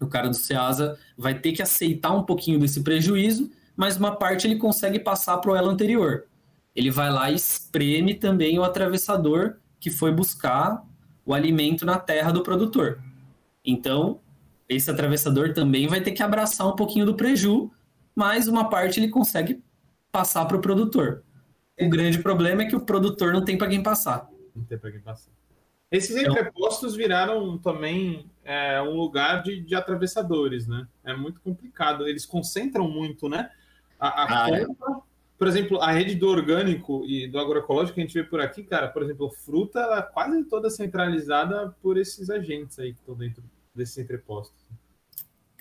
O 0.00 0.06
cara 0.06 0.28
do 0.28 0.34
Ceasa 0.34 0.98
vai 1.16 1.38
ter 1.38 1.52
que 1.52 1.62
aceitar 1.62 2.12
um 2.12 2.22
pouquinho 2.22 2.58
desse 2.58 2.82
prejuízo, 2.82 3.50
mas 3.74 3.96
uma 3.96 4.14
parte 4.14 4.46
ele 4.46 4.56
consegue 4.56 4.98
passar 4.98 5.38
para 5.38 5.52
o 5.52 5.56
elo 5.56 5.70
anterior. 5.70 6.26
Ele 6.76 6.90
vai 6.90 7.10
lá 7.10 7.30
e 7.30 7.36
espreme 7.36 8.14
também 8.14 8.58
o 8.58 8.64
atravessador 8.64 9.56
que 9.80 9.90
foi 9.90 10.12
buscar 10.12 10.84
o 11.24 11.32
alimento 11.32 11.86
na 11.86 11.98
terra 11.98 12.30
do 12.30 12.42
produtor. 12.42 13.02
Então, 13.64 14.20
esse 14.68 14.90
atravessador 14.90 15.54
também 15.54 15.86
vai 15.86 16.00
ter 16.00 16.12
que 16.12 16.22
abraçar 16.22 16.66
um 16.66 16.76
pouquinho 16.76 17.06
do 17.06 17.14
preju, 17.14 17.70
mas 18.14 18.48
uma 18.48 18.68
parte 18.68 19.00
ele 19.00 19.08
consegue 19.08 19.62
passar 20.14 20.44
para 20.44 20.56
o 20.56 20.60
produtor. 20.60 21.24
O 21.80 21.88
grande 21.88 22.22
problema 22.22 22.62
é 22.62 22.66
que 22.66 22.76
o 22.76 22.86
produtor 22.86 23.32
não 23.32 23.44
tem 23.44 23.58
para 23.58 23.66
quem 23.66 23.82
passar. 23.82 24.30
Não 24.54 24.62
tem 24.62 24.78
para 24.78 24.92
quem 24.92 25.00
passar. 25.00 25.32
Esses 25.90 26.14
então 26.14 26.32
entrepostos 26.32 26.94
viraram 26.94 27.58
também 27.58 28.30
é, 28.44 28.80
um 28.80 28.94
lugar 28.94 29.42
de, 29.42 29.60
de, 29.60 29.74
atravessadores, 29.74 30.68
né? 30.68 30.86
É 31.02 31.16
muito 31.16 31.40
complicado. 31.40 32.06
Eles 32.06 32.24
concentram 32.24 32.88
muito, 32.88 33.28
né? 33.28 33.50
A, 33.98 34.08
a 34.08 34.44
ah, 34.44 34.50
compra, 34.66 34.92
é. 34.92 35.00
por 35.36 35.48
exemplo, 35.48 35.80
a 35.80 35.90
rede 35.90 36.14
do 36.14 36.28
orgânico 36.28 37.04
e 37.06 37.26
do 37.26 37.40
agroecológico 37.40 37.96
que 37.96 38.00
a 38.00 38.04
gente 38.04 38.14
vê 38.14 38.22
por 38.22 38.40
aqui, 38.40 38.62
cara, 38.62 38.86
por 38.86 39.02
exemplo, 39.02 39.30
fruta, 39.44 39.80
ela 39.80 39.98
é 39.98 40.02
quase 40.02 40.44
toda 40.44 40.70
centralizada 40.70 41.74
por 41.82 41.98
esses 41.98 42.30
agentes 42.30 42.78
aí 42.78 42.92
que 42.92 43.00
estão 43.00 43.16
dentro 43.16 43.42
desses 43.74 43.98
entrepostos. 43.98 44.64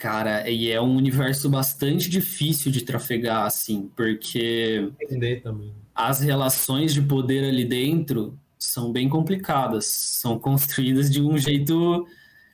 Cara, 0.03 0.49
e 0.49 0.69
é 0.69 0.81
um 0.81 0.97
universo 0.97 1.49
bastante 1.49 2.09
difícil 2.09 2.69
de 2.69 2.83
trafegar, 2.83 3.45
assim, 3.45 3.89
porque. 3.95 4.91
Entender 5.01 5.41
também. 5.41 5.73
As 5.95 6.19
relações 6.19 6.93
de 6.93 7.01
poder 7.01 7.45
ali 7.45 7.63
dentro 7.63 8.37
são 8.59 8.91
bem 8.91 9.07
complicadas, 9.07 9.85
são 9.85 10.37
construídas 10.37 11.09
de 11.09 11.21
um 11.21 11.37
jeito 11.37 12.05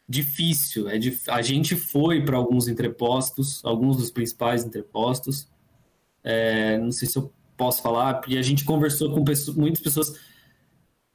difícil. 0.07 0.87
É 0.87 0.99
dif... 0.99 1.27
A 1.27 1.41
gente 1.41 1.75
foi 1.75 2.23
para 2.23 2.37
alguns 2.37 2.67
entrepostos, 2.67 3.65
alguns 3.65 3.97
dos 3.97 4.11
principais 4.11 4.63
entrepostos. 4.63 5.49
É, 6.23 6.77
não 6.77 6.91
sei 6.91 7.07
se 7.07 7.17
eu 7.17 7.33
posso 7.57 7.81
falar, 7.81 8.13
porque 8.19 8.37
a 8.37 8.43
gente 8.43 8.63
conversou 8.63 9.11
com 9.11 9.23
pessoas, 9.23 9.57
muitas 9.57 9.81
pessoas. 9.81 10.19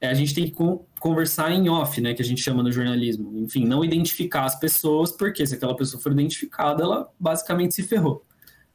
É, 0.04 0.08
a 0.08 0.14
gente 0.14 0.34
tem 0.34 0.44
que 0.44 0.54
conversar 1.00 1.50
em 1.50 1.70
off, 1.70 1.98
né, 1.98 2.12
que 2.12 2.20
a 2.20 2.24
gente 2.24 2.42
chama 2.42 2.62
no 2.62 2.70
jornalismo. 2.70 3.38
Enfim, 3.38 3.64
não 3.64 3.82
identificar 3.82 4.44
as 4.44 4.54
pessoas, 4.54 5.10
porque 5.10 5.46
se 5.46 5.54
aquela 5.54 5.74
pessoa 5.74 6.02
for 6.02 6.12
identificada, 6.12 6.82
ela 6.82 7.10
basicamente 7.18 7.74
se 7.74 7.82
ferrou. 7.82 8.22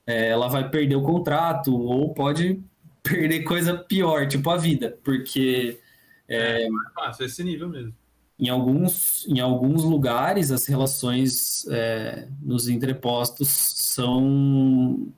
É, 0.08 0.30
ela 0.30 0.48
vai 0.48 0.68
perder 0.68 0.96
o 0.96 1.04
contrato 1.04 1.76
ou 1.76 2.16
pode 2.16 2.60
perder 3.04 3.44
coisa 3.44 3.78
pior, 3.78 4.28
tipo 4.28 4.50
a 4.50 4.58
vida, 4.58 4.98
porque 5.04 5.80
é, 6.28 6.66
é 6.66 6.70
fácil, 6.96 7.26
esse 7.28 7.44
nível 7.44 7.70
mesmo. 7.70 7.94
Em 8.40 8.50
alguns, 8.50 9.28
em 9.28 9.40
alguns 9.40 9.84
lugares, 9.84 10.50
as 10.50 10.66
relações 10.66 11.68
é, 11.68 12.28
nos 12.42 12.68
entrepostos 12.68 13.50
são, 13.50 15.14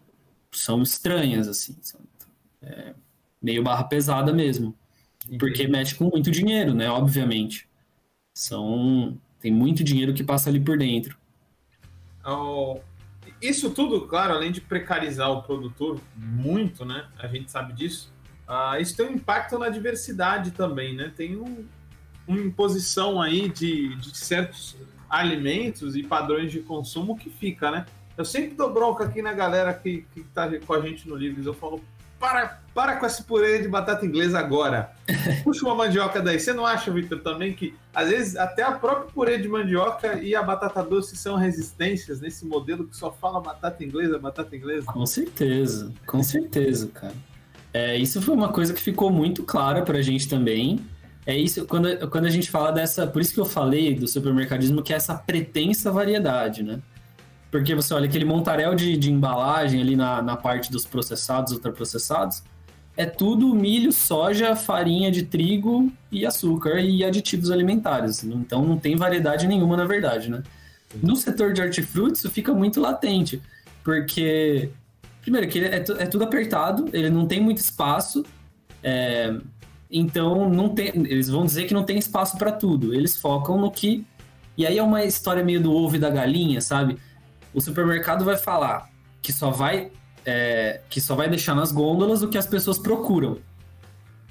são 0.51 0.81
estranhas, 0.81 1.47
assim. 1.47 1.77
São, 1.81 2.01
é, 2.63 2.95
meio 3.41 3.63
barra 3.63 3.85
pesada 3.85 4.33
mesmo. 4.33 4.75
Porque 5.39 5.67
mexe 5.67 5.95
com 5.95 6.05
muito 6.05 6.29
dinheiro, 6.31 6.73
né? 6.73 6.89
Obviamente. 6.89 7.67
São, 8.33 9.17
tem 9.39 9.51
muito 9.51 9.83
dinheiro 9.83 10.13
que 10.13 10.23
passa 10.23 10.49
ali 10.49 10.59
por 10.59 10.77
dentro. 10.77 11.17
Oh, 12.25 12.79
isso 13.41 13.71
tudo, 13.71 14.07
claro, 14.07 14.33
além 14.33 14.51
de 14.51 14.61
precarizar 14.61 15.31
o 15.31 15.43
produtor 15.43 15.99
muito, 16.15 16.85
né? 16.85 17.07
A 17.17 17.27
gente 17.27 17.51
sabe 17.51 17.73
disso 17.73 18.11
ah, 18.53 18.77
isso 18.81 18.97
tem 18.97 19.05
um 19.05 19.13
impacto 19.13 19.57
na 19.57 19.69
diversidade 19.69 20.51
também, 20.51 20.93
né? 20.93 21.09
Tem 21.15 21.37
um, 21.37 21.65
uma 22.27 22.37
imposição 22.37 23.21
aí 23.21 23.47
de, 23.47 23.95
de 23.95 24.17
certos 24.17 24.75
alimentos 25.09 25.95
e 25.95 26.03
padrões 26.03 26.51
de 26.51 26.59
consumo 26.59 27.17
que 27.17 27.29
fica, 27.29 27.71
né? 27.71 27.85
Eu 28.17 28.25
sempre 28.25 28.53
dou 28.53 28.73
bronca 28.73 29.05
aqui 29.05 29.21
na 29.21 29.31
galera 29.31 29.73
que, 29.73 30.05
que 30.13 30.21
tá 30.23 30.49
com 30.59 30.73
a 30.73 30.81
gente 30.81 31.07
no 31.07 31.15
Livres. 31.15 31.45
Eu 31.45 31.53
falo, 31.53 31.81
para, 32.21 32.61
para 32.73 32.95
com 32.97 33.05
esse 33.07 33.23
purê 33.23 33.59
de 33.59 33.67
batata 33.67 34.05
inglesa 34.05 34.37
agora. 34.37 34.91
Puxa 35.43 35.65
uma 35.65 35.73
mandioca 35.73 36.21
daí. 36.21 36.39
Você 36.39 36.53
não 36.53 36.65
acha, 36.65 36.91
Victor, 36.91 37.19
também 37.19 37.53
que 37.53 37.73
às 37.93 38.09
vezes 38.09 38.37
até 38.37 38.61
a 38.61 38.71
própria 38.73 39.11
purê 39.11 39.39
de 39.39 39.49
mandioca 39.49 40.21
e 40.21 40.35
a 40.35 40.43
batata 40.43 40.83
doce 40.83 41.17
são 41.17 41.35
resistências 41.35 42.21
nesse 42.21 42.45
modelo 42.45 42.87
que 42.87 42.95
só 42.95 43.11
fala 43.11 43.41
batata 43.41 43.83
inglesa, 43.83 44.19
batata 44.19 44.55
inglesa? 44.55 44.85
Com 44.85 45.05
certeza, 45.05 45.91
com 46.05 46.21
certeza, 46.21 46.87
cara. 46.93 47.15
É, 47.73 47.97
isso 47.97 48.21
foi 48.21 48.35
uma 48.35 48.49
coisa 48.49 48.73
que 48.73 48.81
ficou 48.81 49.09
muito 49.09 49.43
clara 49.43 49.81
para 49.81 49.97
a 49.97 50.01
gente 50.01 50.29
também. 50.29 50.79
É 51.25 51.35
isso, 51.37 51.65
quando, 51.65 52.09
quando 52.09 52.25
a 52.25 52.29
gente 52.29 52.49
fala 52.49 52.71
dessa. 52.71 53.07
Por 53.07 53.21
isso 53.21 53.33
que 53.33 53.39
eu 53.39 53.45
falei 53.45 53.95
do 53.95 54.07
supermercadismo, 54.07 54.83
que 54.83 54.93
é 54.93 54.95
essa 54.95 55.15
pretensa 55.15 55.91
variedade, 55.91 56.63
né? 56.63 56.79
Porque 57.51 57.75
você 57.75 57.93
olha 57.93 58.05
aquele 58.05 58.25
montaréu 58.25 58.73
de, 58.73 58.97
de 58.97 59.11
embalagem 59.11 59.81
ali 59.81 59.95
na, 59.95 60.21
na 60.21 60.37
parte 60.37 60.71
dos 60.71 60.85
processados, 60.85 61.51
ultraprocessados, 61.51 62.41
é 62.95 63.05
tudo 63.05 63.53
milho, 63.53 63.91
soja, 63.91 64.55
farinha 64.55 65.11
de 65.11 65.23
trigo 65.23 65.91
e 66.11 66.25
açúcar 66.25 66.79
e 66.79 67.03
aditivos 67.03 67.51
alimentares. 67.51 68.23
Então 68.23 68.65
não 68.65 68.77
tem 68.77 68.95
variedade 68.95 69.47
nenhuma, 69.47 69.75
na 69.75 69.85
verdade, 69.85 70.29
né? 70.29 70.41
No 71.03 71.15
setor 71.15 71.53
de 71.53 71.61
hortifruti, 71.61 72.17
isso 72.17 72.29
fica 72.29 72.53
muito 72.53 72.79
latente, 72.81 73.41
porque 73.83 74.71
Primeiro, 75.21 75.47
que 75.47 75.59
é, 75.59 75.75
é 75.75 76.05
tudo 76.05 76.23
apertado, 76.23 76.89
ele 76.91 77.09
não 77.09 77.27
tem 77.27 77.39
muito 77.39 77.59
espaço. 77.59 78.25
É, 78.83 79.33
então, 79.89 80.49
não 80.49 80.69
tem, 80.69 80.87
eles 80.87 81.29
vão 81.29 81.45
dizer 81.45 81.65
que 81.65 81.73
não 81.73 81.83
tem 81.83 81.97
espaço 81.97 82.37
para 82.37 82.51
tudo. 82.51 82.93
Eles 82.93 83.15
focam 83.17 83.59
no 83.59 83.69
que. 83.69 84.03
E 84.57 84.65
aí 84.65 84.77
é 84.77 84.83
uma 84.83 85.03
história 85.03 85.43
meio 85.43 85.61
do 85.61 85.71
ovo 85.71 85.95
e 85.95 85.99
da 85.99 86.09
galinha, 86.09 86.59
sabe? 86.59 86.97
O 87.53 87.61
supermercado 87.61 88.23
vai 88.23 88.37
falar 88.37 88.89
que 89.21 89.31
só 89.31 89.51
vai, 89.51 89.91
é, 90.25 90.81
que 90.89 90.99
só 90.99 91.15
vai 91.15 91.29
deixar 91.29 91.55
nas 91.55 91.71
gôndolas 91.71 92.21
o 92.21 92.27
que 92.27 92.37
as 92.37 92.47
pessoas 92.47 92.79
procuram. 92.79 93.37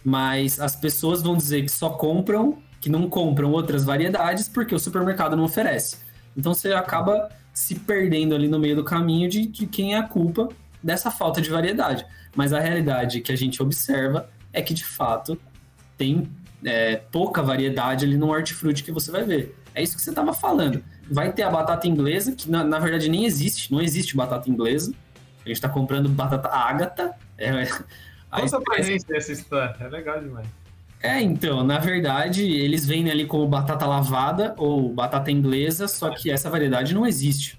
Mas 0.05 0.59
as 0.59 0.75
pessoas 0.75 1.23
vão 1.23 1.37
dizer 1.37 1.63
que 1.63 1.71
só 1.71 1.91
compram, 1.91 2.59
que 2.81 2.89
não 2.89 3.09
compram 3.09 3.53
outras 3.53 3.85
variedades 3.85 4.49
porque 4.49 4.75
o 4.75 4.79
supermercado 4.79 5.37
não 5.37 5.45
oferece. 5.45 5.99
Então 6.37 6.55
você 6.55 6.73
acaba 6.73 7.29
se 7.53 7.75
perdendo 7.75 8.35
ali 8.35 8.49
no 8.49 8.59
meio 8.59 8.77
do 8.77 8.85
caminho 8.85 9.29
de, 9.29 9.47
de 9.47 9.67
quem 9.67 9.95
é 9.95 9.99
a 9.99 10.03
culpa 10.03 10.49
dessa 10.83 11.11
falta 11.11 11.41
de 11.41 11.51
variedade. 11.51 12.07
Mas 12.35 12.53
a 12.53 12.61
realidade 12.61 13.21
que 13.21 13.33
a 13.33 13.37
gente 13.37 13.63
observa 13.63 14.31
é 14.53 14.63
que, 14.63 14.73
de 14.73 14.85
fato, 14.85 15.39
tem 15.97 16.31
é, 16.65 16.97
pouca 16.97 17.43
variedade 17.43 18.05
ali 18.05 18.17
no 18.17 18.31
hortifruti 18.31 18.83
que 18.83 18.93
você 18.93 19.11
vai 19.11 19.25
ver. 19.25 19.57
É 19.75 19.83
isso 19.83 19.97
que 19.97 20.03
você 20.03 20.11
estava 20.11 20.33
falando. 20.33 20.83
Vai 21.11 21.33
ter 21.33 21.43
a 21.43 21.51
batata 21.51 21.89
inglesa, 21.89 22.33
que 22.33 22.51
na, 22.51 22.63
na, 22.63 22.79
verdade 22.79 23.09
nem 23.09 23.25
existe, 23.25 23.73
não 23.73 23.81
existe 23.81 24.17
batata 24.17 24.49
inglesa. 24.49 24.93
A 25.45 25.49
gente 25.49 25.57
está 25.57 25.69
comprando 25.69 26.09
batata 26.09 26.49
ágata. 26.49 27.15
É, 27.37 27.67
Conta 28.31 28.61
pra 28.61 28.81
gente 28.81 29.05
essa 29.13 29.33
história, 29.33 29.75
é 29.81 29.89
legal 29.89 30.21
demais. 30.21 30.47
É, 31.03 31.21
então, 31.21 31.65
na 31.65 31.79
verdade, 31.79 32.45
eles 32.45 32.87
vêm 32.87 33.11
ali 33.11 33.27
como 33.27 33.49
batata 33.49 33.87
lavada 33.87 34.55
ou 34.59 34.93
batata 34.93 35.31
inglesa, 35.31 35.89
só 35.89 36.11
que 36.11 36.31
essa 36.31 36.51
variedade 36.51 36.95
não 36.95 37.07
existe. 37.07 37.59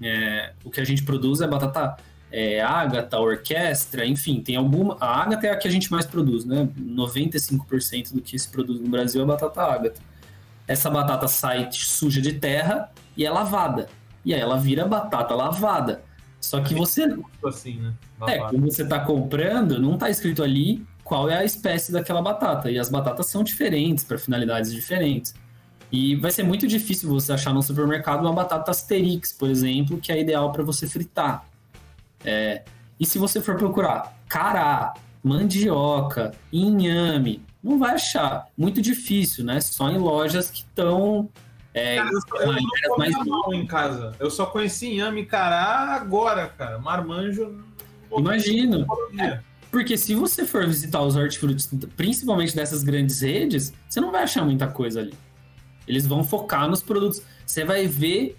É, 0.00 0.52
o 0.64 0.70
que 0.70 0.80
a 0.80 0.84
gente 0.84 1.02
produz 1.02 1.40
é 1.40 1.46
batata 1.46 1.96
é, 2.30 2.60
Ágata, 2.60 3.18
Orquestra, 3.18 4.06
enfim, 4.06 4.40
tem 4.40 4.56
alguma. 4.56 4.96
A 5.00 5.22
Ágata 5.22 5.46
é 5.46 5.50
a 5.50 5.56
que 5.56 5.66
a 5.66 5.70
gente 5.70 5.90
mais 5.90 6.06
produz, 6.06 6.44
né? 6.44 6.68
95% 6.78 8.12
do 8.12 8.20
que 8.20 8.38
se 8.38 8.48
produz 8.48 8.80
no 8.80 8.88
Brasil 8.88 9.22
é 9.22 9.24
batata 9.24 9.62
Ágata. 9.62 10.00
Essa 10.66 10.90
batata 10.90 11.28
sai 11.28 11.68
suja 11.70 12.20
de 12.20 12.34
terra 12.34 12.90
e 13.16 13.24
é 13.24 13.30
lavada. 13.30 13.88
E 14.24 14.34
aí 14.34 14.40
ela 14.40 14.56
vira 14.56 14.84
batata 14.86 15.34
lavada. 15.34 16.02
Só 16.40 16.60
que 16.60 16.74
você. 16.74 17.16
Assim, 17.44 17.80
né? 17.80 17.94
É, 18.26 18.38
quando 18.38 18.60
você 18.60 18.82
está 18.82 19.00
comprando, 19.00 19.80
não 19.80 19.94
está 19.94 20.10
escrito 20.10 20.42
ali 20.42 20.84
qual 21.04 21.30
é 21.30 21.38
a 21.38 21.44
espécie 21.44 21.92
daquela 21.92 22.20
batata. 22.20 22.70
E 22.70 22.78
as 22.78 22.88
batatas 22.88 23.26
são 23.26 23.44
diferentes, 23.44 24.04
para 24.04 24.18
finalidades 24.18 24.72
diferentes. 24.72 25.34
E 25.90 26.16
vai 26.16 26.32
ser 26.32 26.42
muito 26.42 26.66
difícil 26.66 27.08
você 27.08 27.32
achar 27.32 27.54
no 27.54 27.62
supermercado 27.62 28.22
uma 28.22 28.32
batata 28.32 28.72
Asterix, 28.72 29.32
por 29.32 29.48
exemplo, 29.48 29.98
que 29.98 30.10
é 30.10 30.20
ideal 30.20 30.50
para 30.50 30.64
você 30.64 30.88
fritar. 30.88 31.46
É, 32.24 32.64
e 32.98 33.06
se 33.06 33.18
você 33.18 33.40
for 33.40 33.56
procurar 33.56 34.16
cará, 34.28 34.94
mandioca, 35.22 36.32
inhame, 36.52 37.42
não 37.66 37.78
vai 37.78 37.94
achar. 37.94 38.46
Muito 38.56 38.80
difícil, 38.80 39.44
né? 39.44 39.60
Só 39.60 39.90
em 39.90 39.98
lojas 39.98 40.50
que 40.50 40.58
estão. 40.58 41.28
É, 41.74 41.96
cara, 41.96 42.10
eu, 42.40 42.52
eu 42.84 42.96
mais 42.96 43.14
em 43.52 43.66
casa. 43.66 44.14
Eu 44.18 44.30
só 44.30 44.46
conheci 44.46 44.92
inhame 44.92 45.26
cará 45.26 45.94
agora, 45.94 46.48
cara. 46.48 46.78
Marmanjo. 46.78 47.62
Imagino. 48.16 48.86
É, 49.20 49.40
porque 49.70 49.98
se 49.98 50.14
você 50.14 50.46
for 50.46 50.66
visitar 50.66 51.02
os 51.02 51.16
hortifrutis, 51.16 51.68
principalmente 51.96 52.54
dessas 52.54 52.82
grandes 52.82 53.20
redes, 53.20 53.74
você 53.88 54.00
não 54.00 54.10
vai 54.10 54.22
achar 54.22 54.44
muita 54.44 54.66
coisa 54.68 55.00
ali. 55.00 55.14
Eles 55.86 56.06
vão 56.06 56.24
focar 56.24 56.68
nos 56.68 56.82
produtos. 56.82 57.22
Você 57.44 57.64
vai 57.64 57.86
ver 57.86 58.36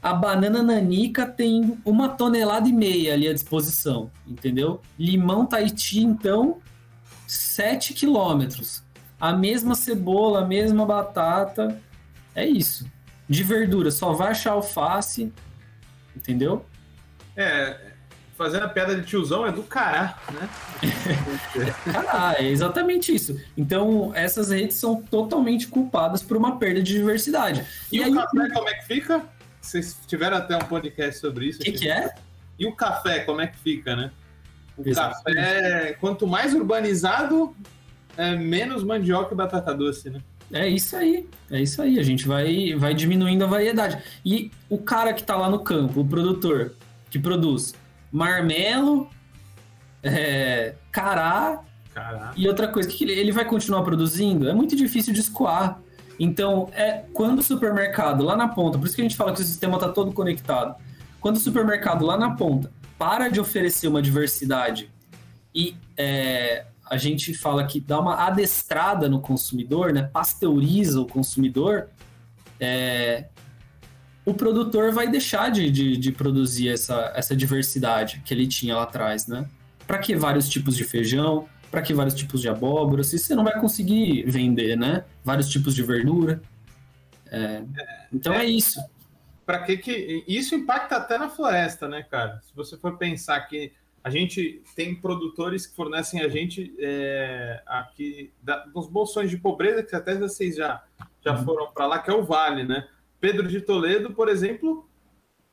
a 0.00 0.14
banana 0.14 0.62
nanica 0.62 1.26
tem 1.26 1.76
uma 1.84 2.08
tonelada 2.08 2.68
e 2.68 2.72
meia 2.72 3.14
ali 3.14 3.26
à 3.26 3.32
disposição, 3.32 4.10
entendeu? 4.26 4.80
Limão 4.96 5.44
Tahiti, 5.44 6.00
então, 6.00 6.58
7 7.28 7.94
quilômetros. 7.94 8.82
A 9.20 9.32
mesma 9.32 9.74
cebola, 9.74 10.42
a 10.42 10.46
mesma 10.46 10.86
batata. 10.86 11.80
É 12.34 12.46
isso. 12.46 12.90
De 13.28 13.42
verdura, 13.42 13.90
só 13.90 14.12
vai 14.12 14.30
achar 14.30 14.52
alface, 14.52 15.32
entendeu? 16.16 16.64
É, 17.36 17.76
fazendo 18.38 18.64
a 18.64 18.68
piada 18.68 18.94
de 18.94 19.02
tiozão 19.02 19.44
é 19.44 19.52
do 19.52 19.64
cará, 19.64 20.16
né? 20.32 20.48
ah, 22.08 22.36
é 22.38 22.44
exatamente 22.44 23.12
isso. 23.12 23.38
Então, 23.56 24.12
essas 24.14 24.50
redes 24.50 24.76
são 24.76 25.02
totalmente 25.02 25.66
culpadas 25.66 26.22
por 26.22 26.36
uma 26.36 26.56
perda 26.56 26.80
de 26.80 26.94
diversidade. 26.94 27.66
E, 27.92 27.98
e 27.98 28.00
o 28.00 28.04
aí, 28.04 28.14
café, 28.14 28.50
como 28.50 28.68
é 28.68 28.74
que 28.74 28.86
fica? 28.86 29.22
Vocês 29.60 29.98
tiveram 30.06 30.36
até 30.36 30.56
um 30.56 30.60
podcast 30.60 31.20
sobre 31.20 31.46
isso. 31.46 31.60
O 31.60 31.64
que, 31.64 31.72
que 31.72 31.90
é? 31.90 32.14
E 32.58 32.66
o 32.66 32.74
café, 32.74 33.20
como 33.20 33.40
é 33.40 33.48
que 33.48 33.58
fica, 33.58 33.94
né? 33.94 34.10
O 34.78 34.94
café, 34.94 35.96
quanto 36.00 36.26
mais 36.26 36.54
urbanizado, 36.54 37.54
é 38.16 38.36
menos 38.36 38.84
mandioca 38.84 39.34
e 39.34 39.36
batata 39.36 39.74
doce, 39.74 40.08
né? 40.08 40.20
É 40.52 40.66
isso 40.66 40.96
aí, 40.96 41.28
é 41.50 41.60
isso 41.60 41.82
aí. 41.82 41.98
A 41.98 42.02
gente 42.02 42.26
vai, 42.26 42.74
vai 42.74 42.94
diminuindo 42.94 43.44
a 43.44 43.46
variedade. 43.46 44.02
E 44.24 44.50
o 44.68 44.78
cara 44.78 45.12
que 45.12 45.22
tá 45.22 45.36
lá 45.36 45.50
no 45.50 45.58
campo, 45.58 46.00
o 46.00 46.06
produtor 46.06 46.74
que 47.10 47.18
produz 47.18 47.74
marmelo, 48.10 49.10
é, 50.02 50.74
cará, 50.90 51.62
e 52.36 52.46
outra 52.46 52.68
coisa, 52.68 52.88
que 52.88 53.04
ele 53.04 53.32
vai 53.32 53.44
continuar 53.44 53.82
produzindo? 53.82 54.48
É 54.48 54.54
muito 54.54 54.76
difícil 54.76 55.12
de 55.12 55.20
escoar. 55.20 55.80
Então, 56.18 56.68
é 56.72 57.04
quando 57.12 57.40
o 57.40 57.42
supermercado 57.42 58.24
lá 58.24 58.36
na 58.36 58.48
ponta, 58.48 58.78
por 58.78 58.86
isso 58.86 58.94
que 58.94 59.00
a 59.00 59.04
gente 59.04 59.16
fala 59.16 59.32
que 59.32 59.40
o 59.40 59.44
sistema 59.44 59.74
está 59.74 59.88
todo 59.88 60.12
conectado. 60.12 60.76
Quando 61.20 61.36
o 61.36 61.40
supermercado 61.40 62.04
lá 62.04 62.16
na 62.16 62.36
ponta 62.36 62.70
para 62.98 63.28
de 63.28 63.40
oferecer 63.40 63.86
uma 63.88 64.02
diversidade 64.02 64.90
e 65.54 65.76
é, 65.96 66.66
a 66.84 66.96
gente 66.96 67.34
fala 67.34 67.66
que 67.66 67.80
dá 67.80 68.00
uma 68.00 68.26
adestrada 68.26 69.08
no 69.08 69.20
consumidor, 69.20 69.92
né? 69.92 70.02
pasteuriza 70.02 71.00
o 71.00 71.06
consumidor, 71.06 71.88
é, 72.60 73.26
o 74.24 74.34
produtor 74.34 74.92
vai 74.92 75.08
deixar 75.08 75.50
de, 75.50 75.70
de, 75.70 75.96
de, 75.96 76.12
produzir 76.12 76.68
essa, 76.68 77.12
essa 77.14 77.34
diversidade 77.34 78.22
que 78.24 78.34
ele 78.34 78.46
tinha 78.46 78.76
lá 78.76 78.82
atrás, 78.82 79.26
né? 79.26 79.48
Para 79.86 79.98
que 79.98 80.14
vários 80.14 80.48
tipos 80.48 80.76
de 80.76 80.84
feijão? 80.84 81.48
Para 81.70 81.80
que 81.80 81.94
vários 81.94 82.14
tipos 82.14 82.42
de 82.42 82.48
abóbora? 82.48 83.02
Se 83.02 83.18
você 83.18 83.34
não 83.34 83.42
vai 83.42 83.58
conseguir 83.58 84.24
vender, 84.26 84.76
né? 84.76 85.04
Vários 85.24 85.48
tipos 85.48 85.74
de 85.74 85.82
verdura. 85.82 86.42
É, 87.30 87.62
então 88.12 88.34
é, 88.34 88.44
é 88.44 88.44
isso. 88.44 88.78
Para 89.48 89.60
que 89.60 89.78
que 89.78 90.24
isso 90.28 90.54
impacta 90.54 90.98
até 90.98 91.16
na 91.16 91.30
floresta, 91.30 91.88
né, 91.88 92.02
cara? 92.02 92.38
Se 92.42 92.54
você 92.54 92.76
for 92.76 92.98
pensar 92.98 93.40
que 93.48 93.72
a 94.04 94.10
gente 94.10 94.62
tem 94.76 94.94
produtores 94.94 95.66
que 95.66 95.74
fornecem 95.74 96.20
a 96.20 96.28
gente 96.28 96.76
é, 96.78 97.62
aqui 97.66 98.30
da, 98.42 98.66
dos 98.66 98.86
bolsões 98.86 99.30
de 99.30 99.38
pobreza 99.38 99.82
que 99.82 99.96
até 99.96 100.14
vocês 100.14 100.54
já 100.54 100.84
já 101.24 101.32
uhum. 101.32 101.44
foram 101.46 101.72
para 101.72 101.86
lá, 101.86 101.98
que 101.98 102.10
é 102.10 102.12
o 102.12 102.22
Vale, 102.22 102.64
né? 102.64 102.88
Pedro 103.18 103.48
de 103.48 103.62
Toledo, 103.62 104.12
por 104.12 104.28
exemplo, 104.28 104.86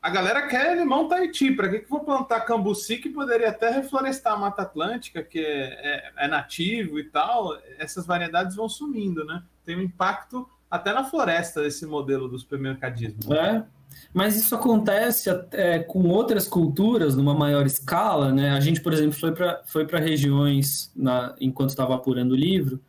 a 0.01 0.09
galera 0.09 0.45
quer 0.45 0.75
limão 0.75 1.07
Tahiti. 1.07 1.53
Para 1.53 1.69
que, 1.69 1.79
que 1.79 1.89
vou 1.89 2.03
plantar 2.03 2.41
cambuci 2.41 2.97
que 2.97 3.07
poderia 3.07 3.47
até 3.47 3.69
reflorestar 3.69 4.33
a 4.33 4.37
Mata 4.37 4.63
Atlântica, 4.63 5.23
que 5.23 5.39
é, 5.39 5.69
é, 5.71 6.11
é, 6.17 6.27
nativo 6.27 6.99
e 6.99 7.05
tal? 7.05 7.57
Essas 7.79 8.05
variedades 8.05 8.57
vão 8.57 8.67
sumindo, 8.67 9.23
né? 9.23 9.41
Tem 9.63 9.77
um 9.77 9.81
impacto 9.81 10.45
até 10.69 10.91
na 10.91 11.05
floresta 11.05 11.65
esse 11.65 11.85
modelo 11.85 12.27
do 12.27 12.37
supermercadismo. 12.37 13.33
É, 13.33 13.65
mas 14.13 14.35
isso 14.35 14.55
acontece 14.55 15.29
é, 15.51 15.79
com 15.79 16.07
outras 16.07 16.47
culturas 16.47 17.15
numa 17.15 17.33
maior 17.33 17.65
escala, 17.65 18.31
né? 18.31 18.51
A 18.51 18.59
gente, 18.59 18.81
por 18.81 18.93
exemplo, 18.93 19.13
foi 19.13 19.33
para 19.33 19.61
foi 19.65 19.85
regiões, 19.99 20.91
na, 20.95 21.35
enquanto 21.39 21.71
estava 21.71 21.95
apurando 21.95 22.31
o 22.31 22.35
livro, 22.35 22.79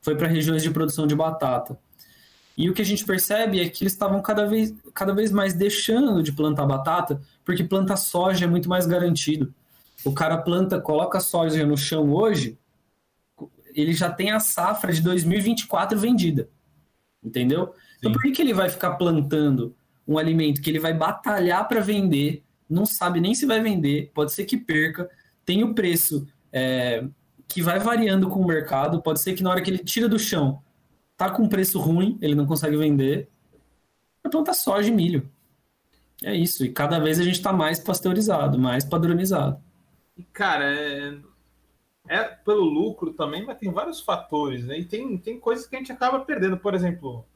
foi 0.00 0.14
para 0.14 0.28
regiões 0.28 0.62
de 0.62 0.70
produção 0.70 1.06
de 1.06 1.16
batata. 1.16 1.78
E 2.56 2.70
o 2.70 2.72
que 2.72 2.80
a 2.80 2.84
gente 2.84 3.04
percebe 3.04 3.60
é 3.60 3.68
que 3.68 3.82
eles 3.82 3.92
estavam 3.92 4.22
cada 4.22 4.46
vez, 4.46 4.72
cada 4.94 5.12
vez 5.12 5.30
mais 5.30 5.52
deixando 5.52 6.22
de 6.22 6.32
plantar 6.32 6.64
batata, 6.64 7.20
porque 7.44 7.64
plantar 7.64 7.96
soja 7.96 8.44
é 8.44 8.48
muito 8.48 8.68
mais 8.68 8.86
garantido. 8.86 9.52
O 10.04 10.12
cara 10.12 10.38
planta, 10.38 10.80
coloca 10.80 11.20
soja 11.20 11.66
no 11.66 11.76
chão 11.76 12.12
hoje, 12.12 12.56
ele 13.74 13.92
já 13.92 14.10
tem 14.10 14.30
a 14.30 14.40
safra 14.40 14.92
de 14.92 15.02
2024 15.02 15.98
vendida. 15.98 16.48
Entendeu? 17.22 17.62
Então, 17.62 17.72
Sim. 17.74 17.96
Então 17.98 18.12
por 18.12 18.22
que, 18.22 18.30
que 18.30 18.42
ele 18.42 18.54
vai 18.54 18.70
ficar 18.70 18.92
plantando 18.92 19.74
um 20.06 20.18
alimento 20.18 20.60
que 20.60 20.70
ele 20.70 20.78
vai 20.78 20.94
batalhar 20.94 21.66
para 21.66 21.80
vender, 21.80 22.44
não 22.68 22.86
sabe 22.86 23.20
nem 23.20 23.34
se 23.34 23.46
vai 23.46 23.60
vender, 23.60 24.10
pode 24.14 24.32
ser 24.32 24.44
que 24.44 24.56
perca, 24.56 25.08
tem 25.44 25.62
o 25.64 25.74
preço 25.74 26.26
é, 26.52 27.04
que 27.48 27.62
vai 27.62 27.78
variando 27.78 28.28
com 28.28 28.40
o 28.40 28.46
mercado, 28.46 29.02
pode 29.02 29.20
ser 29.20 29.34
que 29.34 29.42
na 29.42 29.50
hora 29.50 29.60
que 29.60 29.70
ele 29.70 29.78
tira 29.78 30.08
do 30.08 30.18
chão 30.18 30.62
tá 31.16 31.30
com 31.30 31.48
preço 31.48 31.80
ruim, 31.80 32.18
ele 32.20 32.34
não 32.34 32.46
consegue 32.46 32.76
vender, 32.76 33.28
vai 34.22 34.30
plantar 34.30 34.54
soja 34.54 34.88
e 34.88 34.92
milho. 34.92 35.30
É 36.22 36.34
isso, 36.34 36.64
e 36.64 36.72
cada 36.72 36.98
vez 36.98 37.20
a 37.20 37.22
gente 37.22 37.34
está 37.34 37.52
mais 37.52 37.78
pasteurizado, 37.78 38.58
mais 38.58 38.84
padronizado. 38.84 39.62
Cara, 40.32 40.64
é, 40.64 41.18
é, 42.08 42.22
pelo 42.22 42.64
lucro 42.64 43.12
também, 43.12 43.44
mas 43.44 43.58
tem 43.58 43.70
vários 43.70 44.00
fatores, 44.00 44.64
né? 44.64 44.78
E 44.78 44.84
tem, 44.84 45.18
tem 45.18 45.38
coisas 45.38 45.66
que 45.66 45.76
a 45.76 45.78
gente 45.78 45.92
acaba 45.92 46.20
perdendo. 46.20 46.56
Por 46.56 46.74
exemplo, 46.74 47.26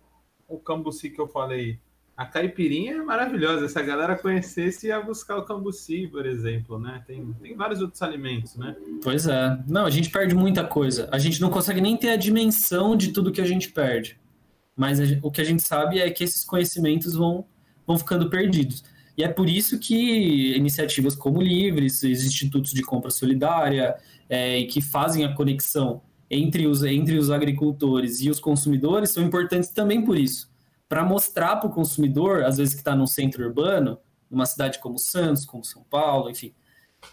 o 0.49 0.59
cambuci 0.59 1.11
que 1.11 1.21
eu 1.21 1.29
falei, 1.29 1.79
a 2.21 2.27
caipirinha 2.27 2.97
é 2.97 3.03
maravilhosa. 3.03 3.67
Se 3.67 3.79
a 3.79 3.83
galera 3.83 4.15
conhecesse, 4.15 4.89
ia 4.89 5.01
buscar 5.01 5.39
o 5.39 5.43
cambuci, 5.43 6.07
por 6.07 6.27
exemplo, 6.27 6.79
né? 6.79 7.03
Tem, 7.07 7.35
tem 7.41 7.57
vários 7.57 7.81
outros 7.81 8.03
alimentos, 8.03 8.57
né? 8.57 8.77
Pois 9.03 9.27
é. 9.27 9.59
Não, 9.67 9.87
a 9.87 9.91
gente 9.91 10.11
perde 10.11 10.35
muita 10.35 10.63
coisa. 10.63 11.09
A 11.11 11.19
gente 11.19 11.41
não 11.41 11.49
consegue 11.49 11.81
nem 11.81 11.97
ter 11.97 12.11
a 12.11 12.17
dimensão 12.17 12.95
de 12.95 13.11
tudo 13.11 13.33
que 13.33 13.41
a 13.41 13.47
gente 13.47 13.73
perde. 13.73 14.21
Mas 14.77 15.01
a, 15.01 15.05
o 15.23 15.31
que 15.31 15.41
a 15.41 15.45
gente 15.45 15.63
sabe 15.63 15.99
é 15.99 16.11
que 16.11 16.23
esses 16.23 16.45
conhecimentos 16.45 17.15
vão, 17.15 17.47
vão 17.87 17.97
ficando 17.97 18.29
perdidos. 18.29 18.85
E 19.17 19.25
é 19.25 19.29
por 19.29 19.49
isso 19.49 19.79
que 19.79 20.55
iniciativas 20.55 21.15
como 21.15 21.41
Livres, 21.41 22.03
os 22.03 22.23
institutos 22.27 22.73
de 22.73 22.83
compra 22.83 23.11
solidária, 23.11 23.97
é, 24.29 24.65
que 24.65 24.83
fazem 24.83 25.25
a 25.25 25.35
conexão 25.35 26.03
entre 26.31 26.67
os, 26.67 26.85
entre 26.85 27.17
os 27.17 27.31
agricultores 27.31 28.21
e 28.21 28.29
os 28.29 28.39
consumidores 28.39 29.09
são 29.09 29.25
importantes 29.25 29.71
também 29.71 30.05
por 30.05 30.19
isso 30.19 30.50
para 30.91 31.05
mostrar 31.05 31.55
para 31.55 31.69
o 31.69 31.73
consumidor, 31.73 32.43
às 32.43 32.57
vezes 32.57 32.75
que 32.75 32.81
está 32.81 32.97
num 32.97 33.07
centro 33.07 33.47
urbano, 33.47 33.97
numa 34.29 34.45
cidade 34.45 34.81
como 34.81 34.99
Santos, 34.99 35.45
como 35.47 35.65
São 35.65 35.85
Paulo, 35.89 36.29
enfim, 36.29 36.53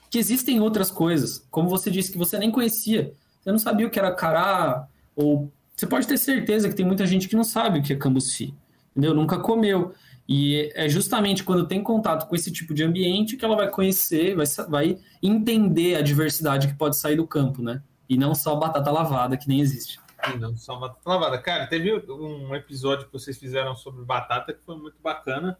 que 0.10 0.18
existem 0.18 0.60
outras 0.60 0.90
coisas. 0.90 1.46
Como 1.52 1.70
você 1.70 1.92
disse 1.92 2.12
que 2.12 2.18
você 2.18 2.40
nem 2.40 2.50
conhecia, 2.50 3.14
você 3.40 3.52
não 3.52 3.60
sabia 3.60 3.86
o 3.86 3.90
que 3.92 4.00
era 4.00 4.12
cará, 4.12 4.88
ou 5.16 5.52
você 5.76 5.86
pode 5.86 6.08
ter 6.08 6.18
certeza 6.18 6.68
que 6.68 6.74
tem 6.74 6.88
muita 6.88 7.06
gente 7.06 7.30
que 7.30 7.36
não 7.36 7.44
sabe 7.44 7.78
o 7.78 7.84
que 7.84 7.94
é 7.94 7.96
cambuci, 7.96 8.52
entendeu? 8.90 9.14
Nunca 9.14 9.38
comeu. 9.38 9.94
E 10.28 10.72
é 10.74 10.90
justamente 10.90 11.44
quando 11.44 11.68
tem 11.68 11.84
contato 11.84 12.28
com 12.28 12.36
esse 12.36 12.52
tipo 12.52 12.74
de 12.74 12.84
ambiente 12.84 13.38
que 13.38 13.46
ela 13.46 13.56
vai 13.56 13.70
conhecer, 13.70 14.36
vai, 14.36 14.46
vai 14.68 14.98
entender 15.22 15.98
a 15.98 16.02
diversidade 16.02 16.68
que 16.68 16.74
pode 16.74 16.98
sair 16.98 17.16
do 17.16 17.28
campo, 17.28 17.62
né? 17.62 17.80
E 18.10 18.18
não 18.18 18.34
só 18.34 18.56
batata 18.56 18.90
lavada, 18.90 19.38
que 19.38 19.48
nem 19.48 19.62
existe. 19.62 20.00
Não, 20.40 20.58
só 20.58 20.76
batata 20.78 21.10
lavada. 21.10 21.38
Cara, 21.38 21.68
teve 21.68 21.94
um 21.94 22.56
episódio 22.56 23.06
que 23.06 23.14
vocês 23.14 23.38
fizeram 23.38 23.76
sobre 23.76 24.04
batata 24.04 24.54
que 24.54 24.62
foi 24.66 24.76
muito 24.76 24.98
bacana. 25.02 25.58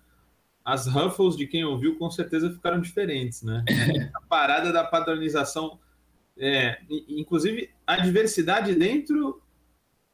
As 0.66 0.88
Ruffles, 0.88 1.38
de 1.38 1.48
quem 1.48 1.64
ouviu, 1.64 1.98
com 1.98 2.10
certeza 2.10 2.52
ficaram 2.52 2.82
diferentes, 2.82 3.44
né? 3.44 3.64
A 4.14 4.22
parada 4.22 4.72
da 4.74 4.84
padronização, 4.84 5.80
é, 6.38 6.80
inclusive 6.90 7.70
a 7.86 7.98
diversidade 7.98 8.76
dentro, 8.76 9.42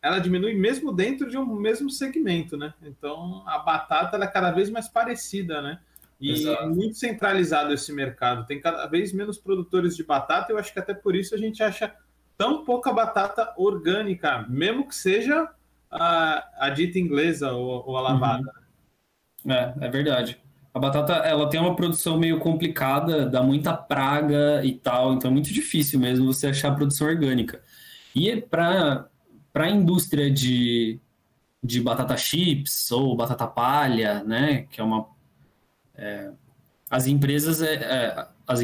ela 0.02 0.20
diminui 0.20 0.54
mesmo 0.54 0.92
dentro 0.92 1.30
de 1.30 1.38
um 1.38 1.46
mesmo 1.56 1.90
segmento, 1.90 2.56
né? 2.56 2.74
Então 2.84 3.44
a 3.48 3.58
batata 3.60 4.16
ela 4.16 4.26
é 4.26 4.28
cada 4.28 4.52
vez 4.52 4.70
mais 4.70 4.88
parecida, 4.88 5.62
né? 5.62 5.80
E 6.20 6.32
Exato. 6.32 6.70
muito 6.70 6.96
centralizado 6.96 7.74
esse 7.74 7.92
mercado. 7.92 8.46
Tem 8.46 8.62
cada 8.62 8.86
vez 8.86 9.12
menos 9.12 9.38
produtores 9.38 9.96
de 9.96 10.04
batata. 10.04 10.52
Eu 10.52 10.58
acho 10.58 10.72
que 10.72 10.80
até 10.80 10.94
por 10.94 11.16
isso 11.16 11.34
a 11.34 11.38
gente 11.38 11.62
acha 11.64 11.94
tão 12.38 12.64
pouca 12.64 12.92
batata 12.92 13.54
orgânica, 13.58 14.46
mesmo 14.50 14.88
que 14.88 14.96
seja 14.96 15.50
a, 15.90 16.48
a 16.58 16.70
dita 16.70 17.00
inglesa 17.00 17.52
ou, 17.52 17.84
ou 17.88 17.98
a 17.98 18.02
lavada. 18.02 18.52
Uhum. 19.46 19.52
É, 19.52 19.74
é 19.82 19.90
verdade. 19.90 20.42
A 20.74 20.80
batata, 20.80 21.14
ela 21.14 21.48
tem 21.48 21.60
uma 21.60 21.76
produção 21.76 22.18
meio 22.18 22.40
complicada, 22.40 23.30
dá 23.30 23.44
muita 23.44 23.74
praga 23.78 24.66
e 24.66 24.74
tal, 24.74 25.14
então 25.14 25.30
é 25.30 25.34
muito 25.34 25.54
difícil 25.54 26.00
mesmo 26.00 26.26
você 26.26 26.48
achar 26.48 26.76
produção 26.76 27.08
orgânica. 27.08 27.62
E 28.16 28.36
para 28.42 29.08
a 29.54 29.70
indústria 29.70 30.32
de, 30.32 31.00
de 31.64 31.80
batata 31.80 32.18
chips 32.18 32.92
ou 32.92 33.16
batata 33.16 33.46
palha, 33.46 34.24
né, 34.24 34.66
que 34.70 34.82
é 34.82 34.84
uma... 34.84 35.08
É, 35.96 36.32
as 36.94 37.08
empresas, 37.08 37.60
é, 37.60 37.74
é, 37.74 38.28
as, 38.48 38.60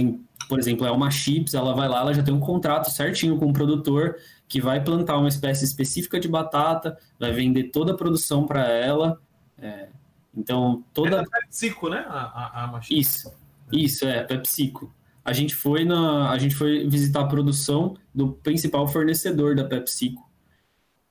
por 0.47 0.59
exemplo, 0.59 0.85
é 0.85 0.91
uma 0.91 1.09
chips, 1.09 1.55
ela 1.55 1.73
vai 1.73 1.89
lá, 1.89 2.01
ela 2.01 2.13
já 2.13 2.21
tem 2.21 2.31
um 2.31 2.39
contrato 2.39 2.91
certinho 2.91 3.39
com 3.39 3.47
o 3.47 3.53
produtor 3.53 4.17
que 4.47 4.61
vai 4.61 4.83
plantar 4.83 5.17
uma 5.17 5.27
espécie 5.27 5.65
específica 5.65 6.19
de 6.19 6.27
batata, 6.27 6.95
vai 7.19 7.31
vender 7.31 7.71
toda 7.71 7.91
a 7.91 7.97
produção 7.97 8.45
para 8.45 8.67
ela. 8.67 9.19
É, 9.57 9.89
então, 10.31 10.85
toda. 10.93 11.21
É 11.21 11.25
PepsiCo, 11.25 11.89
né? 11.89 12.05
A, 12.07 12.65
a, 12.65 12.77
a 12.77 12.81
Isso, 12.91 13.33
isso, 13.71 14.05
é, 14.05 14.23
PepsiCo. 14.23 14.93
A 15.25 15.33
gente 15.33 15.55
foi 15.55 15.83
na, 15.83 16.29
a 16.29 16.37
gente 16.37 16.53
foi 16.53 16.87
visitar 16.87 17.21
a 17.21 17.27
produção 17.27 17.97
do 18.13 18.33
principal 18.33 18.87
fornecedor 18.87 19.55
da 19.55 19.63
PepsiCo. 19.63 20.23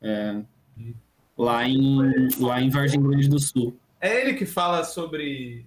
É, 0.00 0.40
lá 1.36 1.68
em, 1.68 2.28
lá 2.38 2.62
em 2.62 2.70
Vargem 2.70 3.02
Grande 3.02 3.28
do 3.28 3.40
Sul. 3.40 3.76
É 4.00 4.20
ele 4.20 4.34
que 4.34 4.46
fala 4.46 4.84
sobre 4.84 5.66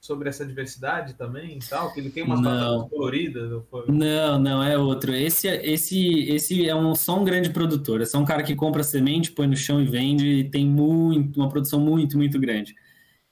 sobre 0.00 0.30
essa 0.30 0.46
diversidade 0.46 1.14
também 1.14 1.58
e 1.58 1.68
tal? 1.68 1.92
Que 1.92 2.00
ele 2.00 2.10
tem 2.10 2.22
umas 2.22 2.40
batatas 2.40 2.88
coloridas? 2.88 3.62
Não, 3.86 4.38
não, 4.38 4.62
é 4.62 4.78
outro. 4.78 5.14
Esse, 5.14 5.46
esse, 5.46 6.22
esse 6.30 6.66
é 6.66 6.74
um, 6.74 6.94
só 6.94 7.20
um 7.20 7.24
grande 7.24 7.50
produtor. 7.50 8.00
É 8.00 8.06
só 8.06 8.18
um 8.18 8.24
cara 8.24 8.42
que 8.42 8.56
compra 8.56 8.82
semente, 8.82 9.30
põe 9.30 9.46
no 9.46 9.56
chão 9.56 9.80
e 9.80 9.86
vende 9.86 10.26
e 10.26 10.44
tem 10.44 10.66
muito, 10.66 11.38
uma 11.38 11.50
produção 11.50 11.78
muito, 11.78 12.16
muito 12.16 12.40
grande. 12.40 12.74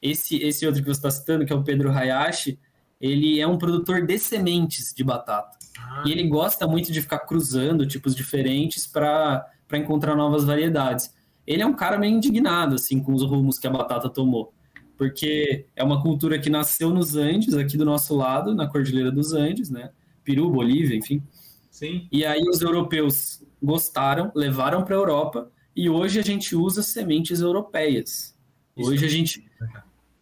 Esse, 0.00 0.36
esse 0.36 0.66
outro 0.66 0.82
que 0.82 0.86
você 0.86 0.98
está 0.98 1.10
citando, 1.10 1.46
que 1.46 1.52
é 1.52 1.56
o 1.56 1.64
Pedro 1.64 1.90
Hayashi, 1.90 2.58
ele 3.00 3.40
é 3.40 3.46
um 3.46 3.56
produtor 3.56 4.04
de 4.04 4.18
sementes 4.18 4.92
de 4.94 5.02
batata. 5.02 5.56
Ah. 5.78 6.04
E 6.06 6.12
ele 6.12 6.28
gosta 6.28 6.66
muito 6.66 6.92
de 6.92 7.00
ficar 7.00 7.20
cruzando 7.20 7.86
tipos 7.86 8.14
diferentes 8.14 8.86
para 8.86 9.46
encontrar 9.72 10.14
novas 10.14 10.44
variedades. 10.44 11.14
Ele 11.46 11.62
é 11.62 11.66
um 11.66 11.74
cara 11.74 11.96
meio 11.96 12.14
indignado 12.14 12.74
assim 12.74 13.00
com 13.00 13.14
os 13.14 13.22
rumos 13.22 13.58
que 13.58 13.66
a 13.66 13.70
batata 13.70 14.10
tomou 14.10 14.52
porque 14.98 15.66
é 15.76 15.84
uma 15.84 16.02
cultura 16.02 16.40
que 16.40 16.50
nasceu 16.50 16.90
nos 16.90 17.14
Andes, 17.14 17.54
aqui 17.54 17.76
do 17.78 17.84
nosso 17.84 18.16
lado, 18.16 18.52
na 18.52 18.66
Cordilheira 18.66 19.12
dos 19.12 19.32
Andes, 19.32 19.70
né? 19.70 19.90
Peru, 20.24 20.50
Bolívia, 20.50 20.96
enfim. 20.96 21.22
Sim. 21.70 22.08
E 22.10 22.26
aí 22.26 22.42
os 22.42 22.60
europeus 22.60 23.40
gostaram, 23.62 24.32
levaram 24.34 24.82
para 24.82 24.96
a 24.96 24.98
Europa 24.98 25.50
e 25.74 25.88
hoje 25.88 26.18
a 26.18 26.22
gente 26.22 26.56
usa 26.56 26.82
sementes 26.82 27.40
europeias. 27.40 28.36
Isso 28.76 28.90
hoje 28.90 29.06
a 29.06 29.08
gente 29.08 29.48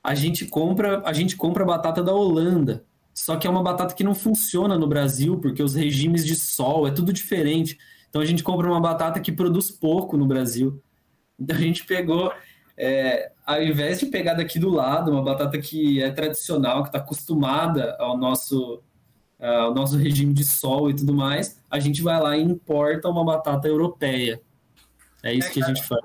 a 0.04 0.14
gente 0.14 0.44
compra 0.44 1.02
a 1.04 1.12
gente 1.14 1.36
compra 1.36 1.64
batata 1.64 2.02
da 2.02 2.12
Holanda, 2.12 2.84
só 3.14 3.36
que 3.36 3.46
é 3.46 3.50
uma 3.50 3.62
batata 3.62 3.94
que 3.94 4.04
não 4.04 4.14
funciona 4.14 4.76
no 4.76 4.86
Brasil 4.86 5.38
porque 5.38 5.62
os 5.62 5.74
regimes 5.74 6.24
de 6.24 6.34
sol 6.34 6.86
é 6.86 6.90
tudo 6.90 7.14
diferente. 7.14 7.78
Então 8.10 8.20
a 8.20 8.26
gente 8.26 8.42
compra 8.42 8.68
uma 8.68 8.80
batata 8.80 9.20
que 9.20 9.32
produz 9.32 9.70
pouco 9.70 10.18
no 10.18 10.26
Brasil. 10.26 10.82
Então 11.40 11.56
a 11.56 11.60
gente 11.60 11.84
pegou 11.86 12.30
é, 12.76 13.32
ao 13.46 13.62
invés 13.62 14.00
de 14.00 14.06
pegar 14.06 14.34
daqui 14.34 14.58
do 14.58 14.68
lado 14.68 15.12
uma 15.12 15.22
batata 15.22 15.56
que 15.58 16.02
é 16.02 16.10
tradicional, 16.10 16.82
que 16.82 16.88
está 16.88 16.98
acostumada 16.98 17.96
ao 18.00 18.18
nosso, 18.18 18.82
ao 19.40 19.72
nosso 19.72 19.96
regime 19.96 20.34
de 20.34 20.44
sol 20.44 20.90
e 20.90 20.96
tudo 20.96 21.14
mais, 21.14 21.62
a 21.70 21.78
gente 21.78 22.02
vai 22.02 22.20
lá 22.20 22.36
e 22.36 22.42
importa 22.42 23.08
uma 23.08 23.24
batata 23.24 23.68
europeia. 23.68 24.42
É 25.22 25.32
isso 25.32 25.48
é, 25.48 25.50
que 25.52 25.62
a 25.62 25.66
gente 25.68 25.82
faz. 25.84 26.02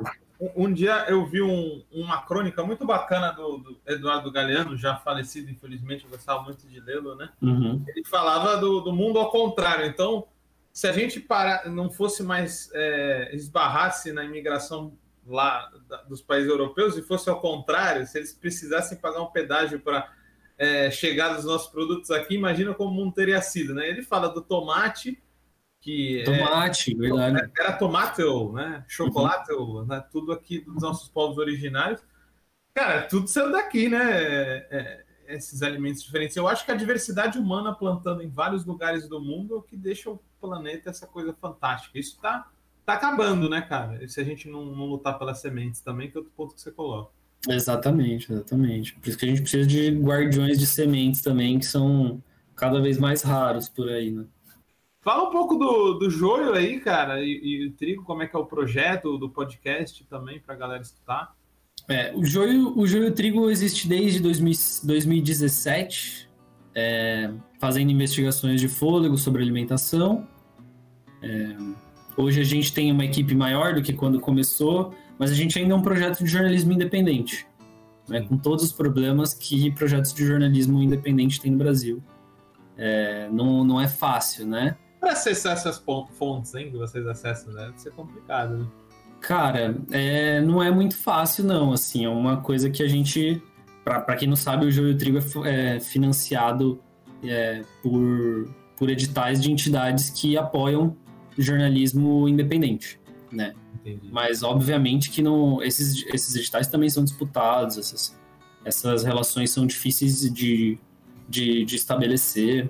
Um 0.56 0.72
dia 0.72 1.06
eu 1.08 1.26
vi 1.26 1.42
um, 1.42 1.84
uma 1.92 2.22
crônica 2.22 2.64
muito 2.64 2.86
bacana 2.86 3.32
do, 3.32 3.58
do, 3.58 3.78
Eduardo 3.88 4.32
Galeano, 4.32 4.78
já 4.78 4.96
falecido, 4.96 5.50
infelizmente, 5.50 6.04
eu 6.04 6.10
gostava 6.12 6.44
muito 6.44 6.68
de 6.68 6.80
lê-lo, 6.80 7.16
né? 7.16 7.30
Uhum. 7.42 7.84
Ele 7.88 8.04
falava 8.06 8.58
do, 8.58 8.82
do 8.82 8.94
mundo 8.94 9.20
ao 9.20 9.32
contrário. 9.32 9.86
Então, 9.86 10.28
se 10.74 10.88
a 10.88 10.92
gente 10.92 11.20
parar, 11.20 11.70
não 11.70 11.90
fosse 11.90 12.24
mais 12.24 12.70
é, 12.74 13.36
esbarrasse 13.36 14.12
na 14.12 14.24
imigração 14.24 14.94
lá 15.26 15.72
dos 16.08 16.22
países 16.22 16.50
europeus 16.50 16.98
e 16.98 17.02
fosse 17.02 17.30
ao 17.30 17.40
contrário, 17.40 18.06
se 18.06 18.18
eles 18.18 18.34
precisassem 18.34 18.98
pagar 18.98 19.22
um 19.22 19.32
pedágio 19.32 19.80
para 19.80 20.12
é, 20.58 20.92
chegar 20.92 21.34
dos 21.34 21.46
nossos 21.46 21.72
produtos 21.72 22.12
aqui, 22.12 22.36
imagina 22.36 22.74
como 22.74 22.92
o 22.92 22.94
mundo 22.94 23.14
teria 23.14 23.42
sido, 23.42 23.74
né? 23.74 23.88
Ele 23.88 24.04
fala 24.04 24.30
do 24.30 24.42
tomate, 24.42 25.22
que 25.80 26.22
é 26.22 26.24
tomate, 26.24 26.94
é, 26.94 26.98
verdade. 26.98 27.52
era 27.58 27.74
tomate, 27.74 28.22
né? 28.54 28.86
Chocolate, 28.88 29.52
uhum. 29.54 29.86
né? 29.86 30.04
tudo 30.12 30.32
aqui 30.32 30.60
dos 30.60 30.82
nossos 30.82 31.08
povos 31.10 31.38
originários. 31.38 32.02
Cara, 32.74 33.04
tudo 33.04 33.28
saiu 33.28 33.52
daqui, 33.52 33.90
né? 33.90 34.00
É, 34.04 34.68
é, 34.72 35.36
esses 35.36 35.62
alimentos 35.64 36.04
diferentes. 36.04 36.36
Eu 36.36 36.48
acho 36.48 36.66
que 36.66 36.72
a 36.72 36.76
diversidade 36.76 37.38
humana 37.38 37.74
plantando 37.74 38.22
em 38.22 38.30
vários 38.30 38.66
lugares 38.66 39.08
do 39.08 39.20
mundo 39.20 39.56
é 39.56 39.58
o 39.58 39.62
que 39.62 39.78
deixa 39.78 40.10
o 40.10 40.20
planeta 40.40 40.90
essa 40.90 41.08
coisa 41.08 41.34
fantástica. 41.34 41.98
Isso 41.98 42.16
está 42.16 42.50
tá 43.00 43.08
acabando, 43.08 43.50
né, 43.50 43.62
cara? 43.62 44.04
E 44.04 44.10
se 44.10 44.20
a 44.20 44.24
gente 44.24 44.50
não, 44.50 44.66
não 44.66 44.86
lutar 44.86 45.18
pelas 45.18 45.40
sementes 45.40 45.82
também, 45.82 46.10
que 46.10 46.18
é 46.18 46.20
outro 46.20 46.34
ponto 46.36 46.56
que 46.56 46.62
você 46.62 46.72
coloca. 46.72 47.12
Exatamente, 47.48 48.32
exatamente. 48.32 48.94
Por 48.96 49.10
isso 49.10 49.18
que 49.18 49.26
a 49.26 49.30
gente 49.30 49.42
precisa 49.42 49.68
de 49.68 49.90
guardiões 49.92 50.60
de 50.60 50.68
sementes 50.68 51.22
também, 51.22 51.58
que 51.60 51.66
são 51.66 52.22
cada 52.56 52.80
vez 52.80 52.98
mais 52.98 53.22
raros 53.24 53.68
por 53.68 53.90
aí, 53.90 54.12
né? 54.12 54.26
Fala 55.02 55.28
um 55.28 55.32
pouco 55.32 55.56
do, 55.56 55.96
do 55.96 56.10
joio 56.12 56.54
aí, 56.54 56.80
cara, 56.80 57.20
e, 57.24 57.40
e 57.44 57.68
o 57.68 57.72
trigo, 57.72 58.04
como 58.04 58.22
é 58.22 58.28
que 58.28 58.36
é 58.36 58.40
o 58.40 58.46
projeto 58.46 59.18
do 59.18 59.30
podcast 59.30 60.06
também, 60.06 60.40
para 60.40 60.54
a 60.54 60.58
galera 60.58 60.82
escutar. 60.82 61.36
É, 61.90 62.14
o 62.16 62.24
joio, 62.24 62.78
o 62.78 62.86
joio 62.86 63.12
trigo 63.12 63.50
existe 63.50 63.88
desde 63.88 64.20
2000, 64.20 64.54
2017, 64.84 66.30
é, 66.76 67.32
fazendo 67.60 67.92
investigações 67.92 68.62
de 68.62 68.68
fôlego 68.68 69.18
sobre 69.18 69.42
alimentação. 69.42 70.28
É, 71.24 71.56
Hoje 72.18 72.42
a 72.42 72.44
gente 72.44 72.74
tem 72.74 72.92
uma 72.92 73.06
equipe 73.06 73.34
maior 73.34 73.74
do 73.74 73.82
que 73.82 73.94
quando 73.94 74.20
começou, 74.20 74.94
mas 75.18 75.32
a 75.32 75.34
gente 75.34 75.58
ainda 75.58 75.74
é 75.74 75.76
um 75.76 75.82
projeto 75.82 76.24
de 76.24 76.30
jornalismo 76.30 76.74
independente, 76.74 77.48
né, 78.08 78.22
com 78.22 78.38
todos 78.38 78.66
os 78.66 78.72
problemas 78.72 79.34
que 79.34 79.72
projetos 79.72 80.14
de 80.14 80.26
jornalismo 80.26 80.82
independente 80.82 81.40
têm 81.40 81.52
no 81.52 81.58
Brasil. 81.58 82.04
É, 82.78 83.30
não, 83.32 83.64
não 83.64 83.80
é 83.80 83.88
fácil, 83.88 84.46
né? 84.46 84.76
Para 85.00 85.12
acessar 85.12 85.54
essas 85.54 85.84
fontes 86.14 86.54
hein, 86.56 86.72
que 86.72 86.78
vocês 86.78 87.06
acessam, 87.08 87.54
né? 87.54 87.66
deve 87.66 87.80
ser 87.80 87.92
complicado. 87.92 88.58
Né? 88.58 88.66
Cara, 89.20 89.78
é, 89.92 90.42
não 90.42 90.62
é 90.62 90.72
muito 90.72 90.98
fácil, 90.98 91.44
não. 91.44 91.72
Assim, 91.74 92.06
é 92.06 92.10
uma 92.10 92.38
coisa 92.38 92.70
que 92.70 92.82
a 92.82 92.88
gente. 92.88 93.42
Para 93.84 94.16
quem 94.16 94.28
não 94.28 94.36
sabe, 94.36 94.66
o 94.66 94.72
Joio 94.72 94.98
Trigo 94.98 95.20
é, 95.46 95.78
é 95.78 95.80
financiado 95.80 96.80
é, 97.24 97.62
por, 97.82 98.48
por 98.78 98.90
editais 98.90 99.42
de 99.42 99.52
entidades 99.52 100.10
que 100.10 100.38
apoiam 100.38 100.96
jornalismo 101.38 102.28
independente, 102.28 103.00
né? 103.32 103.54
Entendi. 103.76 104.10
Mas 104.12 104.44
obviamente 104.44 105.10
que 105.10 105.22
não, 105.22 105.62
esses, 105.64 106.06
esses 106.08 106.36
editais 106.36 106.68
também 106.68 106.90
são 106.90 107.04
disputados, 107.04 107.78
essas, 107.78 108.20
essas 108.64 109.04
relações 109.04 109.50
são 109.52 109.66
difíceis 109.66 110.22
de, 110.32 110.78
de, 111.28 111.66
de 111.66 111.76
estabelecer. 111.76 112.70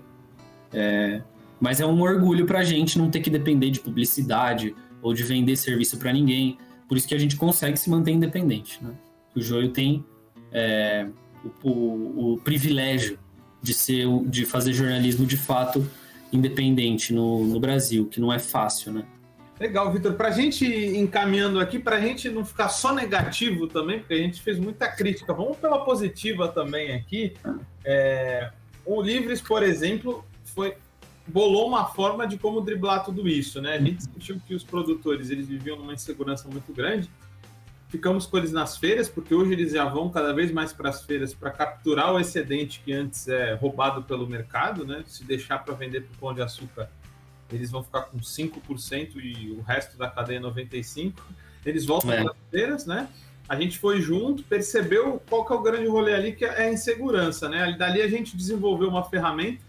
É, 0.74 1.22
mas 1.59 1.80
é 1.80 1.86
um 1.86 2.01
orgulho 2.01 2.45
para 2.45 2.59
a 2.59 2.64
gente 2.64 2.97
não 2.97 3.09
ter 3.09 3.20
que 3.20 3.30
depender 3.30 3.70
de 3.70 3.80
publicidade 3.80 4.74
ou 5.01 5.14
de 5.14 5.24
vender 5.24 5.55
serviço 5.55 5.97
para 5.97 6.14
ninguém. 6.14 6.57
Por 6.88 6.97
isso 6.97 7.07
que 7.07 7.16
a 7.16 7.20
gente 7.20 7.36
consegue 7.36 7.78
se 7.78 7.89
manter 7.89 8.12
independente. 8.12 8.84
Né? 8.84 8.91
O 9.36 9.41
Joio 9.41 9.70
tem 9.70 10.03
é, 10.51 11.07
o, 11.64 11.70
o, 11.70 12.34
o, 12.34 12.38
privilégio 12.38 13.20
de 13.62 13.74
ser 13.74 14.07
de 14.26 14.45
fazer 14.45 14.74
jornalismo 14.74 15.26
de 15.26 15.38
fato 15.38 15.86
independente 16.32 17.13
no, 17.13 17.45
no 17.45 17.59
Brasil, 17.59 18.07
que 18.07 18.19
não 18.19 18.32
é 18.32 18.39
fácil, 18.39 18.93
né? 18.93 19.05
Legal, 19.59 19.91
Vitor. 19.91 20.13
Para 20.13 20.29
a 20.29 20.32
gente 20.32 20.65
encaminhando 20.65 21.59
aqui, 21.59 21.77
para 21.77 21.97
a 21.97 22.01
gente 22.01 22.29
não 22.29 22.43
ficar 22.43 22.69
só 22.69 22.93
negativo 22.93 23.67
também, 23.67 23.99
porque 23.99 24.15
a 24.15 24.17
gente 24.17 24.41
fez 24.41 24.57
muita 24.57 24.88
crítica, 24.88 25.34
vamos 25.34 25.57
pela 25.57 25.86
positiva 25.86 26.47
também 26.47 26.93
aqui. 26.93 27.34
É, 27.86 28.49
o 28.84 29.01
Livres, 29.01 29.39
por 29.39 29.61
exemplo, 29.61 30.25
foi 30.43 30.75
bolou 31.27 31.67
uma 31.67 31.86
forma 31.86 32.27
de 32.27 32.38
como 32.38 32.59
driblar 32.59 33.05
tudo 33.05 33.27
isso, 33.27 33.61
né? 33.61 33.75
A 33.75 33.79
gente 33.79 34.03
sentiu 34.03 34.41
que 34.47 34.55
os 34.55 34.63
produtores 34.63 35.29
eles 35.29 35.47
viviam 35.47 35.77
numa 35.77 35.93
insegurança 35.93 36.49
muito 36.49 36.73
grande 36.73 37.07
ficamos 37.91 38.25
com 38.25 38.37
eles 38.37 38.53
nas 38.53 38.77
feiras, 38.77 39.09
porque 39.09 39.35
hoje 39.35 39.51
eles 39.51 39.73
já 39.73 39.83
vão 39.83 40.09
cada 40.09 40.33
vez 40.33 40.49
mais 40.49 40.71
para 40.71 40.89
as 40.89 41.03
feiras 41.03 41.33
para 41.33 41.51
capturar 41.51 42.13
o 42.13 42.19
excedente 42.19 42.81
que 42.83 42.93
antes 42.93 43.27
é 43.27 43.53
roubado 43.53 44.01
pelo 44.03 44.25
mercado, 44.25 44.85
né? 44.85 45.03
Se 45.05 45.25
deixar 45.25 45.59
para 45.59 45.73
vender 45.73 46.01
para 46.03 46.13
o 46.15 46.17
pão 46.17 46.33
de 46.33 46.41
açúcar, 46.41 46.89
eles 47.51 47.69
vão 47.69 47.83
ficar 47.83 48.03
com 48.03 48.17
5% 48.17 49.17
e 49.17 49.51
o 49.51 49.61
resto 49.61 49.97
da 49.97 50.09
cadeia 50.09 50.39
95%. 50.39 51.13
Eles 51.65 51.85
voltam 51.85 52.13
é. 52.13 52.23
para 52.23 52.31
as 52.31 52.37
feiras, 52.49 52.85
né? 52.85 53.09
A 53.47 53.57
gente 53.57 53.77
foi 53.77 53.99
junto, 53.99 54.41
percebeu 54.43 55.21
qual 55.29 55.45
que 55.45 55.51
é 55.51 55.55
o 55.57 55.61
grande 55.61 55.87
rolê 55.87 56.13
ali, 56.13 56.31
que 56.31 56.45
é 56.45 56.63
a 56.63 56.71
insegurança, 56.71 57.49
né? 57.49 57.75
Dali 57.77 58.01
a 58.01 58.07
gente 58.07 58.37
desenvolveu 58.37 58.87
uma 58.87 59.03
ferramenta 59.03 59.61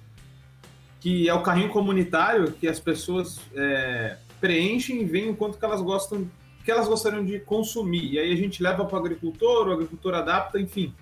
que 1.01 1.29
é 1.29 1.35
o 1.35 1.43
carrinho 1.43 1.71
comunitário, 1.71 2.53
que 2.53 2.69
as 2.69 2.79
pessoas 2.79 3.41
é, 3.57 4.17
preenchem 4.41 5.03
e 5.03 5.05
veem 5.05 5.31
o 5.31 5.35
quanto 5.35 5.59
que 5.59 5.65
elas 5.65 5.83
gostam 5.83 6.31
que 6.65 6.71
elas 6.71 6.89
gostariam 6.89 7.25
de 7.25 7.41
consumir. 7.41 8.13
E 8.13 8.19
aí 8.19 8.33
a 8.33 8.37
gente 8.37 8.63
leva 8.63 8.85
para 8.85 8.97
o 8.97 9.01
agricultor, 9.01 9.69
o 9.69 9.73
agricultor 9.73 10.15
adapta, 10.15 10.61
enfim. 10.61 10.95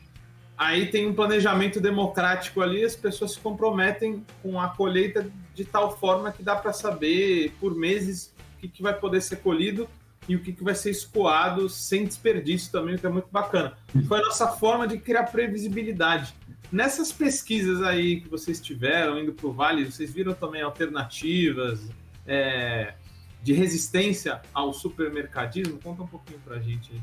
Aí 0.57 0.87
tem 0.87 1.07
um 1.07 1.15
planejamento 1.15 1.81
democrático 1.81 2.61
ali, 2.61 2.85
as 2.85 2.95
pessoas 2.95 3.33
se 3.33 3.41
comprometem 3.41 4.25
com 4.43 4.61
a 4.61 4.69
colheita 4.69 5.31
de 5.55 5.65
tal 5.65 5.97
forma 5.97 6.31
que 6.31 6.43
dá 6.43 6.55
para 6.55 6.73
saber 6.73 7.55
por 7.59 7.75
meses 7.75 8.35
o 8.57 8.61
que, 8.61 8.69
que 8.69 8.83
vai 8.83 8.93
poder 8.93 9.23
ser 9.23 9.37
colhido 9.37 9.89
e 10.29 10.37
o 10.37 10.41
que, 10.41 10.53
que 10.53 10.63
vai 10.63 10.75
ser 10.75 10.91
escoado 10.91 11.69
sem 11.69 12.05
desperdício 12.05 12.71
também, 12.71 12.95
o 12.95 12.99
que 12.99 13.07
é 13.07 13.11
muito 13.11 13.29
bacana. 13.33 13.77
Foi 14.07 14.19
a 14.19 14.23
nossa 14.23 14.49
forma 14.49 14.87
de 14.87 14.99
criar 14.99 15.25
previsibilidade. 15.25 16.35
Nessas 16.71 17.11
pesquisas 17.11 17.83
aí 17.83 18.21
que 18.21 18.29
vocês 18.29 18.61
tiveram, 18.61 19.19
indo 19.19 19.33
para 19.33 19.47
o 19.47 19.53
Vale, 19.53 19.91
vocês 19.91 20.13
viram 20.13 20.35
também 20.35 20.63
alternativas, 20.63 21.81
é, 22.27 22.95
de 23.43 23.53
resistência 23.53 24.41
ao 24.53 24.73
supermercadismo? 24.73 25.79
Conta 25.83 26.03
um 26.03 26.07
pouquinho 26.07 26.39
para 26.45 26.57
a 26.57 26.61
gente 26.61 26.93
aí. 26.93 27.01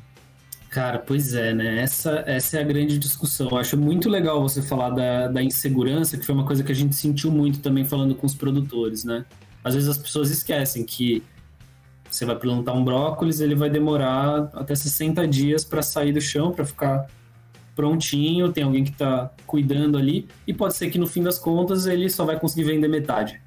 Cara, 0.69 0.99
pois 0.99 1.33
é, 1.33 1.53
né? 1.53 1.81
Essa, 1.81 2.23
essa 2.27 2.57
é 2.57 2.61
a 2.61 2.63
grande 2.63 2.99
discussão. 2.99 3.49
Eu 3.49 3.57
acho 3.57 3.77
muito 3.77 4.09
legal 4.09 4.41
você 4.41 4.61
falar 4.61 4.89
da, 4.89 5.27
da 5.27 5.41
insegurança, 5.41 6.17
que 6.17 6.25
foi 6.25 6.35
uma 6.35 6.45
coisa 6.45 6.63
que 6.63 6.71
a 6.71 6.75
gente 6.75 6.95
sentiu 6.95 7.31
muito 7.31 7.59
também 7.59 7.85
falando 7.85 8.13
com 8.13 8.25
os 8.25 8.35
produtores, 8.35 9.03
né? 9.05 9.25
Às 9.63 9.73
vezes 9.73 9.89
as 9.89 9.97
pessoas 9.97 10.29
esquecem 10.29 10.83
que 10.83 11.23
você 12.09 12.25
vai 12.25 12.35
plantar 12.35 12.73
um 12.73 12.83
brócolis, 12.83 13.39
ele 13.39 13.55
vai 13.55 13.69
demorar 13.69 14.49
até 14.53 14.75
60 14.75 15.27
dias 15.27 15.63
para 15.63 15.81
sair 15.81 16.11
do 16.11 16.21
chão, 16.21 16.51
para 16.51 16.65
ficar 16.65 17.07
prontinho, 17.75 18.51
tem 18.51 18.63
alguém 18.63 18.83
que 18.83 18.91
está 18.91 19.31
cuidando 19.45 19.97
ali, 19.97 20.27
e 20.47 20.53
pode 20.53 20.75
ser 20.75 20.89
que 20.89 20.97
no 20.97 21.05
fim 21.05 21.21
das 21.21 21.37
contas 21.37 21.85
ele 21.85 22.09
só 22.09 22.25
vai 22.25 22.39
conseguir 22.39 22.63
vender 22.63 22.87
metade. 22.87 23.41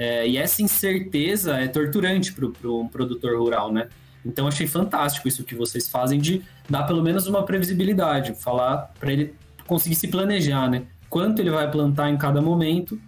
É, 0.00 0.26
e 0.26 0.38
essa 0.38 0.62
incerteza 0.62 1.58
é 1.58 1.68
torturante 1.68 2.32
para 2.32 2.46
um 2.46 2.50
pro 2.52 2.88
produtor 2.88 3.38
rural, 3.38 3.70
né? 3.70 3.90
Então 4.24 4.48
achei 4.48 4.66
fantástico 4.66 5.28
isso 5.28 5.44
que 5.44 5.54
vocês 5.54 5.90
fazem 5.90 6.18
de 6.18 6.40
dar 6.70 6.84
pelo 6.84 7.02
menos 7.02 7.26
uma 7.26 7.44
previsibilidade, 7.44 8.34
falar 8.34 8.94
para 8.98 9.12
ele 9.12 9.34
conseguir 9.66 9.96
se 9.96 10.08
planejar, 10.08 10.70
né? 10.70 10.84
Quanto 11.10 11.40
ele 11.40 11.50
vai 11.50 11.70
plantar 11.70 12.08
em 12.08 12.16
cada 12.16 12.40
momento, 12.40 12.98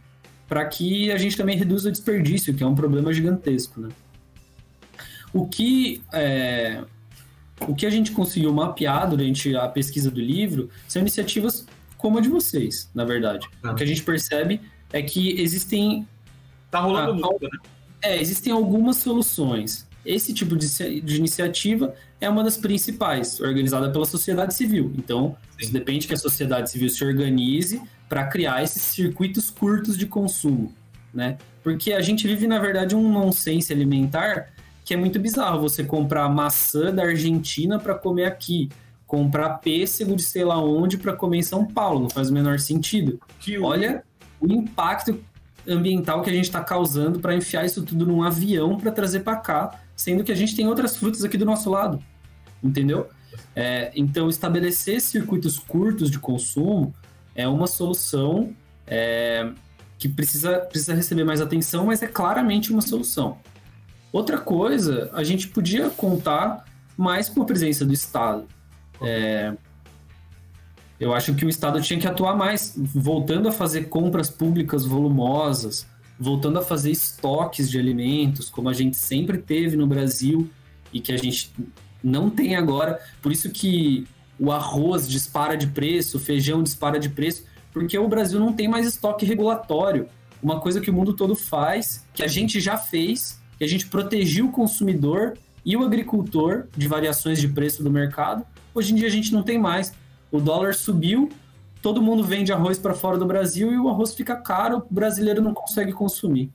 para 0.46 0.66
que 0.66 1.10
a 1.10 1.16
gente 1.16 1.34
também 1.34 1.56
reduza 1.56 1.88
o 1.88 1.92
desperdício, 1.92 2.52
que 2.52 2.62
é 2.62 2.66
um 2.66 2.74
problema 2.74 3.10
gigantesco, 3.10 3.80
né? 3.80 3.88
O 5.32 5.46
que 5.48 6.02
é, 6.12 6.84
o 7.66 7.74
que 7.74 7.86
a 7.86 7.90
gente 7.90 8.12
conseguiu 8.12 8.52
mapear 8.52 9.08
durante 9.08 9.56
a 9.56 9.66
pesquisa 9.66 10.10
do 10.10 10.20
livro 10.20 10.68
são 10.86 11.00
iniciativas 11.00 11.66
como 11.96 12.18
a 12.18 12.20
de 12.20 12.28
vocês, 12.28 12.90
na 12.94 13.06
verdade. 13.06 13.48
Ah. 13.62 13.72
O 13.72 13.74
que 13.74 13.82
a 13.82 13.86
gente 13.86 14.02
percebe 14.02 14.60
é 14.92 15.00
que 15.00 15.40
existem. 15.40 16.06
Tá 16.72 16.80
rolando 16.80 17.22
ah, 17.22 17.28
né? 17.40 17.50
É, 18.00 18.20
existem 18.20 18.50
algumas 18.50 18.96
soluções. 18.96 19.86
Esse 20.04 20.32
tipo 20.32 20.56
de, 20.56 20.66
de, 21.02 21.16
iniciativa 21.16 21.94
é 22.18 22.28
uma 22.28 22.42
das 22.42 22.56
principais, 22.56 23.38
organizada 23.40 23.90
pela 23.92 24.06
sociedade 24.06 24.54
civil. 24.54 24.90
Então, 24.96 25.36
isso 25.60 25.70
depende 25.70 26.08
que 26.08 26.14
a 26.14 26.16
sociedade 26.16 26.70
civil 26.70 26.88
se 26.88 27.04
organize 27.04 27.80
para 28.08 28.26
criar 28.26 28.62
esses 28.62 28.82
circuitos 28.82 29.50
curtos 29.50 29.96
de 29.98 30.06
consumo, 30.06 30.74
né? 31.12 31.36
Porque 31.62 31.92
a 31.92 32.00
gente 32.00 32.26
vive, 32.26 32.46
na 32.46 32.58
verdade, 32.58 32.96
um 32.96 33.12
nonsense 33.12 33.70
alimentar 33.70 34.48
que 34.82 34.94
é 34.94 34.96
muito 34.96 35.20
bizarro. 35.20 35.60
Você 35.60 35.84
comprar 35.84 36.28
maçã 36.30 36.92
da 36.92 37.02
Argentina 37.02 37.78
para 37.78 37.94
comer 37.94 38.24
aqui, 38.24 38.70
comprar 39.06 39.58
pêssego 39.58 40.16
de 40.16 40.22
sei 40.22 40.42
lá 40.42 40.58
onde 40.58 40.96
para 40.96 41.12
comer 41.12 41.36
em 41.36 41.42
São 41.42 41.66
Paulo, 41.66 42.00
não 42.00 42.10
faz 42.10 42.30
o 42.30 42.32
menor 42.32 42.58
sentido. 42.58 43.20
Que 43.38 43.58
Olha 43.58 44.02
o 44.40 44.50
impacto 44.50 45.22
ambiental 45.68 46.22
que 46.22 46.30
a 46.30 46.32
gente 46.32 46.44
está 46.44 46.62
causando 46.62 47.20
para 47.20 47.34
enfiar 47.34 47.64
isso 47.64 47.82
tudo 47.82 48.06
num 48.06 48.22
avião 48.22 48.76
para 48.76 48.90
trazer 48.90 49.20
para 49.20 49.36
cá, 49.36 49.80
sendo 49.96 50.24
que 50.24 50.32
a 50.32 50.34
gente 50.34 50.56
tem 50.56 50.66
outras 50.66 50.96
frutas 50.96 51.24
aqui 51.24 51.36
do 51.36 51.44
nosso 51.44 51.70
lado, 51.70 52.02
entendeu? 52.62 53.08
É, 53.54 53.92
então, 53.94 54.28
estabelecer 54.28 55.00
circuitos 55.00 55.58
curtos 55.58 56.10
de 56.10 56.18
consumo 56.18 56.94
é 57.34 57.46
uma 57.46 57.66
solução 57.66 58.54
é, 58.86 59.50
que 59.98 60.08
precisa, 60.08 60.58
precisa 60.60 60.94
receber 60.94 61.24
mais 61.24 61.40
atenção, 61.40 61.86
mas 61.86 62.02
é 62.02 62.06
claramente 62.06 62.72
uma 62.72 62.82
solução. 62.82 63.38
Outra 64.12 64.38
coisa, 64.38 65.10
a 65.12 65.24
gente 65.24 65.48
podia 65.48 65.88
contar 65.88 66.64
mais 66.96 67.28
com 67.28 67.42
a 67.42 67.44
presença 67.44 67.84
do 67.84 67.92
Estado. 67.92 68.46
É, 69.00 69.54
eu 71.02 71.12
acho 71.12 71.34
que 71.34 71.44
o 71.44 71.48
Estado 71.48 71.80
tinha 71.80 71.98
que 71.98 72.06
atuar 72.06 72.36
mais, 72.36 72.74
voltando 72.76 73.48
a 73.48 73.52
fazer 73.52 73.88
compras 73.88 74.30
públicas 74.30 74.86
volumosas, 74.86 75.84
voltando 76.16 76.60
a 76.60 76.62
fazer 76.62 76.92
estoques 76.92 77.68
de 77.68 77.76
alimentos, 77.76 78.48
como 78.48 78.68
a 78.68 78.72
gente 78.72 78.96
sempre 78.96 79.38
teve 79.38 79.76
no 79.76 79.84
Brasil 79.84 80.48
e 80.92 81.00
que 81.00 81.12
a 81.12 81.16
gente 81.16 81.52
não 82.04 82.30
tem 82.30 82.54
agora. 82.54 83.00
Por 83.20 83.32
isso 83.32 83.50
que 83.50 84.06
o 84.38 84.52
arroz 84.52 85.08
dispara 85.08 85.56
de 85.56 85.66
preço, 85.66 86.18
o 86.18 86.20
feijão 86.20 86.62
dispara 86.62 87.00
de 87.00 87.08
preço, 87.08 87.46
porque 87.72 87.98
o 87.98 88.06
Brasil 88.06 88.38
não 88.38 88.52
tem 88.52 88.68
mais 88.68 88.86
estoque 88.86 89.26
regulatório. 89.26 90.06
Uma 90.40 90.60
coisa 90.60 90.80
que 90.80 90.90
o 90.90 90.94
mundo 90.94 91.14
todo 91.14 91.34
faz, 91.34 92.06
que 92.14 92.22
a 92.22 92.28
gente 92.28 92.60
já 92.60 92.76
fez, 92.76 93.40
que 93.58 93.64
a 93.64 93.68
gente 93.68 93.88
protegiu 93.88 94.46
o 94.46 94.52
consumidor 94.52 95.36
e 95.64 95.76
o 95.76 95.82
agricultor 95.82 96.68
de 96.76 96.86
variações 96.86 97.40
de 97.40 97.48
preço 97.48 97.82
do 97.82 97.90
mercado. 97.90 98.46
Hoje 98.72 98.92
em 98.92 98.94
dia 98.94 99.08
a 99.08 99.10
gente 99.10 99.32
não 99.32 99.42
tem 99.42 99.58
mais. 99.58 99.92
O 100.32 100.40
dólar 100.40 100.74
subiu, 100.74 101.28
todo 101.82 102.02
mundo 102.02 102.24
vende 102.24 102.52
arroz 102.52 102.78
para 102.78 102.94
fora 102.94 103.18
do 103.18 103.26
Brasil 103.26 103.72
e 103.72 103.78
o 103.78 103.88
arroz 103.88 104.14
fica 104.14 104.34
caro, 104.34 104.78
o 104.90 104.94
brasileiro 104.94 105.42
não 105.42 105.52
consegue 105.52 105.92
consumir. 105.92 106.50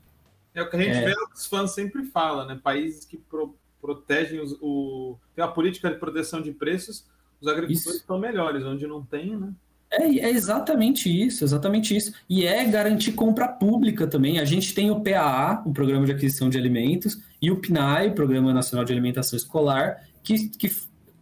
É 0.53 0.63
o 0.63 0.69
que 0.69 0.75
a 0.75 0.79
gente 0.79 0.97
é. 0.97 1.05
vê, 1.05 1.15
os 1.33 1.45
fãs 1.45 1.71
sempre 1.71 2.03
falam, 2.05 2.47
né? 2.47 2.59
Países 2.61 3.05
que 3.05 3.15
pro, 3.15 3.55
protegem 3.79 4.39
os, 4.39 4.57
o. 4.59 5.15
tem 5.35 5.45
a 5.45 5.47
política 5.47 5.89
de 5.89 5.97
proteção 5.97 6.41
de 6.41 6.51
preços, 6.51 7.05
os 7.39 7.47
agricultores 7.47 7.99
estão 7.99 8.17
melhores, 8.17 8.65
onde 8.65 8.87
não 8.87 9.03
tem, 9.03 9.37
né? 9.37 9.53
É, 9.89 10.03
é, 10.03 10.29
exatamente 10.31 11.09
isso, 11.09 11.43
exatamente 11.43 11.95
isso. 11.95 12.11
E 12.27 12.45
é 12.45 12.65
garantir 12.65 13.13
compra 13.13 13.47
pública 13.47 14.05
também. 14.05 14.39
A 14.39 14.45
gente 14.45 14.73
tem 14.73 14.91
o 14.91 15.01
PAA, 15.01 15.63
o 15.65 15.71
Programa 15.71 16.05
de 16.05 16.11
Aquisição 16.11 16.49
de 16.49 16.57
Alimentos, 16.57 17.21
e 17.41 17.51
o 17.51 17.61
PNAE, 17.61 18.09
o 18.09 18.13
Programa 18.13 18.53
Nacional 18.53 18.83
de 18.83 18.91
Alimentação 18.91 19.37
Escolar, 19.37 20.03
que, 20.23 20.49
que 20.49 20.69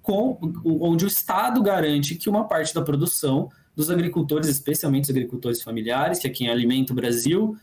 com, 0.06 0.38
onde 0.64 1.04
o 1.04 1.08
Estado 1.08 1.64
garante 1.64 2.14
que 2.14 2.30
uma 2.30 2.48
parte 2.48 2.74
da 2.76 2.82
produção 2.84 3.50
dos 3.76 3.90
agricultores, 3.90 4.48
especialmente 4.48 5.06
os 5.06 5.10
agricultores 5.10 5.64
familiares, 5.64 6.20
que 6.20 6.28
é 6.28 6.30
quem 6.30 6.48
alimenta 6.48 6.94
o 6.94 6.96
Brasil, 6.96 7.58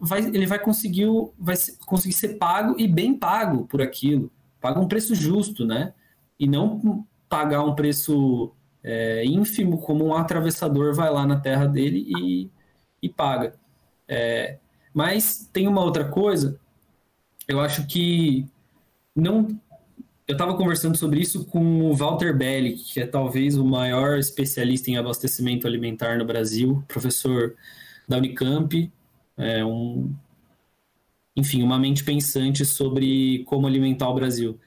vai, 0.00 0.20
ele 0.20 0.46
vai 0.46 0.58
conseguir, 0.58 1.06
vai 1.38 1.54
conseguir 1.84 2.14
ser 2.14 2.38
pago 2.38 2.74
e 2.78 2.88
bem 2.88 3.14
pago 3.14 3.66
por 3.66 3.82
aquilo. 3.82 4.32
Paga 4.58 4.80
um 4.80 4.88
preço 4.88 5.14
justo, 5.14 5.66
né? 5.66 5.92
E 6.40 6.46
não 6.46 7.06
pagar 7.28 7.62
um 7.62 7.74
preço 7.74 8.50
é, 8.82 9.22
ínfimo 9.26 9.78
como 9.82 10.06
um 10.06 10.14
atravessador 10.14 10.94
vai 10.94 11.10
lá 11.12 11.26
na 11.26 11.38
terra 11.38 11.66
dele 11.66 12.06
e, 12.08 12.50
e 13.02 13.08
paga. 13.10 13.54
É, 14.08 14.58
mas 14.94 15.48
tem 15.52 15.68
uma 15.68 15.82
outra 15.82 16.08
coisa, 16.08 16.58
eu 17.46 17.60
acho 17.60 17.86
que 17.86 18.46
não 19.14 19.60
eu 20.26 20.32
estava 20.32 20.56
conversando 20.56 20.96
sobre 20.96 21.20
isso 21.20 21.44
com 21.44 21.82
o 21.82 21.94
Walter 21.94 22.36
Belli, 22.36 22.76
que 22.76 23.00
é 23.00 23.06
talvez 23.06 23.56
o 23.58 23.64
maior 23.64 24.18
especialista 24.18 24.90
em 24.90 24.96
abastecimento 24.96 25.66
alimentar 25.66 26.16
no 26.16 26.24
Brasil, 26.24 26.82
professor 26.88 27.54
da 28.08 28.16
Unicamp, 28.16 28.90
é 29.36 29.64
um, 29.64 30.14
enfim, 31.36 31.62
uma 31.62 31.78
mente 31.78 32.04
pensante 32.04 32.64
sobre 32.64 33.44
como 33.44 33.66
alimentar 33.66 34.08
o 34.08 34.14
Brasil. 34.14 34.58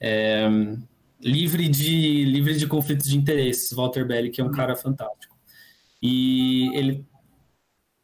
É, 0.00 0.48
livre 1.20 1.68
de 1.68 2.24
livre 2.24 2.56
de 2.56 2.66
conflitos 2.66 3.08
de 3.08 3.18
interesses, 3.18 3.72
Walter 3.72 4.06
Belli, 4.06 4.30
que 4.30 4.40
é 4.40 4.44
um 4.44 4.52
cara 4.52 4.74
fantástico. 4.76 5.36
E 6.00 6.70
ele 6.74 7.04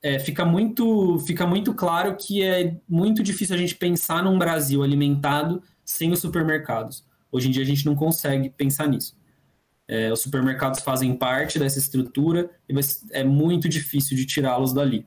é, 0.03 0.19
fica 0.19 0.45
muito 0.45 1.19
fica 1.21 1.47
muito 1.47 1.73
claro 1.75 2.17
que 2.17 2.43
é 2.43 2.77
muito 2.89 3.23
difícil 3.23 3.55
a 3.55 3.59
gente 3.59 3.77
pensar 3.77 4.23
num 4.25 4.39
Brasil 4.39 4.83
alimentado 4.83 5.63
sem 5.93 6.13
os 6.13 6.21
supermercados. 6.21 7.05
Hoje 7.31 7.49
em 7.49 7.51
dia 7.51 7.63
a 7.63 7.67
gente 7.67 7.87
não 7.87 7.95
consegue 7.95 8.51
pensar 8.51 8.89
nisso. 8.89 9.17
É, 9.89 10.13
os 10.13 10.21
supermercados 10.21 10.81
fazem 10.81 11.15
parte 11.17 11.59
dessa 11.59 11.79
estrutura 11.79 12.51
e 12.69 12.75
é 13.11 13.25
muito 13.25 13.69
difícil 13.69 14.17
de 14.17 14.25
tirá-los 14.25 14.73
dali. 14.73 15.07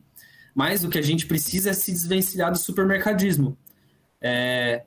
Mas 0.53 0.83
o 0.83 0.89
que 0.89 0.97
a 0.97 1.01
gente 1.01 1.25
precisa 1.25 1.71
é 1.71 1.73
se 1.73 1.91
desvencilhar 1.91 2.51
do 2.51 2.57
supermercadismo. 2.57 3.57
É, 4.21 4.83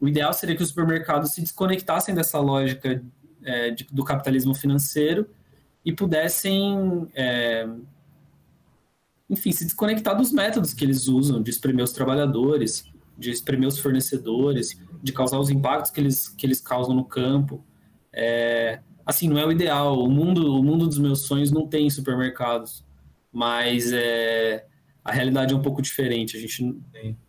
o 0.00 0.08
ideal 0.08 0.32
seria 0.32 0.56
que 0.56 0.62
os 0.62 0.68
supermercados 0.68 1.32
se 1.32 1.40
desconectassem 1.40 2.14
dessa 2.14 2.38
lógica 2.38 3.02
é, 3.42 3.70
de, 3.70 3.84
do 3.90 4.04
capitalismo 4.04 4.54
financeiro 4.54 5.28
e 5.84 5.92
pudessem, 5.92 7.08
é, 7.14 7.68
enfim, 9.28 9.50
se 9.52 9.64
desconectar 9.64 10.16
dos 10.16 10.32
métodos 10.32 10.72
que 10.72 10.84
eles 10.84 11.08
usam 11.08 11.42
de 11.42 11.50
espremer 11.50 11.84
os 11.84 11.92
trabalhadores, 11.92 12.84
de 13.18 13.30
espremer 13.30 13.68
os 13.68 13.78
fornecedores, 13.78 14.78
de 15.02 15.12
causar 15.12 15.38
os 15.38 15.50
impactos 15.50 15.90
que 15.90 16.00
eles, 16.00 16.28
que 16.28 16.46
eles 16.46 16.60
causam 16.60 16.94
no 16.94 17.04
campo. 17.04 17.64
É, 18.12 18.80
assim, 19.04 19.28
não 19.28 19.38
é 19.38 19.44
o 19.44 19.50
ideal. 19.50 19.98
O 19.98 20.10
mundo, 20.10 20.58
o 20.58 20.62
mundo 20.62 20.86
dos 20.86 20.98
meus 20.98 21.22
sonhos 21.22 21.50
não 21.50 21.66
tem 21.66 21.90
supermercados, 21.90 22.84
mas 23.32 23.92
é, 23.92 24.64
a 25.04 25.10
realidade 25.10 25.52
é 25.52 25.56
um 25.56 25.62
pouco 25.62 25.82
diferente. 25.82 26.36
A 26.36 26.40
gente 26.40 26.80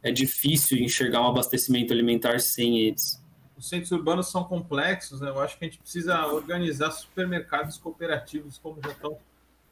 é 0.03 0.11
difícil 0.11 0.77
enxergar 0.77 1.21
um 1.21 1.27
abastecimento 1.27 1.91
alimentar 1.91 2.39
sem 2.39 2.79
eles. 2.79 3.21
Os 3.57 3.67
centros 3.67 3.91
urbanos 3.91 4.29
são 4.29 4.43
complexos, 4.43 5.21
né? 5.21 5.29
Eu 5.29 5.39
acho 5.39 5.57
que 5.57 5.65
a 5.65 5.67
gente 5.67 5.79
precisa 5.79 6.25
organizar 6.27 6.91
supermercados 6.91 7.77
cooperativos 7.77 8.57
como 8.57 8.79
já 8.83 8.91
estão 8.91 9.17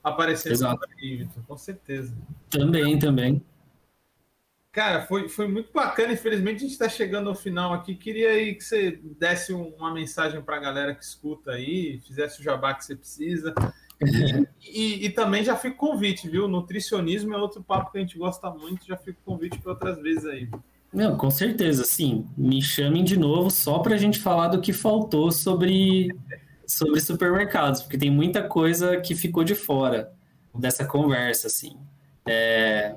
aparecendo 0.04 0.54
Exato. 0.54 0.88
no 1.36 1.44
com 1.44 1.58
certeza. 1.58 2.16
Também, 2.50 2.98
também. 2.98 3.44
Cara, 4.72 5.02
foi, 5.02 5.28
foi 5.28 5.48
muito 5.48 5.72
bacana. 5.74 6.14
Infelizmente, 6.14 6.58
a 6.58 6.60
gente 6.62 6.72
está 6.72 6.88
chegando 6.88 7.30
ao 7.30 7.36
final 7.36 7.74
aqui. 7.74 7.94
Queria 7.94 8.30
aí 8.30 8.56
que 8.56 8.64
você 8.64 9.00
desse 9.20 9.52
uma 9.52 9.94
mensagem 9.94 10.42
para 10.42 10.56
a 10.56 10.60
galera 10.60 10.96
que 10.96 11.04
escuta 11.04 11.52
aí, 11.52 12.00
fizesse 12.08 12.40
o 12.40 12.44
jabá 12.44 12.74
que 12.74 12.86
você 12.86 12.96
precisa. 12.96 13.54
E, 14.02 14.48
e, 14.64 15.06
e, 15.06 15.10
também 15.10 15.44
já 15.44 15.58
fica 15.58 15.76
convite, 15.76 16.30
viu? 16.30 16.48
Nutricionismo 16.48 17.34
é 17.34 17.38
outro 17.38 17.62
papo 17.62 17.92
que 17.92 17.98
a 17.98 18.02
gente 18.02 18.18
gosta 18.18 18.50
muito. 18.50 18.88
Já 18.88 18.96
fica 18.96 19.20
convite 19.26 19.60
para 19.60 19.74
outras 19.74 20.02
vezes 20.02 20.26
aí. 20.26 20.50
Não, 20.94 21.18
com 21.18 21.30
certeza, 21.30 21.84
sim. 21.84 22.26
Me 22.38 22.62
chamem 22.62 23.04
de 23.04 23.20
novo 23.20 23.52
só 23.52 23.80
para 23.80 23.96
a 23.96 23.98
gente 23.98 24.20
falar 24.20 24.48
do 24.48 24.62
que 24.62 24.72
faltou 24.72 25.34
sobre, 25.34 26.16
sobre 26.66 27.02
supermercados, 27.02 27.82
porque 27.82 27.98
tem 27.98 28.10
muita 28.10 28.42
coisa 28.42 29.02
que 29.02 29.16
ficou 29.16 29.44
de 29.44 29.56
fora 29.56 30.14
dessa 30.54 30.86
conversa, 30.86 31.48
assim. 31.48 31.78
É, 32.26 32.96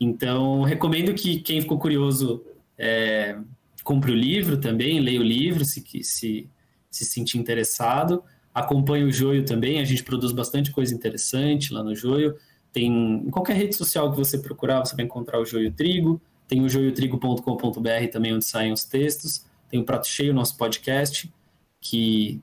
então, 0.00 0.62
recomendo 0.62 1.12
que 1.12 1.40
quem 1.40 1.60
ficou 1.60 1.78
curioso 1.78 2.42
é, 2.78 3.36
compre 3.84 4.10
o 4.10 4.14
livro 4.14 4.56
também, 4.56 4.98
leia 4.98 5.20
o 5.20 5.22
livro 5.22 5.62
se, 5.64 5.84
se, 6.02 6.48
se 6.90 7.04
sentir 7.04 7.36
interessado. 7.36 8.24
Acompanhe 8.54 9.04
o 9.04 9.12
Joio 9.12 9.44
também, 9.44 9.78
a 9.78 9.84
gente 9.84 10.02
produz 10.02 10.32
bastante 10.32 10.70
coisa 10.70 10.94
interessante 10.94 11.74
lá 11.74 11.84
no 11.84 11.94
Joio. 11.94 12.34
Tem 12.72 12.86
em 12.86 13.30
qualquer 13.30 13.56
rede 13.56 13.76
social 13.76 14.10
que 14.10 14.16
você 14.16 14.38
procurar, 14.38 14.80
você 14.80 14.96
vai 14.96 15.04
encontrar 15.04 15.38
o 15.38 15.44
Joio 15.44 15.70
Trigo. 15.70 16.20
Tem 16.48 16.62
o 16.62 16.68
joiotrigo.com.br 16.68 18.08
também, 18.10 18.34
onde 18.34 18.44
saem 18.44 18.72
os 18.72 18.84
textos. 18.84 19.44
Tem 19.70 19.80
o 19.80 19.84
Prato 19.84 20.08
Cheio, 20.08 20.34
nosso 20.34 20.56
podcast, 20.56 21.32
que 21.80 22.40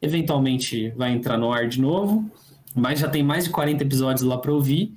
eventualmente 0.00 0.90
vai 0.90 1.12
entrar 1.12 1.36
no 1.36 1.52
ar 1.52 1.68
de 1.68 1.80
novo, 1.80 2.30
mas 2.74 3.00
já 3.00 3.08
tem 3.08 3.22
mais 3.22 3.44
de 3.44 3.50
40 3.50 3.82
episódios 3.82 4.22
lá 4.22 4.38
para 4.38 4.52
ouvir. 4.52 4.94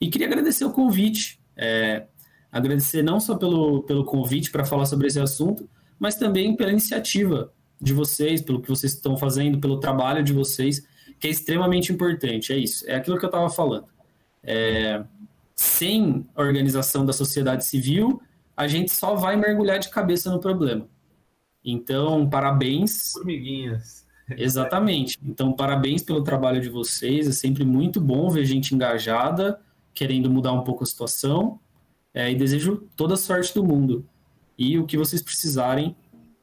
E 0.00 0.08
queria 0.08 0.26
agradecer 0.26 0.64
o 0.64 0.70
convite, 0.70 1.40
é, 1.56 2.06
agradecer 2.50 3.02
não 3.02 3.18
só 3.18 3.36
pelo, 3.36 3.82
pelo 3.82 4.04
convite 4.04 4.50
para 4.50 4.64
falar 4.64 4.86
sobre 4.86 5.06
esse 5.06 5.20
assunto, 5.20 5.68
mas 5.98 6.16
também 6.16 6.56
pela 6.56 6.70
iniciativa 6.70 7.52
de 7.80 7.92
vocês, 7.92 8.40
pelo 8.40 8.60
que 8.60 8.68
vocês 8.68 8.94
estão 8.94 9.16
fazendo, 9.16 9.58
pelo 9.58 9.80
trabalho 9.80 10.22
de 10.22 10.32
vocês, 10.32 10.86
que 11.18 11.26
é 11.26 11.30
extremamente 11.30 11.92
importante. 11.92 12.52
É 12.52 12.56
isso, 12.56 12.84
é 12.88 12.94
aquilo 12.96 13.18
que 13.18 13.24
eu 13.24 13.28
estava 13.28 13.50
falando. 13.50 13.86
É, 14.42 15.04
sem 15.54 16.26
organização 16.34 17.04
da 17.04 17.12
sociedade 17.12 17.64
civil, 17.64 18.20
a 18.56 18.66
gente 18.66 18.92
só 18.92 19.14
vai 19.14 19.36
mergulhar 19.36 19.78
de 19.78 19.88
cabeça 19.88 20.30
no 20.30 20.40
problema. 20.40 20.86
Então, 21.64 22.28
parabéns. 22.28 23.12
Formiguinhas. 23.12 24.04
Exatamente. 24.30 25.18
Então, 25.22 25.52
parabéns 25.52 26.02
pelo 26.02 26.22
trabalho 26.22 26.60
de 26.60 26.68
vocês. 26.68 27.28
É 27.28 27.32
sempre 27.32 27.64
muito 27.64 28.00
bom 28.00 28.28
ver 28.28 28.44
gente 28.44 28.74
engajada, 28.74 29.58
querendo 29.94 30.30
mudar 30.30 30.52
um 30.52 30.64
pouco 30.64 30.82
a 30.82 30.86
situação. 30.86 31.58
É, 32.12 32.30
e 32.30 32.34
desejo 32.34 32.88
toda 32.96 33.14
a 33.14 33.16
sorte 33.16 33.52
do 33.54 33.64
mundo. 33.64 34.06
E 34.56 34.78
o 34.78 34.86
que 34.86 34.96
vocês 34.96 35.20
precisarem, 35.20 35.96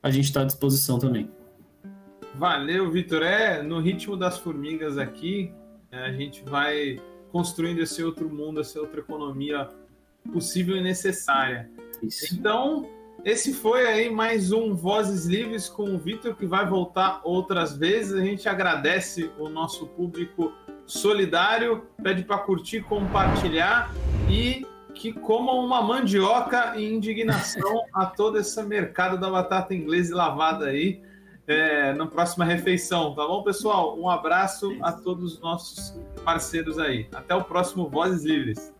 a 0.03 0.11
gente 0.11 0.25
está 0.25 0.41
à 0.41 0.45
disposição 0.45 0.99
também. 0.99 1.29
Valeu, 2.35 2.91
Vitor. 2.91 3.23
É, 3.23 3.61
no 3.61 3.79
ritmo 3.79 4.17
das 4.17 4.37
formigas 4.37 4.97
aqui, 4.97 5.53
é, 5.91 6.05
a 6.05 6.11
gente 6.11 6.43
vai 6.43 6.99
construindo 7.31 7.79
esse 7.79 8.03
outro 8.03 8.29
mundo, 8.29 8.59
essa 8.59 8.79
outra 8.79 8.99
economia 8.99 9.69
possível 10.31 10.75
e 10.75 10.81
necessária. 10.81 11.69
Isso. 12.03 12.35
Então, 12.35 12.89
esse 13.23 13.53
foi 13.53 13.85
aí 13.85 14.09
mais 14.09 14.51
um 14.51 14.73
Vozes 14.73 15.25
Livres 15.25 15.69
com 15.69 15.95
o 15.95 15.97
Vitor, 15.97 16.35
que 16.35 16.45
vai 16.45 16.65
voltar 16.65 17.21
outras 17.23 17.77
vezes. 17.77 18.13
A 18.13 18.21
gente 18.21 18.49
agradece 18.49 19.31
o 19.37 19.47
nosso 19.47 19.87
público 19.87 20.51
solidário, 20.91 21.83
pede 22.03 22.23
para 22.23 22.37
curtir, 22.37 22.81
compartilhar 22.81 23.93
e 24.29 24.65
que 24.93 25.13
comam 25.13 25.63
uma 25.63 25.81
mandioca 25.81 26.75
e 26.75 26.93
indignação 26.93 27.85
a 27.95 28.05
todo 28.05 28.37
esse 28.37 28.61
mercado 28.61 29.17
da 29.17 29.29
batata 29.29 29.73
inglesa 29.73 30.13
lavada 30.13 30.65
aí 30.65 31.01
é, 31.47 31.93
na 31.93 32.05
próxima 32.05 32.43
refeição, 32.43 33.15
tá 33.15 33.25
bom, 33.25 33.41
pessoal? 33.41 33.97
Um 33.97 34.09
abraço 34.09 34.77
a 34.81 34.91
todos 34.91 35.33
os 35.35 35.39
nossos 35.39 35.97
parceiros 36.25 36.77
aí. 36.77 37.07
Até 37.13 37.33
o 37.33 37.43
próximo 37.43 37.89
Vozes 37.89 38.23
Livres. 38.25 38.73